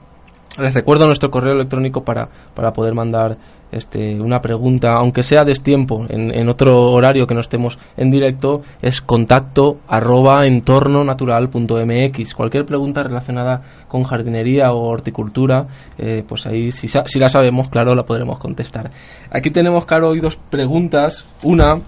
les 0.59 0.75
recuerdo 0.75 1.07
nuestro 1.07 1.31
correo 1.31 1.53
electrónico 1.53 2.03
para, 2.03 2.29
para 2.55 2.73
poder 2.73 2.95
mandar 2.95 3.37
este, 3.77 4.21
una 4.21 4.41
pregunta, 4.41 4.95
aunque 4.95 5.23
sea 5.23 5.45
destiempo, 5.45 6.07
en, 6.09 6.35
en 6.35 6.49
otro 6.49 6.93
horario 6.93 7.27
que 7.27 7.35
no 7.35 7.41
estemos 7.41 7.79
en 7.97 8.11
directo, 8.11 8.63
es 8.83 9.01
contacto 9.01 9.79
arroba 9.87 10.47
entornonatural.mx. 10.47 12.35
Cualquier 12.35 12.65
pregunta 12.65 13.03
relacionada 13.03 13.63
con 13.89 14.03
jardinería 14.03 14.73
o 14.73 14.89
horticultura, 14.89 15.67
eh, 15.99 16.25
pues 16.27 16.47
ahí 16.47 16.71
si, 16.73 16.89
la 17.19 17.29
sabemos, 17.29 17.69
claro, 17.69 17.95
la 17.95 18.05
podremos 18.05 18.39
contestar. 18.39 18.91
Aquí 19.31 19.51
tenemos, 19.51 19.85
Caro, 19.87 20.09
hoy 20.09 20.21
dos 20.21 20.37
preguntas. 20.37 21.25
Una, 21.43 21.81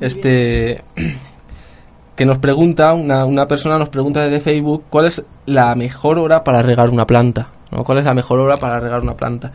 este 0.00 0.82
que 2.16 2.26
nos 2.26 2.38
pregunta, 2.38 2.92
una, 2.94 3.24
una 3.24 3.46
persona 3.46 3.78
nos 3.78 3.88
pregunta 3.88 4.22
desde 4.22 4.40
Facebook, 4.40 4.84
¿cuál 4.90 5.06
es 5.06 5.22
la 5.46 5.74
mejor 5.74 6.18
hora 6.18 6.44
para 6.44 6.62
regar 6.62 6.90
una 6.90 7.06
planta? 7.06 7.48
¿no? 7.70 7.84
¿Cuál 7.84 7.98
es 7.98 8.04
la 8.04 8.14
mejor 8.14 8.40
hora 8.40 8.56
para 8.56 8.80
regar 8.80 9.00
una 9.00 9.14
planta? 9.14 9.52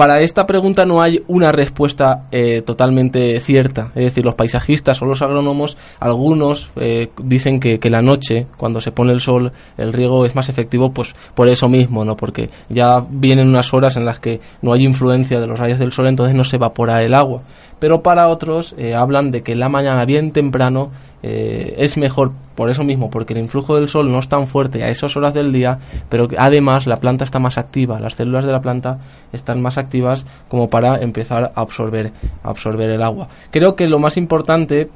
Para 0.00 0.22
esta 0.22 0.46
pregunta 0.46 0.86
no 0.86 1.02
hay 1.02 1.22
una 1.26 1.52
respuesta 1.52 2.24
eh, 2.32 2.62
totalmente 2.62 3.38
cierta. 3.38 3.92
Es 3.94 4.04
decir, 4.04 4.24
los 4.24 4.34
paisajistas 4.34 5.02
o 5.02 5.04
los 5.04 5.20
agrónomos, 5.20 5.76
algunos 5.98 6.70
eh, 6.76 7.10
dicen 7.22 7.60
que, 7.60 7.78
la 7.90 8.00
noche, 8.00 8.46
cuando 8.56 8.80
se 8.80 8.92
pone 8.92 9.12
el 9.12 9.20
sol, 9.20 9.52
el 9.76 9.92
riego 9.92 10.24
es 10.24 10.34
más 10.34 10.48
efectivo, 10.48 10.90
pues 10.90 11.14
por 11.34 11.48
eso 11.48 11.68
mismo, 11.68 12.02
¿no? 12.02 12.16
Porque 12.16 12.48
ya 12.70 13.04
vienen 13.10 13.50
unas 13.50 13.74
horas 13.74 13.98
en 13.98 14.06
las 14.06 14.20
que 14.20 14.40
no 14.62 14.72
hay 14.72 14.84
influencia 14.84 15.38
de 15.38 15.46
los 15.46 15.58
rayos 15.58 15.78
del 15.78 15.92
sol, 15.92 16.06
entonces 16.06 16.34
no 16.34 16.44
se 16.44 16.56
evapora 16.56 17.02
el 17.02 17.12
agua. 17.12 17.42
Pero 17.78 18.02
para 18.02 18.28
otros 18.28 18.74
eh, 18.78 18.94
hablan 18.94 19.30
de 19.30 19.42
que 19.42 19.54
la 19.54 19.68
mañana 19.68 20.06
bien 20.06 20.32
temprano 20.32 20.92
eh, 21.22 21.74
es 21.76 21.96
mejor 21.96 22.32
por 22.54 22.70
eso 22.70 22.84
mismo, 22.84 23.10
porque 23.10 23.32
el 23.32 23.40
influjo 23.40 23.76
del 23.76 23.88
sol 23.88 24.10
no 24.10 24.18
es 24.18 24.28
tan 24.28 24.46
fuerte 24.46 24.82
a 24.82 24.90
esas 24.90 25.16
horas 25.16 25.34
del 25.34 25.52
día, 25.52 25.78
pero 26.08 26.28
además 26.38 26.86
la 26.86 26.96
planta 26.96 27.24
está 27.24 27.38
más 27.38 27.58
activa, 27.58 28.00
las 28.00 28.14
células 28.14 28.44
de 28.44 28.52
la 28.52 28.60
planta 28.60 28.98
están 29.32 29.62
más 29.62 29.78
activas 29.78 30.26
como 30.48 30.68
para 30.68 30.98
empezar 31.00 31.52
a 31.54 31.60
absorber, 31.60 32.12
a 32.42 32.50
absorber 32.50 32.90
el 32.90 33.02
agua. 33.02 33.28
Creo 33.50 33.76
que 33.76 33.88
lo 33.88 33.98
más 33.98 34.16
importante, 34.16 34.90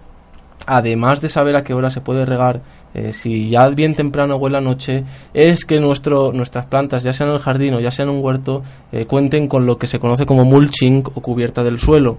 además 0.66 1.20
de 1.20 1.28
saber 1.28 1.56
a 1.56 1.64
qué 1.64 1.74
hora 1.74 1.90
se 1.90 2.00
puede 2.00 2.24
regar, 2.24 2.62
eh, 2.94 3.12
si 3.12 3.48
ya 3.48 3.68
bien 3.68 3.94
temprano 3.94 4.36
o 4.36 4.46
en 4.46 4.52
la 4.52 4.60
noche, 4.60 5.04
es 5.34 5.64
que 5.64 5.80
nuestro, 5.80 6.32
nuestras 6.32 6.66
plantas, 6.66 7.02
ya 7.02 7.12
sea 7.12 7.26
en 7.26 7.32
el 7.32 7.40
jardín 7.40 7.74
o 7.74 7.80
ya 7.80 7.90
sea 7.90 8.04
en 8.04 8.10
un 8.10 8.24
huerto, 8.24 8.62
eh, 8.92 9.04
cuenten 9.04 9.48
con 9.48 9.66
lo 9.66 9.78
que 9.78 9.88
se 9.88 9.98
conoce 9.98 10.24
como 10.24 10.44
mulching 10.44 11.02
o 11.14 11.20
cubierta 11.20 11.64
del 11.64 11.80
suelo. 11.80 12.18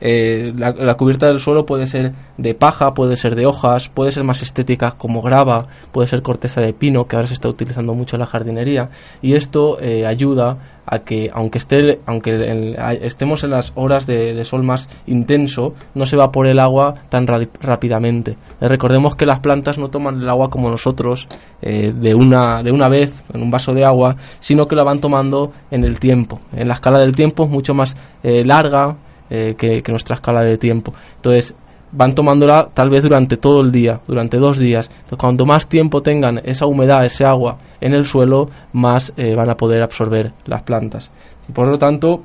Eh, 0.00 0.52
la, 0.56 0.94
cubierta 0.96 1.26
del 1.26 1.40
suelo 1.40 1.64
puede 1.64 1.86
ser 1.86 2.12
de 2.36 2.54
paja, 2.54 2.94
puede 2.94 3.16
ser 3.16 3.36
de 3.36 3.46
hojas, 3.46 3.88
puede 3.88 4.10
ser 4.10 4.24
más 4.24 4.42
estética 4.42 4.92
como 4.92 5.22
grava, 5.22 5.68
puede 5.92 6.08
ser 6.08 6.22
corteza 6.22 6.60
de 6.60 6.72
pino, 6.72 7.06
que 7.06 7.16
ahora 7.16 7.28
se 7.28 7.34
está 7.34 7.48
utilizando 7.48 7.94
mucho 7.94 8.16
en 8.16 8.20
la 8.20 8.26
jardinería, 8.26 8.90
y 9.22 9.34
esto 9.34 9.80
eh, 9.80 10.04
ayuda 10.04 10.58
a 10.86 10.98
que, 10.98 11.30
aunque, 11.32 11.56
esté, 11.58 12.00
aunque 12.04 12.76
estemos 13.00 13.42
en 13.44 13.50
las 13.50 13.72
horas 13.76 14.06
de, 14.06 14.44
sol 14.44 14.62
más 14.62 14.90
intenso, 15.06 15.72
no 15.94 16.04
se 16.04 16.16
evapore 16.16 16.50
el 16.50 16.58
agua 16.58 16.94
tan 17.08 17.26
rápidamente. 17.26 18.36
Eh, 18.60 18.68
recordemos 18.68 19.16
que 19.16 19.24
las 19.24 19.40
plantas 19.40 19.78
no 19.78 19.88
toman 19.88 20.20
el 20.20 20.28
agua 20.28 20.50
como 20.50 20.68
nosotros, 20.68 21.26
eh, 21.62 21.94
de, 21.94 22.14
una, 22.14 22.62
de 22.62 22.72
una 22.72 22.88
vez, 22.88 23.24
en 23.32 23.42
un 23.42 23.50
vaso 23.50 23.72
de 23.72 23.84
agua, 23.84 24.16
sino 24.40 24.66
que 24.66 24.76
la 24.76 24.82
van 24.82 25.00
tomando 25.00 25.52
en 25.70 25.84
el 25.84 25.98
tiempo. 25.98 26.40
En 26.52 26.68
la 26.68 26.74
escala 26.74 26.98
del 26.98 27.14
tiempo 27.14 27.44
es 27.44 27.50
mucho 27.50 27.72
más 27.72 27.96
larga, 28.22 28.96
eh, 29.30 29.54
que, 29.56 29.82
nuestra 29.88 30.16
escala 30.16 30.42
de 30.42 30.58
tiempo. 30.58 30.94
Entonces, 31.16 31.54
van 31.92 32.14
tomándola 32.14 32.68
tal 32.74 32.90
vez 32.90 33.02
durante 33.02 33.36
todo 33.36 33.60
el 33.60 33.70
día, 33.70 34.00
durante 34.06 34.38
dos 34.38 34.58
días. 34.58 34.90
Entonces, 34.90 35.18
cuanto 35.18 35.46
más 35.46 35.68
tiempo 35.68 36.02
tengan 36.02 36.40
esa 36.44 36.66
humedad, 36.66 37.04
ese 37.04 37.24
agua 37.24 37.58
en 37.80 37.94
el 37.94 38.06
suelo, 38.06 38.50
más 38.72 39.12
eh, 39.16 39.34
van 39.34 39.50
a 39.50 39.56
poder 39.56 39.82
absorber 39.82 40.32
las 40.46 40.62
plantas. 40.62 41.10
Por 41.52 41.68
lo 41.68 41.78
tanto, 41.78 42.22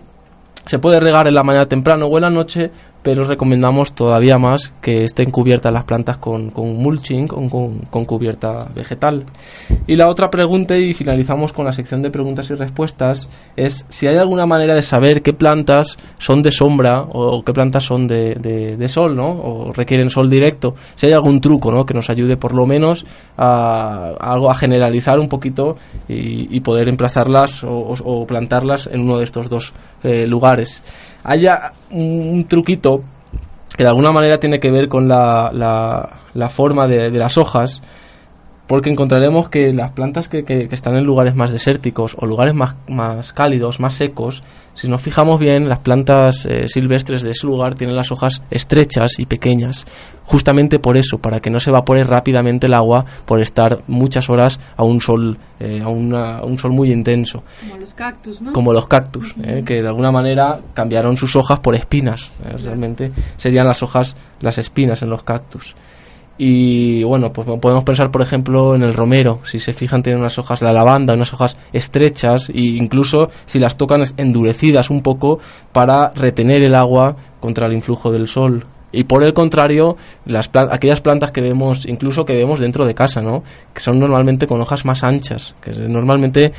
se 0.65 0.79
puede 0.79 0.99
regar 0.99 1.27
en 1.27 1.35
la 1.35 1.43
mañana 1.43 1.67
temprano 1.67 2.07
o 2.07 2.17
en 2.17 2.21
la 2.21 2.29
noche, 2.29 2.71
pero 3.01 3.23
recomendamos 3.23 3.93
todavía 3.93 4.37
más 4.37 4.73
que 4.81 5.05
estén 5.05 5.31
cubiertas 5.31 5.71
las 5.71 5.85
plantas 5.85 6.17
con, 6.17 6.49
con 6.49 6.75
mulching, 6.75 7.27
con, 7.27 7.49
con, 7.49 8.05
cubierta 8.05 8.67
vegetal. 8.75 9.25
Y 9.87 9.95
la 9.95 10.07
otra 10.07 10.29
pregunta, 10.29 10.77
y 10.77 10.93
finalizamos 10.93 11.53
con 11.53 11.65
la 11.65 11.71
sección 11.71 12.01
de 12.01 12.11
preguntas 12.11 12.49
y 12.49 12.55
respuestas, 12.55 13.29
es 13.55 13.85
si 13.89 14.07
hay 14.07 14.17
alguna 14.17 14.45
manera 14.45 14.75
de 14.75 14.81
saber 14.81 15.21
qué 15.21 15.33
plantas 15.33 15.97
son 16.17 16.41
de 16.41 16.51
sombra 16.51 17.01
o 17.01 17.43
qué 17.43 17.53
plantas 17.53 17.85
son 17.85 18.07
de, 18.07 18.35
de, 18.35 18.89
sol, 18.89 19.15
¿no? 19.15 19.29
O 19.29 19.71
requieren 19.73 20.09
sol 20.09 20.29
directo. 20.29 20.75
Si 20.95 21.05
hay 21.05 21.13
algún 21.13 21.39
truco, 21.39 21.71
¿no? 21.71 21.85
Que 21.85 21.93
nos 21.93 22.09
ayude 22.09 22.35
por 22.35 22.53
lo 22.53 22.65
menos 22.65 23.05
a, 23.37 24.11
a 24.19 24.55
generalizar 24.55 25.19
un 25.19 25.29
poquito 25.29 25.77
y, 26.07 26.59
poder 26.59 26.89
emplazarlas 26.89 27.63
o, 27.63 27.95
o, 28.03 28.27
plantarlas 28.27 28.87
en 28.91 29.01
uno 29.01 29.17
de 29.17 29.23
estos 29.23 29.49
dos 29.49 29.73
eh, 30.03 30.27
lugares 30.27 30.83
haya 31.23 31.71
un, 31.91 32.45
truquito 32.47 33.03
que 33.75 33.83
de 33.83 33.89
alguna 33.89 34.11
manera 34.11 34.39
tiene 34.39 34.59
que 34.59 34.71
ver 34.71 34.87
con 34.87 35.07
la, 35.07 35.51
la, 35.53 36.09
la 36.33 36.49
forma 36.49 36.87
de, 36.87 37.11
de, 37.11 37.19
las 37.19 37.37
hojas, 37.37 37.81
porque 38.69 38.91
encontraremos 38.91 39.49
que 39.49 39.73
las 39.73 39.93
plantas 39.93 40.29
que, 40.29 40.43
que, 40.43 40.67
que, 40.67 40.75
están 40.75 40.95
en 40.95 41.03
lugares 41.03 41.33
más 41.33 41.51
desérticos 41.51 42.15
o 42.19 42.27
lugares 42.27 42.53
más, 42.53 42.75
más 42.87 43.33
cálidos, 43.33 43.79
más 43.79 43.95
secos, 43.95 44.43
si 44.75 44.87
nos 44.87 45.01
fijamos 45.01 45.39
bien, 45.39 45.67
las 45.67 45.79
plantas 45.79 46.45
eh, 46.45 46.67
silvestres 46.69 47.23
de 47.23 47.31
ese 47.31 47.47
lugar 47.47 47.73
tienen 47.73 47.95
las 47.95 48.11
hojas 48.11 48.43
estrechas 48.51 49.17
y 49.17 49.25
pequeñas, 49.25 49.87
justamente 50.23 50.77
por 50.77 50.97
eso, 50.97 51.17
para 51.17 51.39
que 51.39 51.49
no 51.49 51.59
se 51.59 51.71
evapore 51.71 52.03
rápidamente 52.03 52.67
el 52.67 52.75
agua 52.75 53.05
por 53.25 53.41
estar 53.41 53.79
muchas 53.87 54.29
horas 54.29 54.59
a 54.77 54.83
un 54.83 55.01
sol, 55.01 55.39
eh, 55.59 55.81
a, 55.83 55.87
una, 55.87 56.37
a, 56.37 56.45
un 56.45 56.59
sol 56.59 56.71
muy 56.71 56.91
intenso. 56.91 57.43
Como 57.67 57.81
los 57.81 57.93
cactus, 57.95 58.39
¿no? 58.39 58.53
Como 58.53 58.71
los 58.71 58.87
cactus, 58.87 59.35
uh 59.35 59.41
-huh. 59.41 59.59
eh, 59.61 59.63
que 59.65 59.81
de 59.81 59.87
alguna 59.87 60.11
manera 60.11 60.59
cambiaron 60.75 61.17
sus 61.17 61.35
hojas 61.35 61.59
por 61.59 61.75
espinas. 61.75 62.29
Eh, 62.45 62.57
realmente 62.63 63.11
serían 63.35 63.65
las 63.65 63.81
hojas, 63.81 64.15
las 64.41 64.59
espinas 64.59 65.01
en 65.01 65.09
los 65.09 65.23
cactus. 65.23 65.75
Y 66.41 67.03
bueno, 67.03 67.33
pues 67.33 67.45
podemos 67.59 67.83
pensar, 67.83 68.11
por 68.11 68.21
ejemplo, 68.21 68.73
en 68.73 68.81
el 68.81 68.93
romero. 68.93 69.41
Si 69.43 69.59
se 69.59 69.73
fijan, 69.73 70.01
tiene 70.01 70.17
unas 70.17 70.39
hojas, 70.39 70.61
la 70.61 70.71
lavanda, 70.71 71.13
unas 71.13 71.33
hojas 71.33 71.57
estrechas, 71.73 72.47
e 72.49 72.61
incluso 72.61 73.29
si 73.45 73.59
las 73.59 73.75
tocan 73.75 74.05
endurecidas 74.15 74.89
un 74.89 75.01
poco 75.01 75.39
para 75.73 76.13
retener 76.15 76.63
el 76.63 76.75
agua 76.75 77.17
contra 77.41 77.67
el 77.67 77.73
influjo 77.73 78.09
del 78.09 78.29
sol. 78.29 78.65
Y 78.93 79.03
por 79.03 79.21
el 79.21 79.33
contrario, 79.33 79.97
las 80.25 80.49
aquellas 80.53 81.01
plantas 81.01 81.31
que 81.31 81.41
vemos, 81.41 81.85
incluso 81.85 82.23
que 82.23 82.37
vemos 82.37 82.61
dentro 82.61 82.85
de 82.85 82.95
casa, 82.95 83.21
¿no? 83.21 83.43
Que 83.73 83.81
son 83.81 83.99
normalmente 83.99 84.47
con 84.47 84.61
hojas 84.61 84.85
más 84.85 85.03
anchas, 85.03 85.55
que 85.61 85.71
normalmente 85.89 86.53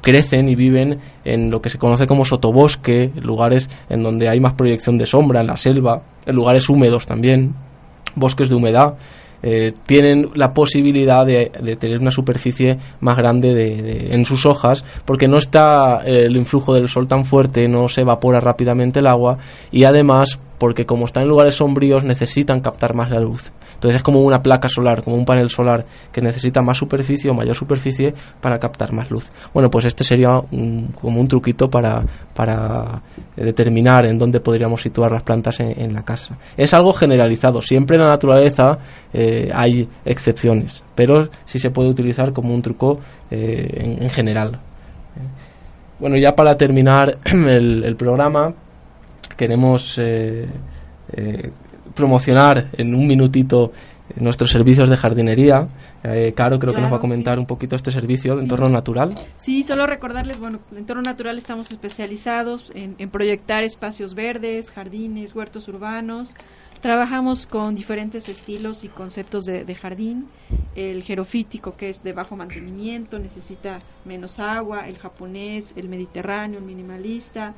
crecen 0.00 0.48
y 0.48 0.54
viven 0.54 1.00
en 1.24 1.50
lo 1.50 1.60
que 1.60 1.70
se 1.70 1.78
conoce 1.78 2.06
como 2.06 2.24
sotobosque, 2.24 3.10
lugares 3.20 3.68
en 3.90 4.04
donde 4.04 4.28
hay 4.28 4.38
más 4.38 4.54
proyección 4.54 4.96
de 4.96 5.06
sombra, 5.06 5.40
en 5.40 5.48
la 5.48 5.56
selva, 5.56 6.02
en 6.24 6.36
lugares 6.36 6.68
húmedos 6.68 7.04
también, 7.04 7.52
bosques 8.14 8.48
de 8.48 8.54
humedad 8.54 8.94
eh, 9.46 9.74
tienen 9.84 10.30
la 10.34 10.54
posibilidad 10.54 11.26
de, 11.26 11.50
tener 11.78 12.00
una 12.00 12.10
superficie 12.10 12.78
más 13.00 13.14
grande 13.18 13.52
de, 13.52 13.82
de, 13.82 14.14
en 14.14 14.24
sus 14.24 14.46
hojas 14.46 14.82
porque 15.04 15.28
no 15.28 15.36
está 15.36 16.00
eh, 16.06 16.24
el 16.24 16.36
influjo 16.38 16.72
del 16.72 16.88
sol 16.88 17.06
tan 17.06 17.26
fuerte, 17.26 17.68
no 17.68 17.86
se 17.90 18.00
evapora 18.00 18.40
rápidamente 18.40 19.00
el 19.00 19.06
agua 19.06 19.36
y 19.70 19.84
además 19.84 20.40
porque 20.56 20.86
como 20.86 21.04
están 21.04 21.24
en 21.24 21.28
lugares 21.28 21.56
sombríos 21.56 22.04
necesitan 22.04 22.60
captar 22.60 22.94
más 22.94 23.10
la 23.10 23.20
luz. 23.20 23.52
Entonces 23.84 23.98
es 23.98 24.02
como 24.02 24.22
una 24.22 24.42
placa 24.42 24.66
solar, 24.66 25.02
como 25.02 25.14
un 25.14 25.26
panel 25.26 25.50
solar 25.50 25.84
que 26.10 26.22
necesita 26.22 26.62
más 26.62 26.78
superficie 26.78 27.30
o 27.30 27.34
mayor 27.34 27.54
superficie 27.54 28.14
para 28.40 28.58
captar 28.58 28.94
más 28.94 29.10
luz. 29.10 29.30
Bueno, 29.52 29.70
pues 29.70 29.84
este 29.84 30.02
sería 30.02 30.30
como 30.50 31.20
un 31.20 31.28
truquito 31.28 31.68
para, 31.68 32.02
para 32.34 33.02
determinar 33.36 34.06
en 34.06 34.18
dónde 34.18 34.40
podríamos 34.40 34.80
situar 34.80 35.12
las 35.12 35.22
plantas 35.22 35.60
en, 35.60 35.92
la 35.92 36.02
casa. 36.02 36.38
Es 36.56 36.72
algo 36.72 36.94
generalizado, 36.94 37.60
siempre 37.60 37.96
en 37.96 38.04
la 38.04 38.08
naturaleza 38.08 38.78
eh, 39.12 39.50
hay 39.54 39.86
excepciones, 40.06 40.82
pero 40.94 41.28
sí 41.44 41.58
se 41.58 41.68
puede 41.68 41.90
utilizar 41.90 42.32
como 42.32 42.54
un 42.54 42.62
truco 42.62 43.00
eh, 43.30 43.68
en, 43.82 44.02
en, 44.02 44.08
general. 44.08 44.60
Bueno, 45.98 46.16
ya 46.16 46.34
para 46.34 46.56
terminar 46.56 47.18
el, 47.26 47.96
programa, 47.96 48.54
queremos 49.36 49.98
eh, 49.98 50.46
eh, 51.12 51.50
promocionar 51.94 52.70
en 52.72 52.94
un 52.94 53.06
minutito 53.06 53.72
nuestros 54.16 54.50
servicios 54.50 54.88
de 54.88 54.96
jardinería. 54.96 55.68
Eh, 56.02 56.32
Caro 56.36 56.58
creo 56.58 56.72
claro, 56.72 56.74
que 56.74 56.80
nos 56.82 56.92
va 56.92 56.96
a 56.96 57.00
comentar 57.00 57.34
sí. 57.34 57.40
un 57.40 57.46
poquito 57.46 57.74
este 57.76 57.90
servicio 57.90 58.34
de 58.34 58.40
sí. 58.40 58.44
entorno 58.44 58.68
natural. 58.68 59.14
Sí, 59.38 59.62
solo 59.62 59.86
recordarles, 59.86 60.38
bueno, 60.38 60.60
en 60.72 60.78
entorno 60.78 61.02
natural 61.02 61.38
estamos 61.38 61.70
especializados 61.70 62.70
en, 62.74 62.94
en 62.98 63.10
proyectar 63.10 63.64
espacios 63.64 64.14
verdes, 64.14 64.70
jardines, 64.70 65.34
huertos 65.34 65.68
urbanos. 65.68 66.34
Trabajamos 66.80 67.46
con 67.46 67.74
diferentes 67.74 68.28
estilos 68.28 68.84
y 68.84 68.88
conceptos 68.88 69.46
de, 69.46 69.64
de, 69.64 69.74
jardín. 69.74 70.26
El 70.74 71.02
jerofítico, 71.02 71.76
que 71.76 71.88
es 71.88 72.02
de 72.02 72.12
bajo 72.12 72.36
mantenimiento, 72.36 73.18
necesita 73.18 73.78
menos 74.04 74.38
agua. 74.38 74.86
El 74.86 74.98
japonés, 74.98 75.72
el 75.76 75.88
mediterráneo, 75.88 76.58
el 76.58 76.64
minimalista. 76.66 77.54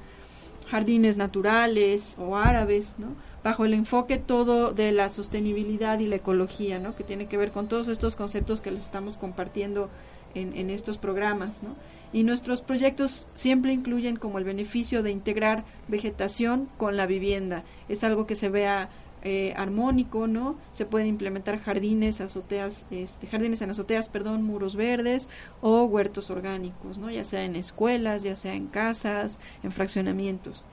Jardines 0.68 1.16
naturales 1.16 2.14
o 2.18 2.36
árabes, 2.36 2.94
¿no? 2.98 3.16
Bajo 3.46 3.64
el 3.64 3.74
enfoque 3.74 4.18
todo 4.18 4.72
de 4.72 4.90
la 4.90 5.08
sostenibilidad 5.08 6.00
y 6.00 6.06
la 6.06 6.16
ecología, 6.16 6.80
¿no? 6.80 6.96
que 6.96 7.04
tiene 7.04 7.26
que 7.26 7.36
ver 7.36 7.52
con 7.52 7.68
todos 7.68 7.86
estos 7.86 8.16
conceptos 8.16 8.60
que 8.60 8.72
les 8.72 8.86
estamos 8.86 9.18
compartiendo 9.18 9.88
en, 10.34 10.52
en 10.56 10.68
estos 10.68 10.98
programas. 10.98 11.62
¿no? 11.62 11.76
Y 12.12 12.24
nuestros 12.24 12.60
proyectos 12.60 13.28
siempre 13.34 13.72
incluyen 13.72 14.16
como 14.16 14.38
el 14.38 14.44
beneficio 14.44 15.04
de 15.04 15.12
integrar 15.12 15.62
vegetación 15.86 16.68
con 16.76 16.96
la 16.96 17.06
vivienda. 17.06 17.62
Es 17.88 18.02
algo 18.02 18.26
que 18.26 18.34
se 18.34 18.48
vea 18.48 18.88
eh, 19.22 19.54
armónico, 19.56 20.26
¿no? 20.26 20.56
Se 20.72 20.84
pueden 20.84 21.06
implementar 21.06 21.60
jardines, 21.60 22.20
azoteas, 22.20 22.86
este, 22.90 23.28
jardines 23.28 23.62
en 23.62 23.70
azoteas, 23.70 24.08
perdón, 24.08 24.42
muros 24.42 24.74
verdes 24.74 25.28
o 25.60 25.84
huertos 25.84 26.30
orgánicos, 26.30 26.98
¿no? 26.98 27.12
Ya 27.12 27.22
sea 27.22 27.44
en 27.44 27.54
escuelas, 27.54 28.24
ya 28.24 28.34
sea 28.34 28.54
en 28.54 28.66
casas, 28.66 29.38
en 29.62 29.70
fraccionamientos. 29.70 30.64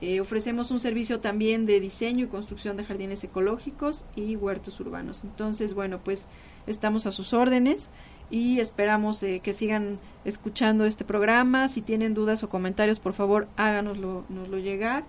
Eh, 0.00 0.20
ofrecemos 0.20 0.70
un 0.70 0.80
servicio 0.80 1.20
también 1.20 1.66
de 1.66 1.78
diseño 1.78 2.24
y 2.24 2.28
construcción 2.28 2.76
de 2.76 2.84
jardines 2.84 3.22
ecológicos 3.22 4.04
y 4.16 4.34
huertos 4.36 4.80
urbanos. 4.80 5.24
Entonces, 5.24 5.74
bueno, 5.74 6.00
pues 6.02 6.26
estamos 6.66 7.04
a 7.06 7.12
sus 7.12 7.34
órdenes 7.34 7.90
y 8.30 8.60
esperamos 8.60 9.22
eh, 9.22 9.40
que 9.42 9.52
sigan 9.52 9.98
escuchando 10.24 10.86
este 10.86 11.04
programa. 11.04 11.68
Si 11.68 11.82
tienen 11.82 12.14
dudas 12.14 12.42
o 12.42 12.48
comentarios, 12.48 12.98
por 12.98 13.12
favor, 13.12 13.46
háganoslo 13.56 14.24
lo 14.30 14.58
llegar. 14.58 15.04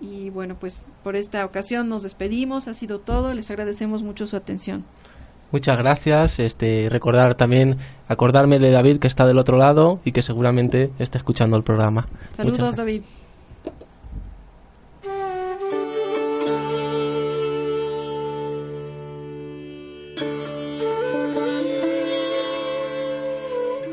Y 0.00 0.30
bueno, 0.30 0.56
pues 0.58 0.84
por 1.02 1.16
esta 1.16 1.44
ocasión 1.44 1.88
nos 1.88 2.02
despedimos. 2.02 2.68
Ha 2.68 2.74
sido 2.74 3.00
todo. 3.00 3.34
Les 3.34 3.50
agradecemos 3.50 4.02
mucho 4.02 4.26
su 4.26 4.36
atención. 4.36 4.84
Muchas 5.50 5.76
gracias. 5.78 6.38
Este, 6.38 6.88
recordar 6.90 7.34
también, 7.34 7.76
acordarme 8.08 8.58
de 8.58 8.70
David 8.70 8.98
que 8.98 9.06
está 9.06 9.26
del 9.26 9.38
otro 9.38 9.56
lado 9.56 10.00
y 10.04 10.12
que 10.12 10.22
seguramente 10.22 10.90
está 10.98 11.18
escuchando 11.18 11.56
el 11.56 11.62
programa. 11.62 12.06
Saludos, 12.32 12.76
David. 12.76 13.02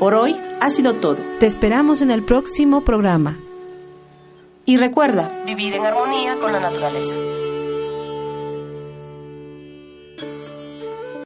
Por 0.00 0.14
hoy 0.14 0.34
ha 0.60 0.70
sido 0.70 0.94
todo. 0.94 1.18
Te 1.40 1.44
esperamos 1.44 2.00
en 2.00 2.10
el 2.10 2.22
próximo 2.22 2.80
programa. 2.80 3.36
Y 4.64 4.78
recuerda, 4.78 5.30
vivir 5.44 5.74
en 5.74 5.84
armonía 5.84 6.36
con 6.36 6.52
la 6.52 6.60
naturaleza. 6.60 7.14